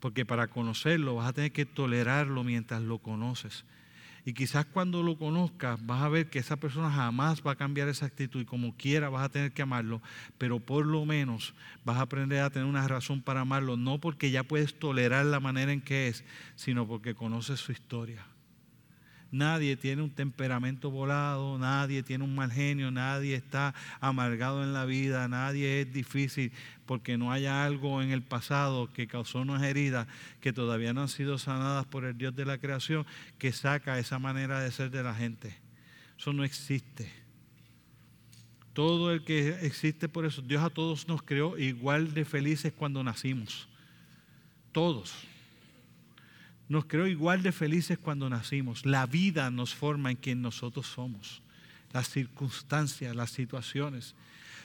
porque 0.01 0.25
para 0.25 0.47
conocerlo 0.47 1.15
vas 1.15 1.29
a 1.29 1.33
tener 1.33 1.53
que 1.53 1.65
tolerarlo 1.65 2.43
mientras 2.43 2.81
lo 2.81 2.97
conoces. 2.97 3.63
Y 4.25 4.33
quizás 4.33 4.65
cuando 4.65 5.01
lo 5.01 5.17
conozcas 5.17 5.83
vas 5.85 6.01
a 6.01 6.09
ver 6.09 6.29
que 6.29 6.39
esa 6.39 6.57
persona 6.57 6.91
jamás 6.91 7.41
va 7.45 7.53
a 7.53 7.55
cambiar 7.55 7.87
esa 7.87 8.05
actitud 8.05 8.41
y 8.41 8.45
como 8.45 8.75
quiera 8.75 9.09
vas 9.09 9.23
a 9.23 9.29
tener 9.29 9.51
que 9.51 9.61
amarlo, 9.61 10.01
pero 10.37 10.59
por 10.59 10.85
lo 10.85 11.05
menos 11.05 11.53
vas 11.85 11.97
a 11.97 12.01
aprender 12.01 12.41
a 12.41 12.49
tener 12.49 12.67
una 12.67 12.87
razón 12.87 13.21
para 13.21 13.41
amarlo, 13.41 13.77
no 13.77 13.99
porque 13.99 14.29
ya 14.29 14.43
puedes 14.43 14.77
tolerar 14.77 15.25
la 15.25 15.39
manera 15.39 15.71
en 15.71 15.81
que 15.81 16.07
es, 16.07 16.23
sino 16.55 16.87
porque 16.87 17.15
conoces 17.15 17.59
su 17.59 17.71
historia. 17.71 18.25
Nadie 19.31 19.77
tiene 19.77 20.01
un 20.01 20.09
temperamento 20.09 20.91
volado, 20.91 21.57
nadie 21.57 22.03
tiene 22.03 22.25
un 22.25 22.35
mal 22.35 22.51
genio, 22.51 22.91
nadie 22.91 23.35
está 23.35 23.73
amargado 24.01 24.61
en 24.61 24.73
la 24.73 24.83
vida, 24.83 25.29
nadie 25.29 25.81
es 25.81 25.93
difícil 25.93 26.51
porque 26.85 27.17
no 27.17 27.31
haya 27.31 27.63
algo 27.63 28.01
en 28.01 28.11
el 28.11 28.23
pasado 28.23 28.91
que 28.91 29.07
causó 29.07 29.39
unas 29.39 29.63
heridas 29.63 30.05
que 30.41 30.51
todavía 30.51 30.91
no 30.91 31.03
han 31.03 31.07
sido 31.07 31.37
sanadas 31.37 31.85
por 31.85 32.03
el 32.03 32.17
Dios 32.17 32.35
de 32.35 32.43
la 32.43 32.57
creación 32.57 33.05
que 33.37 33.53
saca 33.53 33.99
esa 33.99 34.19
manera 34.19 34.59
de 34.59 34.69
ser 34.69 34.91
de 34.91 35.01
la 35.01 35.15
gente. 35.15 35.55
Eso 36.19 36.33
no 36.33 36.43
existe. 36.43 37.09
Todo 38.73 39.13
el 39.13 39.23
que 39.23 39.65
existe 39.65 40.09
por 40.09 40.25
eso, 40.25 40.41
Dios 40.41 40.61
a 40.61 40.69
todos 40.69 41.07
nos 41.07 41.21
creó 41.21 41.57
igual 41.57 42.13
de 42.13 42.25
felices 42.25 42.73
cuando 42.73 43.01
nacimos. 43.01 43.69
Todos 44.73 45.30
nos 46.71 46.85
creó 46.85 47.05
igual 47.05 47.43
de 47.43 47.51
felices 47.51 47.99
cuando 47.99 48.29
nacimos. 48.29 48.85
La 48.85 49.05
vida 49.05 49.51
nos 49.51 49.75
forma 49.75 50.09
en 50.09 50.15
quien 50.15 50.41
nosotros 50.41 50.87
somos. 50.87 51.41
Las 51.91 52.07
circunstancias, 52.07 53.13
las 53.13 53.31
situaciones. 53.31 54.15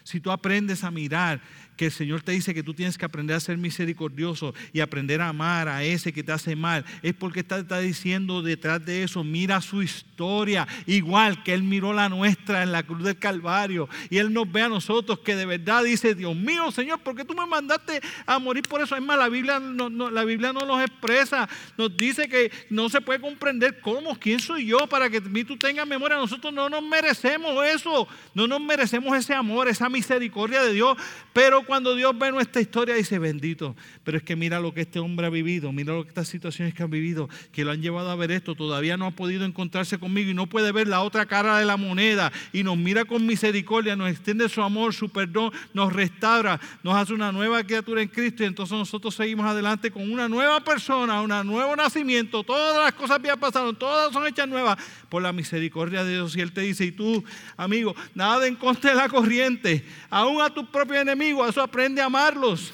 Si 0.06 0.20
tú 0.20 0.30
aprendes 0.30 0.84
a 0.84 0.92
mirar 0.92 1.40
que 1.76 1.86
el 1.86 1.90
Señor 1.90 2.22
te 2.22 2.30
dice 2.30 2.54
que 2.54 2.62
tú 2.62 2.72
tienes 2.74 2.96
que 2.96 3.04
aprender 3.04 3.34
a 3.36 3.40
ser 3.40 3.58
misericordioso 3.58 4.54
y 4.72 4.78
aprender 4.78 5.20
a 5.20 5.28
amar 5.28 5.68
a 5.68 5.82
ese 5.82 6.12
que 6.12 6.22
te 6.22 6.30
hace 6.30 6.54
mal, 6.54 6.84
es 7.02 7.12
porque 7.12 7.40
está, 7.40 7.58
está 7.58 7.80
diciendo 7.80 8.40
detrás 8.40 8.84
de 8.84 9.02
eso, 9.02 9.24
mira 9.24 9.60
su 9.60 9.82
historia, 9.82 10.68
igual 10.86 11.42
que 11.42 11.52
Él 11.52 11.64
miró 11.64 11.92
la 11.92 12.08
nuestra 12.08 12.62
en 12.62 12.70
la 12.70 12.84
cruz 12.84 13.02
del 13.02 13.18
Calvario. 13.18 13.88
Y 14.08 14.18
Él 14.18 14.32
nos 14.32 14.50
ve 14.50 14.62
a 14.62 14.68
nosotros 14.68 15.18
que 15.18 15.34
de 15.34 15.44
verdad 15.44 15.82
dice, 15.82 16.14
Dios 16.14 16.36
mío, 16.36 16.70
Señor, 16.70 17.00
¿por 17.00 17.16
qué 17.16 17.24
tú 17.24 17.34
me 17.34 17.44
mandaste 17.44 18.00
a 18.26 18.38
morir 18.38 18.62
por 18.68 18.80
eso? 18.80 18.94
Es 18.94 19.02
más, 19.02 19.18
la 19.18 19.28
Biblia 19.28 19.58
no, 19.58 19.90
la 20.08 20.22
Biblia 20.22 20.52
no 20.52 20.60
nos 20.60 20.80
expresa, 20.82 21.48
nos 21.76 21.96
dice 21.96 22.28
que 22.28 22.52
no 22.70 22.88
se 22.88 23.00
puede 23.00 23.20
comprender 23.20 23.80
cómo, 23.80 24.16
quién 24.16 24.38
soy 24.38 24.66
yo 24.66 24.86
para 24.86 25.10
que 25.10 25.20
tú 25.20 25.56
tengas 25.56 25.86
memoria. 25.86 26.16
Nosotros 26.16 26.54
no 26.54 26.68
nos 26.68 26.84
merecemos 26.84 27.66
eso, 27.66 28.06
no 28.34 28.46
nos 28.46 28.60
merecemos 28.60 29.18
ese 29.18 29.34
amor, 29.34 29.66
esa 29.66 29.90
de 29.96 30.72
Dios, 30.72 30.96
pero 31.32 31.62
cuando 31.62 31.94
Dios 31.94 32.16
ve 32.18 32.30
nuestra 32.30 32.60
historia 32.60 32.94
dice, 32.94 33.18
bendito, 33.18 33.76
pero 34.04 34.18
es 34.18 34.22
que 34.22 34.36
mira 34.36 34.60
lo 34.60 34.72
que 34.72 34.82
este 34.82 34.98
hombre 34.98 35.26
ha 35.26 35.30
vivido, 35.30 35.72
mira 35.72 35.94
lo 35.94 36.02
que 36.02 36.08
estas 36.08 36.28
situaciones 36.28 36.74
que 36.74 36.82
han 36.82 36.90
vivido, 36.90 37.28
que 37.52 37.64
lo 37.64 37.70
han 37.70 37.80
llevado 37.80 38.10
a 38.10 38.16
ver 38.16 38.30
esto, 38.30 38.54
todavía 38.54 38.96
no 38.96 39.06
ha 39.06 39.10
podido 39.10 39.44
encontrarse 39.44 39.98
conmigo 39.98 40.30
y 40.30 40.34
no 40.34 40.46
puede 40.46 40.72
ver 40.72 40.88
la 40.88 41.02
otra 41.02 41.26
cara 41.26 41.58
de 41.58 41.64
la 41.64 41.76
moneda 41.76 42.32
y 42.52 42.62
nos 42.62 42.76
mira 42.76 43.04
con 43.04 43.24
misericordia, 43.24 43.96
nos 43.96 44.10
extiende 44.10 44.48
su 44.48 44.62
amor, 44.62 44.94
su 44.94 45.08
perdón, 45.08 45.52
nos 45.72 45.92
restaura, 45.92 46.60
nos 46.82 46.94
hace 46.94 47.14
una 47.14 47.32
nueva 47.32 47.62
criatura 47.64 48.02
en 48.02 48.08
Cristo 48.08 48.42
y 48.42 48.46
entonces 48.46 48.76
nosotros 48.76 49.14
seguimos 49.14 49.46
adelante 49.46 49.90
con 49.90 50.10
una 50.10 50.28
nueva 50.28 50.60
persona, 50.60 51.20
un 51.20 51.46
nuevo 51.46 51.76
nacimiento, 51.76 52.44
todas 52.44 52.82
las 52.82 52.92
cosas 52.92 53.18
que 53.18 53.30
han 53.30 53.40
pasado, 53.40 53.72
todas 53.72 54.12
son 54.12 54.26
hechas 54.26 54.48
nuevas 54.48 54.76
por 55.08 55.22
la 55.22 55.32
misericordia 55.32 56.04
de 56.04 56.14
Dios 56.14 56.36
y 56.36 56.40
Él 56.40 56.52
te 56.52 56.62
dice, 56.62 56.84
y 56.84 56.92
tú, 56.92 57.24
amigo, 57.56 57.94
nada 58.14 58.46
en 58.46 58.56
contra 58.56 58.90
de 58.90 58.96
la 58.96 59.08
corriente, 59.08 59.84
aún 60.10 60.40
a 60.40 60.50
tu 60.50 60.70
propio 60.70 61.00
enemigo, 61.00 61.44
a 61.44 61.48
aprende 61.62 62.00
a 62.00 62.06
amarlos. 62.06 62.72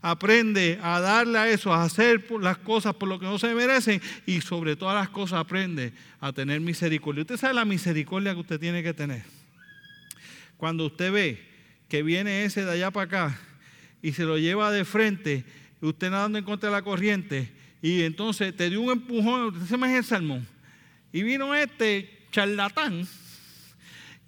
Aprende 0.00 0.78
a 0.80 1.00
darle 1.00 1.38
a 1.38 1.48
eso, 1.48 1.72
a 1.72 1.82
hacer 1.82 2.24
las 2.40 2.58
cosas 2.58 2.94
por 2.94 3.08
lo 3.08 3.18
que 3.18 3.26
no 3.26 3.36
se 3.38 3.52
merecen 3.52 4.00
y 4.26 4.40
sobre 4.40 4.76
todas 4.76 4.94
las 4.94 5.08
cosas 5.08 5.40
aprende 5.40 5.92
a 6.20 6.32
tener 6.32 6.60
misericordia. 6.60 7.22
Usted 7.22 7.36
sabe 7.36 7.54
la 7.54 7.64
misericordia 7.64 8.32
que 8.32 8.40
usted 8.40 8.60
tiene 8.60 8.82
que 8.82 8.94
tener. 8.94 9.24
Cuando 10.56 10.86
usted 10.86 11.12
ve 11.12 11.48
que 11.88 12.04
viene 12.04 12.44
ese 12.44 12.64
de 12.64 12.70
allá 12.70 12.92
para 12.92 13.06
acá 13.06 13.40
y 14.00 14.12
se 14.12 14.22
lo 14.22 14.38
lleva 14.38 14.70
de 14.70 14.84
frente, 14.84 15.44
usted 15.80 16.10
nadando 16.10 16.38
en 16.38 16.44
contra 16.44 16.68
de 16.68 16.76
la 16.76 16.82
corriente 16.82 17.50
y 17.82 18.02
entonces 18.02 18.54
te 18.56 18.70
dio 18.70 18.80
un 18.80 18.92
empujón, 18.92 19.46
usted 19.46 19.66
se 19.66 19.76
me 19.76 19.96
el 19.96 20.04
salmón. 20.04 20.46
Y 21.12 21.22
vino 21.22 21.54
este 21.54 22.26
charlatán 22.30 23.08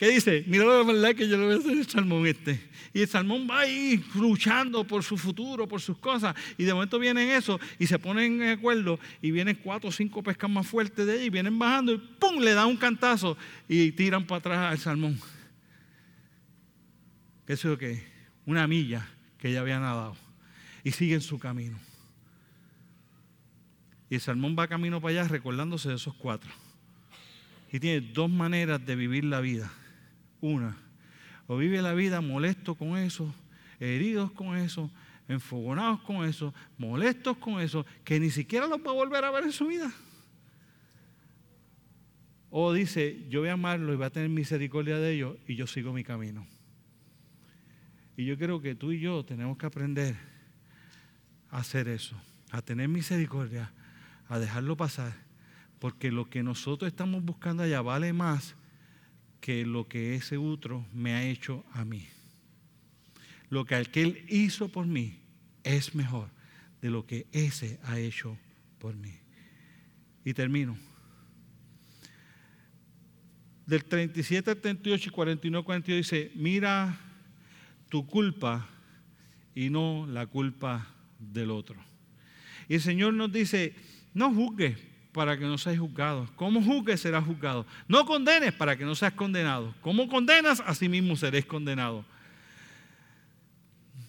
que 0.01 0.09
dice, 0.09 0.45
mira 0.47 0.65
la 0.65 0.83
verdad 0.83 1.15
que 1.15 1.29
yo 1.29 1.37
le 1.37 1.45
voy 1.45 1.55
a 1.57 1.59
hacer 1.59 1.77
el 1.77 1.87
salmón 1.87 2.27
este. 2.27 2.59
Y 2.95 3.03
el 3.03 3.07
salmón 3.07 3.47
va 3.47 3.61
ahí 3.61 4.03
luchando 4.15 4.83
por 4.83 5.05
su 5.05 5.19
futuro, 5.19 5.69
por 5.69 5.83
sus 5.83 5.99
cosas. 5.99 6.35
Y 6.57 6.65
de 6.65 6.73
momento 6.73 6.99
vienen 6.99 7.29
eso 7.29 7.61
y 7.79 7.87
se 7.87 7.99
ponen 7.99 8.41
en 8.41 8.49
acuerdo 8.49 8.99
y 9.21 9.31
vienen 9.31 9.61
cuatro 9.63 9.91
o 9.91 9.93
cinco 9.93 10.23
pescas 10.23 10.49
más 10.49 10.67
fuertes 10.67 11.07
de 11.07 11.13
ahí, 11.13 11.29
vienen 11.29 11.59
bajando 11.59 11.93
y 11.93 11.99
¡pum! 11.99 12.41
le 12.41 12.55
dan 12.55 12.69
un 12.69 12.79
cantazo 12.79 13.37
y 13.69 13.93
tiran 13.93 14.27
para 14.27 14.39
atrás 14.39 14.73
al 14.73 14.79
salmón. 14.79 15.21
¿Qué 17.47 17.53
es 17.53 17.65
lo 17.67 17.77
que? 17.77 18.03
Una 18.47 18.67
milla 18.67 19.07
que 19.37 19.53
ya 19.53 19.61
había 19.61 19.81
nadado. 19.81 20.17
Y 20.83 20.93
siguen 20.93 21.21
su 21.21 21.39
camino. 21.39 21.79
Y 24.09 24.15
el 24.15 24.23
salmón 24.23 24.57
va 24.59 24.67
camino 24.67 24.99
para 24.99 25.21
allá 25.21 25.29
recordándose 25.29 25.91
de 25.91 25.97
esos 25.97 26.15
cuatro. 26.15 26.51
Y 27.71 27.79
tiene 27.81 28.01
dos 28.01 28.31
maneras 28.31 28.83
de 28.87 28.97
vivir 28.97 29.25
la 29.25 29.43
vida. 29.43 29.71
Una, 30.41 30.77
o 31.47 31.57
vive 31.57 31.83
la 31.83 31.95
vida 31.95 32.21
molesto 32.21 32.75
con 32.75 32.97
eso, 32.97 33.35
heridos 33.79 34.31
con 34.33 34.57
eso, 34.57 34.91
enfogonados 35.29 36.01
con 36.03 36.25
eso, 36.25 36.55
molestos 36.79 37.37
con 37.39 37.61
eso, 37.61 37.87
que 38.05 38.19
ni 38.19 38.31
siquiera 38.31 38.67
los 38.67 38.79
va 38.81 38.91
a 38.91 38.95
volver 38.95 39.25
a 39.25 39.31
ver 39.31 39.45
en 39.45 39.53
su 39.53 39.67
vida. 39.67 39.91
O 42.51 42.73
dice, 42.73 43.27
yo 43.29 43.41
voy 43.41 43.49
a 43.49 43.53
amarlo 43.53 43.93
y 43.93 43.97
voy 43.97 44.07
a 44.07 44.11
tener 44.11 44.29
misericordia 44.29 44.99
de 44.99 45.13
ellos 45.13 45.37
y 45.47 45.55
yo 45.55 45.67
sigo 45.67 45.93
mi 45.93 46.03
camino. 46.03 46.47
Y 48.17 48.25
yo 48.25 48.37
creo 48.37 48.61
que 48.61 48.75
tú 48.75 48.93
y 48.93 49.01
yo 49.01 49.25
tenemos 49.25 49.57
que 49.57 49.67
aprender 49.67 50.17
a 51.49 51.59
hacer 51.59 51.89
eso, 51.89 52.21
a 52.51 52.61
tener 52.61 52.89
misericordia, 52.89 53.73
a 54.29 54.39
dejarlo 54.39 54.77
pasar, 54.77 55.15
porque 55.79 56.11
lo 56.11 56.29
que 56.29 56.43
nosotros 56.43 56.89
estamos 56.89 57.25
buscando 57.25 57.63
allá 57.63 57.83
vale 57.83 58.13
más 58.13 58.57
que 59.41 59.65
lo 59.65 59.89
que 59.89 60.15
ese 60.15 60.37
otro 60.37 60.87
me 60.93 61.15
ha 61.15 61.25
hecho 61.25 61.65
a 61.73 61.85
mí. 61.85 62.07
Lo 63.49 63.65
que 63.65 63.75
aquel 63.75 64.25
hizo 64.29 64.69
por 64.69 64.87
mí 64.87 65.19
es 65.65 65.95
mejor 65.95 66.29
de 66.81 66.91
lo 66.91 67.07
que 67.07 67.27
ese 67.33 67.79
ha 67.85 67.99
hecho 67.99 68.39
por 68.79 68.95
mí. 68.95 69.13
Y 70.25 70.35
termino. 70.35 70.79
Del 73.67 73.85
37 73.85 74.51
al 74.51 74.61
38 74.61 75.09
y 75.09 75.13
49 75.13 75.65
42 75.65 75.97
dice, 75.99 76.33
mira 76.35 76.99
tu 77.89 78.07
culpa 78.07 78.69
y 79.55 79.71
no 79.71 80.07
la 80.09 80.27
culpa 80.27 80.87
del 81.19 81.51
otro. 81.51 81.77
Y 82.69 82.75
el 82.75 82.81
Señor 82.81 83.15
nos 83.15 83.33
dice, 83.33 83.75
no 84.15 84.33
juzgues 84.35 84.77
para 85.13 85.37
que 85.37 85.45
no 85.45 85.59
seas 85.59 85.79
juzgado. 85.79 86.29
Como 86.37 86.63
juzgues 86.63 87.01
serás 87.01 87.25
juzgado. 87.25 87.67
No 87.89 88.05
condenes 88.07 88.53
para 88.53 88.77
que 88.77 88.85
no 88.85 88.95
seas 88.95 89.13
condenado. 89.13 89.75
Como 89.81 90.09
condenas, 90.09 90.63
así 90.67 90.89
mismo 90.89 91.17
seréis 91.17 91.45
condenado. 91.45 92.05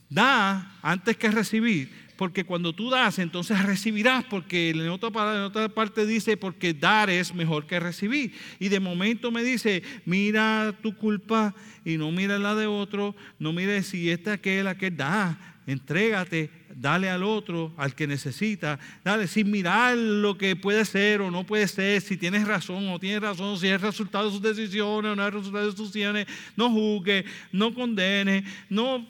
Da 0.09 0.77
antes 0.81 1.15
que 1.15 1.31
recibir, 1.31 1.89
porque 2.17 2.43
cuando 2.43 2.73
tú 2.73 2.89
das, 2.89 3.17
entonces 3.17 3.63
recibirás, 3.63 4.23
porque 4.25 4.69
en 4.69 4.89
otra, 4.89 5.69
parte 5.69 6.05
dice, 6.05 6.37
porque 6.37 6.73
dar 6.73 7.09
es 7.09 7.33
mejor 7.33 7.65
que 7.65 7.79
recibir. 7.79 8.33
Y 8.59 8.69
de 8.69 8.79
momento 8.79 9.31
me 9.31 9.43
dice, 9.43 9.81
mira 10.05 10.75
tu 10.83 10.95
culpa 10.95 11.55
y 11.83 11.97
no 11.97 12.11
mira 12.11 12.37
la 12.37 12.53
de 12.53 12.67
otro, 12.67 13.15
no 13.39 13.53
mires 13.53 13.87
si 13.87 14.11
esta 14.11 14.33
aquel, 14.33 14.67
aquel 14.67 14.95
da, 14.95 15.55
entrégate, 15.65 16.51
dale 16.75 17.09
al 17.09 17.23
otro, 17.23 17.73
al 17.77 17.95
que 17.95 18.07
necesita, 18.07 18.79
dale 19.03 19.27
sin 19.27 19.51
mirar 19.51 19.97
lo 19.97 20.37
que 20.37 20.55
puede 20.55 20.85
ser 20.85 21.21
o 21.21 21.31
no 21.31 21.45
puede 21.45 21.67
ser, 21.67 22.01
si 22.01 22.17
tienes 22.17 22.47
razón 22.47 22.87
o 22.89 22.99
tienes 22.99 23.21
razón, 23.21 23.57
si 23.57 23.67
es 23.67 23.81
resultado 23.81 24.25
de 24.25 24.31
sus 24.31 24.41
decisiones 24.41 25.11
o 25.11 25.15
no 25.15 25.27
es 25.27 25.33
resultado 25.33 25.65
de 25.65 25.71
sus 25.71 25.91
decisiones, 25.91 26.27
no 26.55 26.69
juzgue, 26.69 27.25
no 27.51 27.73
condene, 27.73 28.43
no 28.69 29.07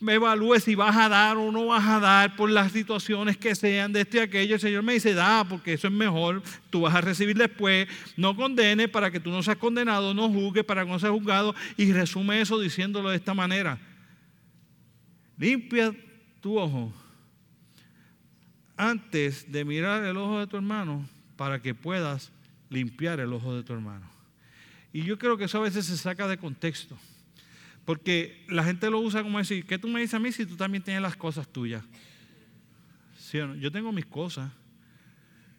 evalúe 0.00 0.60
si 0.60 0.74
vas 0.74 0.96
a 0.96 1.08
dar 1.08 1.36
o 1.36 1.50
no 1.50 1.66
vas 1.66 1.86
a 1.86 2.00
dar 2.00 2.36
por 2.36 2.50
las 2.50 2.72
situaciones 2.72 3.36
que 3.36 3.54
sean 3.54 3.92
de 3.92 4.02
esto 4.02 4.16
y 4.18 4.20
aquello. 4.20 4.54
El 4.54 4.60
Señor 4.60 4.82
me 4.82 4.94
dice, 4.94 5.14
da, 5.14 5.44
porque 5.44 5.74
eso 5.74 5.86
es 5.86 5.92
mejor, 5.92 6.42
tú 6.70 6.82
vas 6.82 6.94
a 6.94 7.00
recibir 7.00 7.36
después. 7.36 7.88
No 8.16 8.36
condene 8.36 8.88
para 8.88 9.10
que 9.10 9.20
tú 9.20 9.30
no 9.30 9.42
seas 9.42 9.56
condenado, 9.56 10.14
no 10.14 10.28
juzgue 10.28 10.64
para 10.64 10.84
que 10.84 10.90
no 10.90 10.98
seas 10.98 11.12
juzgado. 11.12 11.54
Y 11.76 11.92
resume 11.92 12.40
eso 12.40 12.58
diciéndolo 12.58 13.10
de 13.10 13.16
esta 13.16 13.34
manera. 13.34 13.78
Limpia 15.38 15.92
tu 16.40 16.58
ojo 16.58 16.92
antes 18.76 19.50
de 19.50 19.64
mirar 19.64 20.04
el 20.04 20.16
ojo 20.16 20.40
de 20.40 20.46
tu 20.46 20.56
hermano 20.56 21.08
para 21.36 21.60
que 21.60 21.74
puedas 21.74 22.32
limpiar 22.70 23.20
el 23.20 23.32
ojo 23.32 23.54
de 23.54 23.62
tu 23.62 23.72
hermano. 23.72 24.08
Y 24.92 25.02
yo 25.02 25.18
creo 25.18 25.36
que 25.36 25.44
eso 25.44 25.58
a 25.58 25.62
veces 25.62 25.86
se 25.86 25.96
saca 25.96 26.28
de 26.28 26.38
contexto. 26.38 26.96
Porque 27.84 28.44
la 28.48 28.64
gente 28.64 28.88
lo 28.90 29.00
usa 29.00 29.22
como 29.22 29.38
decir, 29.38 29.66
¿qué 29.66 29.78
tú 29.78 29.88
me 29.88 30.00
dices 30.00 30.14
a 30.14 30.18
mí 30.18 30.32
si 30.32 30.46
tú 30.46 30.56
también 30.56 30.82
tienes 30.82 31.02
las 31.02 31.16
cosas 31.16 31.46
tuyas? 31.48 31.84
¿Sí 33.18 33.38
no? 33.38 33.54
Yo 33.56 33.70
tengo 33.70 33.92
mis 33.92 34.06
cosas, 34.06 34.50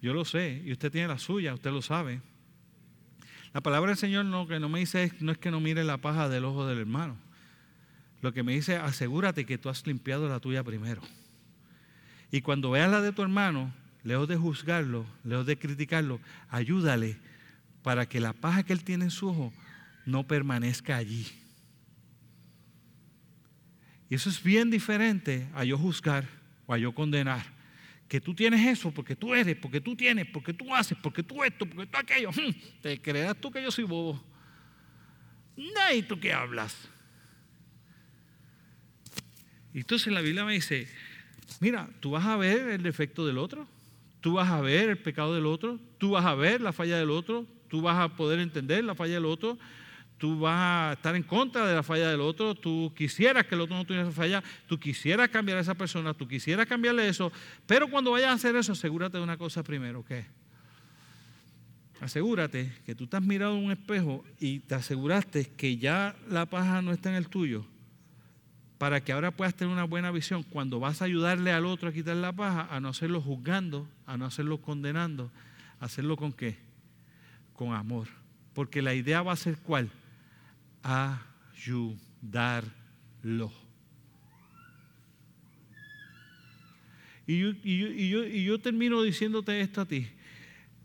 yo 0.01 0.13
lo 0.13 0.26
sé, 0.26 0.61
y 0.66 0.72
usted 0.72 0.91
tiene 0.91 1.07
las 1.07 1.22
suyas, 1.22 1.53
usted 1.53 1.72
lo 1.72 1.82
sabe. 1.82 2.22
La 3.53 3.61
palabra 3.61 3.89
del 3.91 3.97
Señor 3.97 4.26
no, 4.26 4.47
que 4.47 4.59
no 4.59 4.70
me 4.70 4.80
dice 4.80 5.11
no 5.20 5.32
es 5.32 5.38
que 5.38 5.51
no 5.51 5.59
mire 5.59 5.84
la 5.84 5.97
paja 5.97 6.30
del 6.30 6.45
ojo 6.45 6.66
del 6.66 6.80
hermano. 6.80 7.18
Lo 8.22 8.34
que 8.34 8.43
me 8.43 8.53
dice, 8.53 8.78
asegúrate 8.78 9.45
que 9.45 9.57
tú 9.57 9.70
has 9.70 9.86
limpiado 9.86 10.28
la 10.28 10.39
tuya 10.39 10.63
primero. 10.63 11.01
Y 12.36 12.42
cuando 12.42 12.72
veas 12.72 12.92
la 12.92 13.00
de 13.00 13.14
tu 13.14 13.22
hermano, 13.22 13.74
lejos 14.04 14.28
de 14.28 14.36
juzgarlo, 14.36 15.06
lejos 15.24 15.46
de 15.46 15.58
criticarlo, 15.58 16.20
ayúdale 16.50 17.16
para 17.82 18.10
que 18.10 18.20
la 18.20 18.34
paja 18.34 18.64
que 18.64 18.74
él 18.74 18.84
tiene 18.84 19.06
en 19.06 19.12
su 19.12 19.30
ojo 19.30 19.54
no 20.06 20.28
permanezca 20.28 20.98
allí. 20.98 21.26
Y 24.10 24.16
eso 24.16 24.30
es 24.30 24.44
bien 24.44 24.70
diferente 24.70 25.48
a 25.54 25.64
yo 25.64 25.78
juzgar 25.78 26.28
o 26.66 26.74
a 26.74 26.78
yo 26.78 26.94
condenar. 26.94 27.46
Que 28.10 28.20
tú 28.20 28.36
tienes 28.36 28.68
eso 28.68 28.92
porque 28.92 29.16
tú 29.16 29.34
eres, 29.34 29.56
porque 29.56 29.80
tú 29.80 29.96
tienes, 29.96 30.28
porque 30.28 30.52
tú 30.52 30.76
haces, 30.76 30.98
porque 31.02 31.24
tú 31.24 31.42
esto, 31.42 31.66
porque 31.66 31.88
tú 31.88 31.98
aquello. 31.98 32.32
Hmm, 32.32 32.52
¿Te 32.82 33.02
creas 33.02 33.40
tú 33.40 33.50
que 33.50 33.64
yo 33.64 33.72
soy 33.72 33.86
bobo? 33.86 34.22
¿y 35.56 36.02
tú 36.02 36.20
qué 36.20 36.34
hablas? 36.34 36.90
Y 39.74 39.78
entonces 39.78 40.12
la 40.12 40.20
Biblia 40.20 40.44
me 40.44 40.52
dice, 40.52 40.90
mira, 41.60 41.89
tú 42.00 42.12
vas 42.12 42.26
a 42.26 42.38
ver 42.38 42.70
el 42.70 42.84
defecto 42.84 43.26
del 43.26 43.38
otro, 43.38 43.68
tú 44.22 44.34
vas 44.34 44.50
a 44.50 44.62
ver 44.62 44.89
el 44.89 44.98
pecado 44.98 45.36
del 45.36 45.46
otro, 45.46 45.80
tú 45.98 46.12
vas 46.12 46.26
a 46.26 46.36
ver 46.36 46.62
la 46.62 46.74
falla 46.74 46.98
del 46.98 47.12
otro, 47.12 47.46
tú 47.68 47.82
vas 47.82 47.98
a 47.98 48.16
poder 48.16 48.39
entender 48.39 48.84
la 48.84 48.96
falla 48.96 49.16
del 49.16 49.26
otro, 49.26 49.58
tú 50.18 50.39
vas 50.39 50.56
a 50.58 50.93
estar 50.93 51.16
en 51.16 51.24
contra 51.24 51.68
de 51.68 51.76
la 51.76 51.84
falla 51.84 52.10
del 52.10 52.22
otro, 52.22 52.56
tú 52.56 52.93
quisieras 52.96 53.46
que 53.46 53.56
el 53.56 53.62
otro 53.62 53.76
no 53.76 53.86
tuviera 53.86 54.08
esa 54.08 54.16
falla, 54.16 54.43
tú 54.68 54.80
quisieras 54.80 55.30
cambiar 55.30 55.58
a 55.58 55.62
esa 55.62 55.76
persona, 55.76 56.14
tú 56.14 56.28
quisieras 56.28 56.66
cambiarle 56.66 57.08
eso, 57.08 57.32
pero 57.66 57.89
cuando 57.89 58.12
vayas 58.12 58.30
a 58.30 58.34
hacer 58.34 58.56
eso, 58.56 58.72
asegúrate 58.72 59.18
de 59.18 59.24
una 59.24 59.38
cosa 59.38 59.64
primero, 59.64 60.04
¿qué? 60.06 60.26
Asegúrate 62.02 62.74
que 62.86 62.96
tú 62.96 63.06
estás 63.06 63.22
mirando 63.22 63.56
un 63.56 63.72
espejo 63.72 64.24
y 64.39 64.60
te 64.60 64.76
aseguraste 64.76 65.52
que 65.56 65.78
ya 65.78 66.16
la 66.30 66.46
paja 66.46 66.82
no 66.82 66.91
está 66.91 67.10
en 67.10 67.16
el 67.16 67.30
tuyo, 67.30 67.66
para 68.78 69.02
que 69.02 69.14
ahora 69.14 69.32
puedas 69.32 69.56
tener 69.56 69.74
una 69.74 69.86
buena 69.86 70.12
visión 70.12 70.44
cuando 70.44 70.80
vas 70.80 71.02
a 71.02 71.06
ayudarle 71.06 71.52
al 71.52 71.66
otro 71.66 71.90
a 71.90 71.94
quitar 71.94 72.16
la 72.18 72.34
paja, 72.34 72.68
a 72.70 72.80
no 72.80 72.90
hacerlo 72.90 73.22
juzgando, 73.22 73.88
a 74.06 74.18
no 74.18 74.26
hacerlo 74.26 74.60
condenando, 74.60 75.32
hacerlo 75.80 76.18
con 76.18 76.34
qué? 76.34 76.58
Con 77.54 77.74
amor. 77.74 78.08
Porque 78.54 78.82
la 78.82 78.94
idea 78.94 79.22
va 79.22 79.32
a 79.34 79.38
ser 79.38 79.58
cuál? 79.58 79.90
ayudarlo. 81.54 81.92
Yo, 87.26 87.50
y 87.64 88.44
yo 88.44 88.60
termino 88.60 89.02
diciéndote 89.02 89.60
esto 89.62 89.82
a 89.82 89.86
ti. 89.86 90.08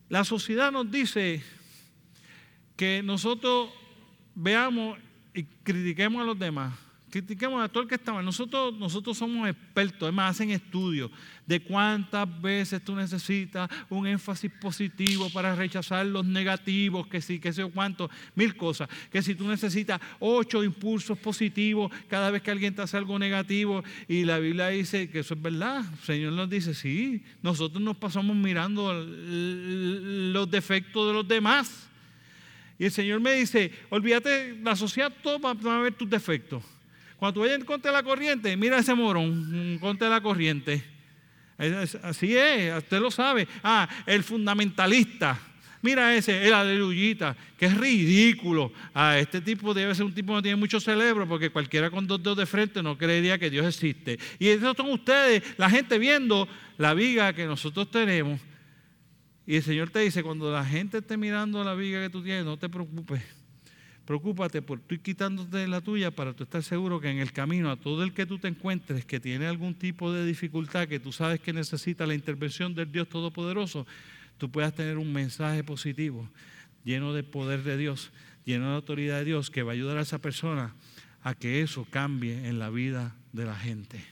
La 0.08 0.24
sociedad 0.24 0.72
nos 0.72 0.90
dice 0.90 1.42
que 2.76 3.02
nosotros 3.02 3.68
veamos 4.34 4.98
y 5.34 5.44
critiquemos 5.44 6.22
a 6.22 6.24
los 6.24 6.38
demás 6.38 6.72
critiquemos 7.10 7.62
a 7.62 7.68
todo 7.68 7.82
el 7.82 7.88
que 7.88 7.96
está 7.96 8.22
Nosotros, 8.22 8.74
nosotros 8.78 9.18
somos 9.18 9.48
expertos, 9.48 10.02
además 10.02 10.36
hacen 10.36 10.50
estudios 10.50 11.10
de 11.46 11.60
cuántas 11.60 12.40
veces 12.40 12.82
tú 12.84 12.94
necesitas 12.94 13.68
un 13.88 14.06
énfasis 14.06 14.50
positivo 14.60 15.28
para 15.30 15.56
rechazar 15.56 16.06
los 16.06 16.24
negativos, 16.24 17.08
que 17.08 17.20
sí, 17.20 17.40
que 17.40 17.52
sé 17.52 17.64
cuánto, 17.64 18.08
mil 18.36 18.56
cosas. 18.56 18.88
Que 19.10 19.20
si 19.20 19.34
tú 19.34 19.48
necesitas 19.48 20.00
ocho 20.20 20.62
impulsos 20.62 21.18
positivos 21.18 21.90
cada 22.08 22.30
vez 22.30 22.42
que 22.42 22.52
alguien 22.52 22.74
te 22.74 22.82
hace 22.82 22.96
algo 22.96 23.18
negativo, 23.18 23.82
y 24.06 24.24
la 24.24 24.38
Biblia 24.38 24.68
dice 24.68 25.10
que 25.10 25.18
eso 25.20 25.34
es 25.34 25.42
verdad. 25.42 25.84
El 25.90 26.06
Señor 26.06 26.32
nos 26.34 26.48
dice, 26.48 26.72
sí, 26.72 27.24
nosotros 27.42 27.82
nos 27.82 27.96
pasamos 27.96 28.36
mirando 28.36 28.94
los 28.94 30.50
defectos 30.50 31.08
de 31.08 31.14
los 31.14 31.26
demás. 31.26 31.88
Y 32.78 32.84
el 32.84 32.92
Señor 32.92 33.18
me 33.18 33.32
dice, 33.32 33.72
olvídate, 33.90 34.56
la 34.62 34.76
sociedad 34.76 35.12
todo 35.22 35.40
va 35.40 35.50
a 35.50 35.82
ver 35.82 35.94
tus 35.94 36.08
defectos. 36.08 36.62
Cuando 37.20 37.34
tú 37.34 37.40
vayas 37.40 37.62
contra 37.64 37.92
la 37.92 38.02
corriente, 38.02 38.56
mira 38.56 38.78
ese 38.78 38.94
morón, 38.94 39.76
contra 39.78 40.08
la 40.08 40.22
corriente. 40.22 40.82
Así 42.02 42.34
es, 42.34 42.74
usted 42.78 42.98
lo 42.98 43.10
sabe. 43.10 43.46
Ah, 43.62 43.86
el 44.06 44.24
fundamentalista. 44.24 45.38
Mira 45.82 46.14
ese, 46.14 46.46
el 46.46 46.54
aleluyita, 46.54 47.36
que 47.58 47.66
es 47.66 47.76
ridículo. 47.76 48.72
Ah, 48.94 49.18
este 49.18 49.42
tipo 49.42 49.74
debe 49.74 49.94
ser 49.94 50.06
un 50.06 50.14
tipo 50.14 50.28
que 50.28 50.36
no 50.36 50.42
tiene 50.42 50.56
mucho 50.56 50.80
cerebro, 50.80 51.28
porque 51.28 51.50
cualquiera 51.50 51.90
con 51.90 52.06
dos 52.06 52.22
dedos 52.22 52.38
de 52.38 52.46
frente 52.46 52.82
no 52.82 52.96
creería 52.96 53.38
que 53.38 53.50
Dios 53.50 53.66
existe. 53.66 54.18
Y 54.38 54.48
esos 54.48 54.74
son 54.74 54.90
ustedes, 54.90 55.42
la 55.58 55.68
gente 55.68 55.98
viendo 55.98 56.48
la 56.78 56.94
viga 56.94 57.34
que 57.34 57.44
nosotros 57.44 57.90
tenemos. 57.90 58.40
Y 59.46 59.56
el 59.56 59.62
Señor 59.62 59.90
te 59.90 59.98
dice, 59.98 60.22
cuando 60.22 60.50
la 60.50 60.64
gente 60.64 60.98
esté 60.98 61.18
mirando 61.18 61.62
la 61.62 61.74
viga 61.74 62.00
que 62.00 62.08
tú 62.08 62.22
tienes, 62.22 62.46
no 62.46 62.56
te 62.56 62.70
preocupes 62.70 63.39
Preocúpate 64.10 64.60
por 64.60 64.80
tú 64.80 65.00
quitándote 65.00 65.68
la 65.68 65.80
tuya 65.80 66.10
para 66.10 66.32
tú 66.32 66.42
estar 66.42 66.64
seguro 66.64 67.00
que 67.00 67.08
en 67.10 67.18
el 67.18 67.30
camino 67.30 67.70
a 67.70 67.76
todo 67.76 68.02
el 68.02 68.12
que 68.12 68.26
tú 68.26 68.40
te 68.40 68.48
encuentres 68.48 69.04
que 69.04 69.20
tiene 69.20 69.46
algún 69.46 69.72
tipo 69.72 70.12
de 70.12 70.26
dificultad, 70.26 70.88
que 70.88 70.98
tú 70.98 71.12
sabes 71.12 71.38
que 71.38 71.52
necesita 71.52 72.06
la 72.06 72.14
intervención 72.14 72.74
del 72.74 72.90
Dios 72.90 73.08
Todopoderoso, 73.08 73.86
tú 74.36 74.50
puedas 74.50 74.74
tener 74.74 74.98
un 74.98 75.12
mensaje 75.12 75.62
positivo, 75.62 76.28
lleno 76.82 77.12
de 77.12 77.22
poder 77.22 77.62
de 77.62 77.76
Dios, 77.76 78.10
lleno 78.44 78.70
de 78.70 78.74
autoridad 78.74 79.18
de 79.18 79.26
Dios, 79.26 79.48
que 79.48 79.62
va 79.62 79.70
a 79.70 79.74
ayudar 79.74 79.96
a 79.96 80.02
esa 80.02 80.18
persona 80.18 80.74
a 81.22 81.36
que 81.36 81.62
eso 81.62 81.86
cambie 81.88 82.48
en 82.48 82.58
la 82.58 82.68
vida 82.68 83.14
de 83.32 83.44
la 83.44 83.54
gente. 83.54 84.04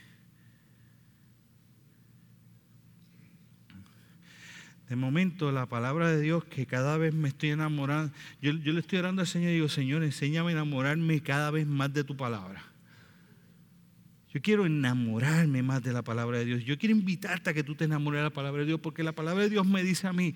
De 4.89 4.97
momento, 4.97 5.53
la 5.53 5.67
palabra 5.67 6.09
de 6.09 6.21
Dios 6.21 6.45
que 6.45 6.65
cada 6.65 6.97
vez 6.97 7.13
me 7.13 7.29
estoy 7.29 7.51
enamorando, 7.51 8.13
yo, 8.41 8.53
le 8.53 8.81
estoy 8.81 8.99
orando 8.99 9.21
al 9.21 9.29
Señor 9.29 9.51
y 9.51 9.55
digo, 9.55 9.69
Señor, 9.69 10.03
enséñame 10.03 10.51
a 10.51 10.53
enamorarme 10.53 11.21
cada 11.21 11.51
vez 11.51 11.67
más 11.67 11.93
de 11.93 12.05
tu 12.05 12.17
palabra. 12.17 12.65
Yo 14.33 14.41
quiero 14.41 14.65
enamorarme 14.65 15.63
más 15.63 15.83
de 15.83 15.93
la 15.93 16.03
palabra 16.03 16.39
de 16.39 16.47
Dios. 16.47 16.65
Yo 16.65 16.79
quiero 16.79 16.95
invitarte 16.95 17.51
a 17.51 17.55
que 17.55 17.63
tú 17.63 17.75
te 17.75 17.85
enamores 17.85 18.21
de 18.21 18.25
la 18.25 18.31
palabra 18.31 18.61
de 18.61 18.67
Dios, 18.67 18.81
porque 18.81 19.03
la 19.03 19.13
palabra 19.13 19.43
de 19.43 19.51
Dios 19.51 19.67
me 19.67 19.83
dice 19.83 20.07
a 20.07 20.13
mí, 20.15 20.35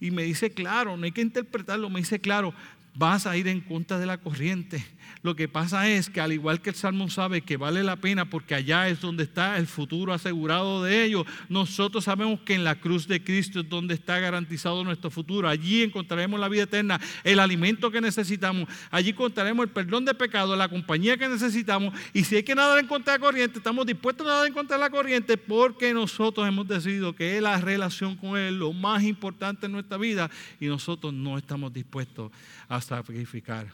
y 0.00 0.10
me 0.10 0.24
dice 0.24 0.50
claro, 0.50 0.96
no 0.96 1.04
hay 1.04 1.12
que 1.12 1.20
interpretarlo, 1.20 1.90
me 1.90 2.00
dice 2.00 2.18
claro, 2.18 2.52
vas 3.00 3.26
a 3.26 3.34
ir 3.34 3.48
en 3.48 3.62
contra 3.62 3.98
de 3.98 4.04
la 4.04 4.18
corriente. 4.18 4.84
Lo 5.22 5.34
que 5.34 5.48
pasa 5.48 5.88
es 5.88 6.10
que 6.10 6.20
al 6.20 6.32
igual 6.32 6.60
que 6.60 6.70
el 6.70 6.76
Salmo 6.76 7.08
sabe 7.08 7.40
que 7.40 7.56
vale 7.56 7.82
la 7.82 7.96
pena 7.96 8.28
porque 8.28 8.54
allá 8.54 8.88
es 8.88 9.00
donde 9.00 9.24
está 9.24 9.56
el 9.56 9.66
futuro 9.66 10.12
asegurado 10.12 10.84
de 10.84 11.04
ellos, 11.04 11.26
nosotros 11.48 12.04
sabemos 12.04 12.40
que 12.40 12.54
en 12.54 12.62
la 12.62 12.74
cruz 12.74 13.08
de 13.08 13.24
Cristo 13.24 13.60
es 13.60 13.68
donde 13.68 13.94
está 13.94 14.18
garantizado 14.18 14.84
nuestro 14.84 15.10
futuro. 15.10 15.48
Allí 15.48 15.82
encontraremos 15.82 16.38
la 16.38 16.48
vida 16.48 16.64
eterna, 16.64 17.00
el 17.24 17.40
alimento 17.40 17.90
que 17.90 18.02
necesitamos. 18.02 18.68
Allí 18.90 19.10
encontraremos 19.10 19.64
el 19.64 19.72
perdón 19.72 20.04
de 20.04 20.12
pecado, 20.12 20.54
la 20.54 20.68
compañía 20.68 21.16
que 21.16 21.28
necesitamos. 21.28 21.94
Y 22.12 22.24
si 22.24 22.36
hay 22.36 22.42
que 22.42 22.54
nadar 22.54 22.78
en 22.78 22.86
contra 22.86 23.14
de 23.14 23.18
la 23.18 23.24
corriente, 23.24 23.58
estamos 23.58 23.86
dispuestos 23.86 24.26
a 24.26 24.30
nadar 24.30 24.46
en 24.46 24.52
contra 24.52 24.76
de 24.76 24.82
la 24.82 24.90
corriente 24.90 25.38
porque 25.38 25.94
nosotros 25.94 26.46
hemos 26.46 26.68
decidido 26.68 27.14
que 27.14 27.36
es 27.36 27.42
la 27.42 27.58
relación 27.58 28.16
con 28.16 28.36
Él 28.36 28.58
lo 28.58 28.74
más 28.74 29.02
importante 29.04 29.66
en 29.66 29.72
nuestra 29.72 29.96
vida 29.96 30.30
y 30.60 30.66
nosotros 30.66 31.14
no 31.14 31.38
estamos 31.38 31.72
dispuestos 31.72 32.30
a 32.68 32.76
sacrificar 32.90 33.72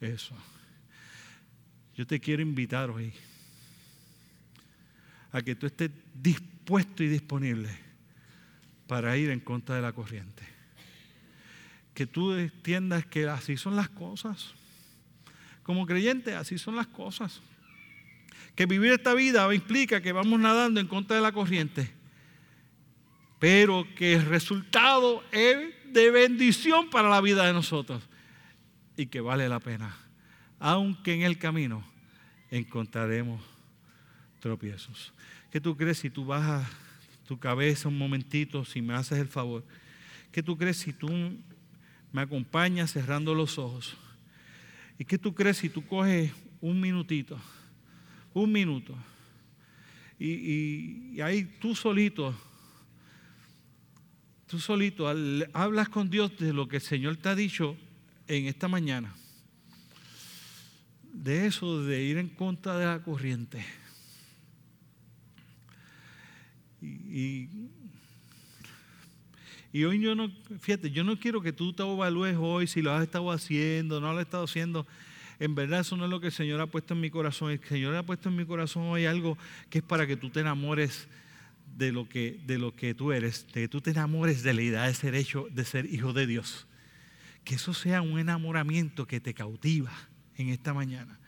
eso. 0.00 0.34
Yo 1.96 2.06
te 2.06 2.18
quiero 2.18 2.42
invitar 2.42 2.90
hoy 2.90 3.12
a 5.30 5.42
que 5.42 5.54
tú 5.54 5.66
estés 5.66 5.90
dispuesto 6.12 7.04
y 7.04 7.08
disponible 7.08 7.70
para 8.88 9.16
ir 9.16 9.30
en 9.30 9.40
contra 9.40 9.76
de 9.76 9.82
la 9.82 9.92
corriente. 9.92 10.42
Que 11.94 12.06
tú 12.06 12.32
entiendas 12.32 13.06
que 13.06 13.28
así 13.28 13.56
son 13.56 13.76
las 13.76 13.88
cosas. 13.88 14.54
Como 15.62 15.86
creyente, 15.86 16.34
así 16.34 16.58
son 16.58 16.74
las 16.74 16.88
cosas. 16.88 17.40
Que 18.56 18.66
vivir 18.66 18.92
esta 18.92 19.14
vida 19.14 19.52
implica 19.54 20.00
que 20.00 20.12
vamos 20.12 20.40
nadando 20.40 20.80
en 20.80 20.88
contra 20.88 21.14
de 21.14 21.22
la 21.22 21.30
corriente, 21.30 21.92
pero 23.38 23.86
que 23.94 24.14
el 24.14 24.24
resultado 24.24 25.22
es 25.30 25.74
de 25.92 26.10
bendición 26.10 26.90
para 26.90 27.08
la 27.08 27.20
vida 27.20 27.46
de 27.46 27.52
nosotros 27.52 28.02
y 28.98 29.06
que 29.06 29.22
vale 29.22 29.48
la 29.48 29.60
pena 29.60 29.96
aunque 30.58 31.14
en 31.14 31.22
el 31.22 31.38
camino 31.38 31.84
encontraremos 32.50 33.40
tropiezos. 34.40 35.12
¿Qué 35.50 35.60
tú 35.60 35.76
crees 35.76 35.98
si 35.98 36.10
tú 36.10 36.24
bajas 36.24 36.68
tu 37.26 37.38
cabeza 37.38 37.88
un 37.88 37.98
momentito, 37.98 38.64
si 38.64 38.82
me 38.82 38.94
haces 38.94 39.18
el 39.18 39.28
favor? 39.28 39.64
¿Qué 40.32 40.42
tú 40.42 40.56
crees 40.56 40.78
si 40.78 40.92
tú 40.92 41.08
me 42.12 42.22
acompañas 42.22 42.92
cerrando 42.92 43.34
los 43.34 43.58
ojos? 43.58 43.96
¿Y 44.98 45.04
qué 45.04 45.18
tú 45.18 45.34
crees 45.34 45.58
si 45.58 45.68
tú 45.68 45.86
coges 45.86 46.32
un 46.60 46.80
minutito, 46.80 47.38
un 48.34 48.50
minuto, 48.50 48.96
y, 50.20 51.20
ahí 51.20 51.44
tú 51.60 51.76
solito, 51.76 52.34
tú 54.48 54.58
solito 54.58 55.06
hablas 55.52 55.88
con 55.88 56.10
Dios 56.10 56.36
de 56.38 56.52
lo 56.52 56.66
que 56.66 56.76
el 56.76 56.82
Señor 56.82 57.16
te 57.18 57.28
ha 57.28 57.36
dicho 57.36 57.76
en 58.28 58.46
esta 58.46 58.68
mañana? 58.68 59.14
de 61.22 61.46
eso, 61.46 61.82
de 61.82 62.02
ir 62.02 62.18
en 62.18 62.28
contra 62.28 62.78
de 62.78 62.86
la 62.86 63.02
corriente. 63.02 63.64
Y, 66.80 67.48
hoy 69.84 70.00
yo 70.00 70.14
no, 70.14 70.30
fíjate, 70.60 70.90
yo 70.90 71.02
no 71.02 71.18
quiero 71.18 71.40
que 71.40 71.52
tú 71.52 71.72
te 71.72 71.82
evalúes 71.82 72.36
hoy 72.38 72.66
si 72.66 72.82
lo 72.82 72.92
has 72.92 73.02
estado 73.02 73.30
haciendo, 73.32 74.00
no 74.00 74.12
lo 74.12 74.18
has 74.18 74.26
estado 74.26 74.44
haciendo. 74.44 74.86
En 75.40 75.54
verdad 75.54 75.80
eso 75.80 75.96
no 75.96 76.04
es 76.04 76.10
lo 76.10 76.20
que 76.20 76.28
el 76.28 76.32
Señor 76.32 76.60
ha 76.60 76.66
puesto 76.66 76.94
en 76.94 77.00
mi 77.00 77.10
corazón. 77.10 77.50
El 77.50 77.60
Señor 77.64 77.94
ha 77.96 78.04
puesto 78.04 78.28
en 78.28 78.36
mi 78.36 78.44
corazón 78.44 78.84
hoy 78.84 79.06
algo 79.06 79.36
que 79.70 79.78
es 79.78 79.84
para 79.84 80.06
que 80.06 80.16
tú 80.16 80.30
te 80.30 80.40
enamores 80.40 81.08
de 81.76 81.92
lo 81.92 82.08
que, 82.08 82.40
de 82.46 82.58
lo 82.58 82.74
que 82.74 82.94
tú 82.94 83.12
eres, 83.12 83.46
de 83.52 83.62
que 83.62 83.68
tú 83.68 83.80
te 83.80 83.90
enamores 83.90 84.42
de 84.42 84.54
la 84.54 84.62
idea 84.62 84.82
de 84.84 84.94
ser 84.94 85.14
hecho, 85.14 85.48
de 85.50 85.64
ser 85.64 85.92
hijo 85.92 86.12
de 86.12 86.26
Dios. 86.26 86.67
Que 87.48 87.54
eso 87.54 87.72
sea 87.72 88.02
un 88.02 88.18
enamoramiento 88.18 89.06
que 89.06 89.20
te 89.20 89.32
cautiva 89.32 89.90
en 90.36 90.50
esta 90.50 90.74
mañana. 90.74 91.18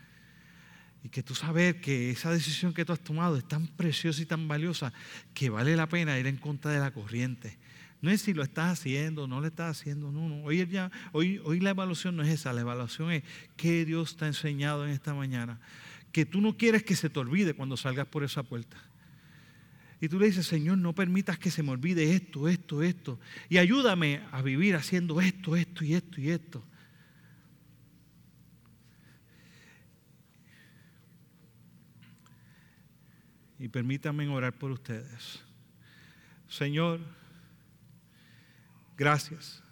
Y 1.02 1.08
que 1.08 1.22
tú 1.22 1.34
sabes 1.34 1.76
que 1.76 2.10
esa 2.10 2.30
decisión 2.30 2.74
que 2.74 2.84
tú 2.84 2.92
has 2.92 3.00
tomado 3.00 3.38
es 3.38 3.48
tan 3.48 3.66
preciosa 3.68 4.20
y 4.20 4.26
tan 4.26 4.46
valiosa 4.46 4.92
que 5.32 5.48
vale 5.48 5.74
la 5.76 5.88
pena 5.88 6.18
ir 6.18 6.26
en 6.26 6.36
contra 6.36 6.72
de 6.72 6.78
la 6.78 6.90
corriente. 6.90 7.56
No 8.02 8.10
es 8.10 8.20
si 8.20 8.34
lo 8.34 8.42
estás 8.42 8.78
haciendo, 8.78 9.26
no 9.26 9.40
lo 9.40 9.46
estás 9.46 9.80
haciendo, 9.80 10.12
no, 10.12 10.28
no. 10.28 10.44
Hoy, 10.44 10.66
ya, 10.66 10.90
hoy, 11.12 11.40
hoy 11.42 11.58
la 11.58 11.70
evaluación 11.70 12.16
no 12.16 12.22
es 12.22 12.28
esa, 12.28 12.52
la 12.52 12.60
evaluación 12.60 13.12
es 13.12 13.22
qué 13.56 13.86
Dios 13.86 14.18
te 14.18 14.26
ha 14.26 14.28
enseñado 14.28 14.84
en 14.84 14.90
esta 14.90 15.14
mañana. 15.14 15.58
Que 16.12 16.26
tú 16.26 16.42
no 16.42 16.54
quieres 16.54 16.82
que 16.82 16.96
se 16.96 17.08
te 17.08 17.18
olvide 17.18 17.54
cuando 17.54 17.78
salgas 17.78 18.06
por 18.08 18.24
esa 18.24 18.42
puerta. 18.42 18.76
Y 20.00 20.08
tú 20.08 20.18
le 20.18 20.26
dices, 20.26 20.46
Señor, 20.46 20.78
no 20.78 20.94
permitas 20.94 21.38
que 21.38 21.50
se 21.50 21.62
me 21.62 21.70
olvide 21.70 22.14
esto, 22.14 22.48
esto, 22.48 22.82
esto. 22.82 23.20
Y 23.48 23.58
ayúdame 23.58 24.22
a 24.32 24.40
vivir 24.40 24.76
haciendo 24.76 25.20
esto, 25.20 25.56
esto 25.56 25.84
y 25.84 25.94
esto 25.94 26.20
y 26.20 26.30
esto. 26.30 26.64
y 33.60 33.68
permítanme 33.68 34.26
orar 34.26 34.54
por 34.54 34.70
ustedes. 34.70 35.38
Señor, 36.48 36.98
gracias 38.96 39.62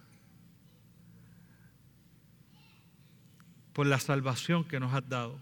por 3.73 3.87
la 3.87 3.99
salvación 3.99 4.63
que 4.63 4.79
nos 4.79 4.93
has 4.93 5.09
dado. 5.09 5.41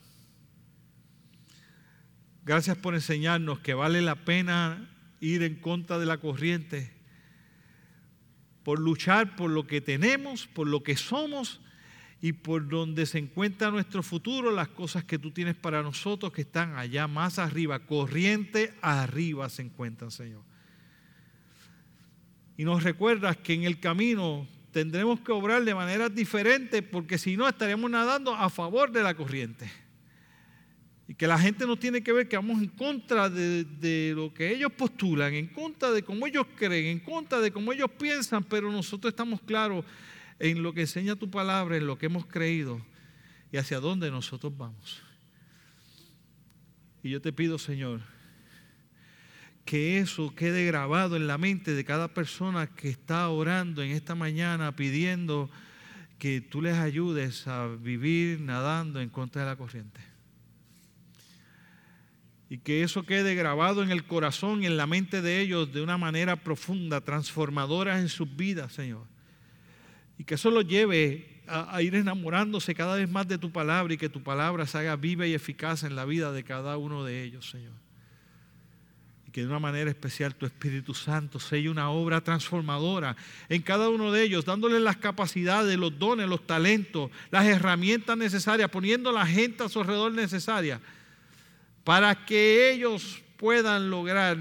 Gracias 2.48 2.78
por 2.78 2.94
enseñarnos 2.94 3.60
que 3.60 3.74
vale 3.74 4.02
la 4.02 4.16
pena 4.16 4.90
ir 5.20 5.44
en 5.44 5.56
contra 5.56 6.00
de 6.00 6.06
la 6.06 6.20
corriente, 6.20 6.94
por 8.64 8.80
luchar 8.80 9.36
por 9.36 9.52
lo 9.52 9.68
que 9.68 9.82
tenemos, 9.82 10.48
por 10.48 10.66
lo 10.66 10.82
que 10.82 10.96
somos 10.96 11.60
y 12.22 12.32
por 12.32 12.70
donde 12.70 13.06
se 13.06 13.20
encuentra 13.20 13.70
nuestro 13.70 14.02
futuro, 14.02 14.50
las 14.50 14.70
cosas 14.70 15.04
que 15.04 15.20
tú 15.20 15.32
tienes 15.32 15.56
para 15.56 15.84
nosotros 15.84 16.32
que 16.32 16.44
están 16.44 16.78
allá 16.78 17.06
más 17.06 17.38
arriba, 17.38 17.80
corriente 17.80 18.74
arriba 18.82 19.50
se 19.50 19.64
encuentran, 19.64 20.10
Señor. 20.10 20.44
Y 22.56 22.64
nos 22.64 22.82
recuerdas 22.82 23.36
que 23.36 23.56
en 23.56 23.66
el 23.66 23.82
camino 23.82 24.48
tendremos 24.72 25.20
que 25.20 25.34
obrar 25.34 25.66
de 25.66 25.76
manera 25.76 26.08
diferente 26.08 26.82
porque 26.82 27.18
si 27.18 27.36
no 27.36 27.46
estaremos 27.46 27.92
nadando 27.92 28.34
a 28.34 28.50
favor 28.50 28.90
de 28.94 29.04
la 29.04 29.16
corriente. 29.16 29.70
Y 31.08 31.16
que 31.16 31.26
la 31.26 31.40
gente 31.40 31.66
no 31.66 31.78
tiene 31.78 32.04
que 32.04 32.12
ver 32.12 32.28
que 32.28 32.36
vamos 32.36 32.62
en 32.62 32.68
contra 32.68 33.30
de, 33.30 33.64
de, 33.64 34.14
lo 34.14 34.34
que 34.34 34.54
ellos 34.54 34.72
postulan, 34.74 35.34
en 35.34 35.48
contra 35.48 35.92
de 35.92 36.04
cómo 36.04 36.28
ellos 36.28 36.46
creen, 36.58 36.88
en 36.88 37.00
contra 37.00 37.40
de 37.40 37.52
cómo 37.52 37.72
ellos 37.72 37.90
piensan, 37.98 38.44
pero 38.44 38.72
nosotros 38.72 39.12
estamos 39.12 39.42
claros 39.42 39.86
en 40.40 40.62
lo 40.62 40.74
que 40.74 40.82
enseña 40.82 41.16
tu 41.16 41.30
palabra, 41.30 41.78
en 41.78 41.88
lo 41.88 41.98
que 41.98 42.08
hemos 42.08 42.26
creído 42.26 42.82
y 43.52 43.58
hacia 43.58 43.80
dónde 43.80 44.12
nosotros 44.12 44.56
vamos. 44.58 45.02
Y 47.04 47.10
yo 47.10 47.22
te 47.22 47.32
pido, 47.32 47.58
Señor, 47.58 48.02
que 49.66 50.00
eso 50.00 50.34
quede 50.36 50.66
grabado 50.66 51.16
en 51.16 51.28
la 51.28 51.38
mente 51.38 51.74
de 51.74 51.86
cada 51.86 52.14
persona 52.14 52.68
que 52.68 52.90
está 52.90 53.30
orando 53.30 53.82
en 53.84 53.92
esta 53.92 54.16
mañana 54.16 54.76
pidiendo 54.76 55.50
que 56.20 56.42
tú 56.42 56.62
les 56.62 56.76
ayudes 56.76 57.48
a 57.48 57.68
vivir 57.68 58.42
nadando 58.42 59.02
en 59.02 59.10
contra 59.10 59.44
de 59.44 59.50
la 59.50 59.56
corriente. 59.56 60.00
Y 62.50 62.60
que 62.60 62.84
eso 62.84 63.04
quede 63.04 63.36
grabado 63.36 63.84
en 63.84 63.92
el 63.92 64.06
corazón 64.06 64.64
y 64.64 64.68
en 64.68 64.78
la 64.78 64.88
mente 64.88 65.22
de 65.22 65.42
ellos 65.42 65.74
de 65.74 65.82
una 65.82 65.98
manera 65.98 66.38
profunda, 66.38 67.02
transformadora 67.02 68.00
en 68.00 68.08
sus 68.08 68.36
vidas, 68.36 68.74
Señor 68.74 69.06
y 70.18 70.24
que 70.24 70.36
eso 70.36 70.50
lo 70.50 70.62
lleve 70.62 71.42
a, 71.48 71.82
ir 71.82 71.96
enamorándose 71.96 72.76
cada 72.76 72.96
vez 72.96 73.10
más 73.10 73.28
de 73.28 73.38
tu 73.38 73.52
palabra 73.52 73.94
y 73.94 73.98
que 73.98 74.10
tu 74.10 74.22
palabra 74.22 74.66
se 74.66 74.78
haga 74.80 74.96
viva 74.96 75.26
y 75.28 75.34
eficaz 75.34 75.84
en 75.84 75.96
la 75.96 76.06
vida 76.06 76.32
de 76.32 76.44
cada 76.44 76.78
uno 76.78 77.06
de 77.06 77.24
ellos, 77.24 77.50
Señor. 77.50 77.74
Y 79.28 79.32
que 79.32 79.42
de 79.42 79.48
una 79.48 79.60
manera 79.60 79.90
especial 79.90 80.36
tu 80.36 80.46
Espíritu 80.46 80.94
Santo 80.94 81.40
sea 81.40 81.70
una 81.70 81.90
obra 81.90 82.22
transformadora 82.22 83.16
en 83.48 83.62
cada 83.62 83.90
uno 83.90 84.12
de 84.12 84.24
ellos, 84.24 84.44
dándoles 84.44 84.82
las 84.82 84.98
capacidades, 84.98 85.78
los 85.78 85.98
dones, 85.98 86.28
los 86.28 86.46
talentos, 86.46 87.12
las 87.30 87.46
herramientas 87.46 88.18
necesarias, 88.18 88.70
poniendo 88.70 89.12
la 89.12 89.26
gente 89.26 89.64
a 89.64 89.70
su 89.70 89.80
alrededor 89.80 90.14
necesaria 90.14 90.82
para 91.88 92.26
que 92.26 92.70
ellos 92.70 93.24
puedan 93.38 93.90
lograr 93.90 94.38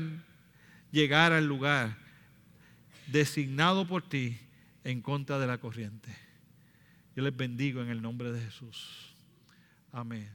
llegar 0.91 1.33
al 1.33 1.47
lugar 1.47 1.97
designado 3.07 3.87
por 3.87 4.03
ti 4.03 4.37
en 4.83 5.01
contra 5.01 5.39
de 5.39 5.47
la 5.47 5.59
corriente. 5.59 6.13
Yo 7.15 7.23
les 7.23 7.37
bendigo 7.37 7.81
en 7.81 7.89
el 7.89 8.03
nombre 8.03 8.33
de 8.33 8.41
Jesús. 8.41 9.15
Amén. 9.93 10.29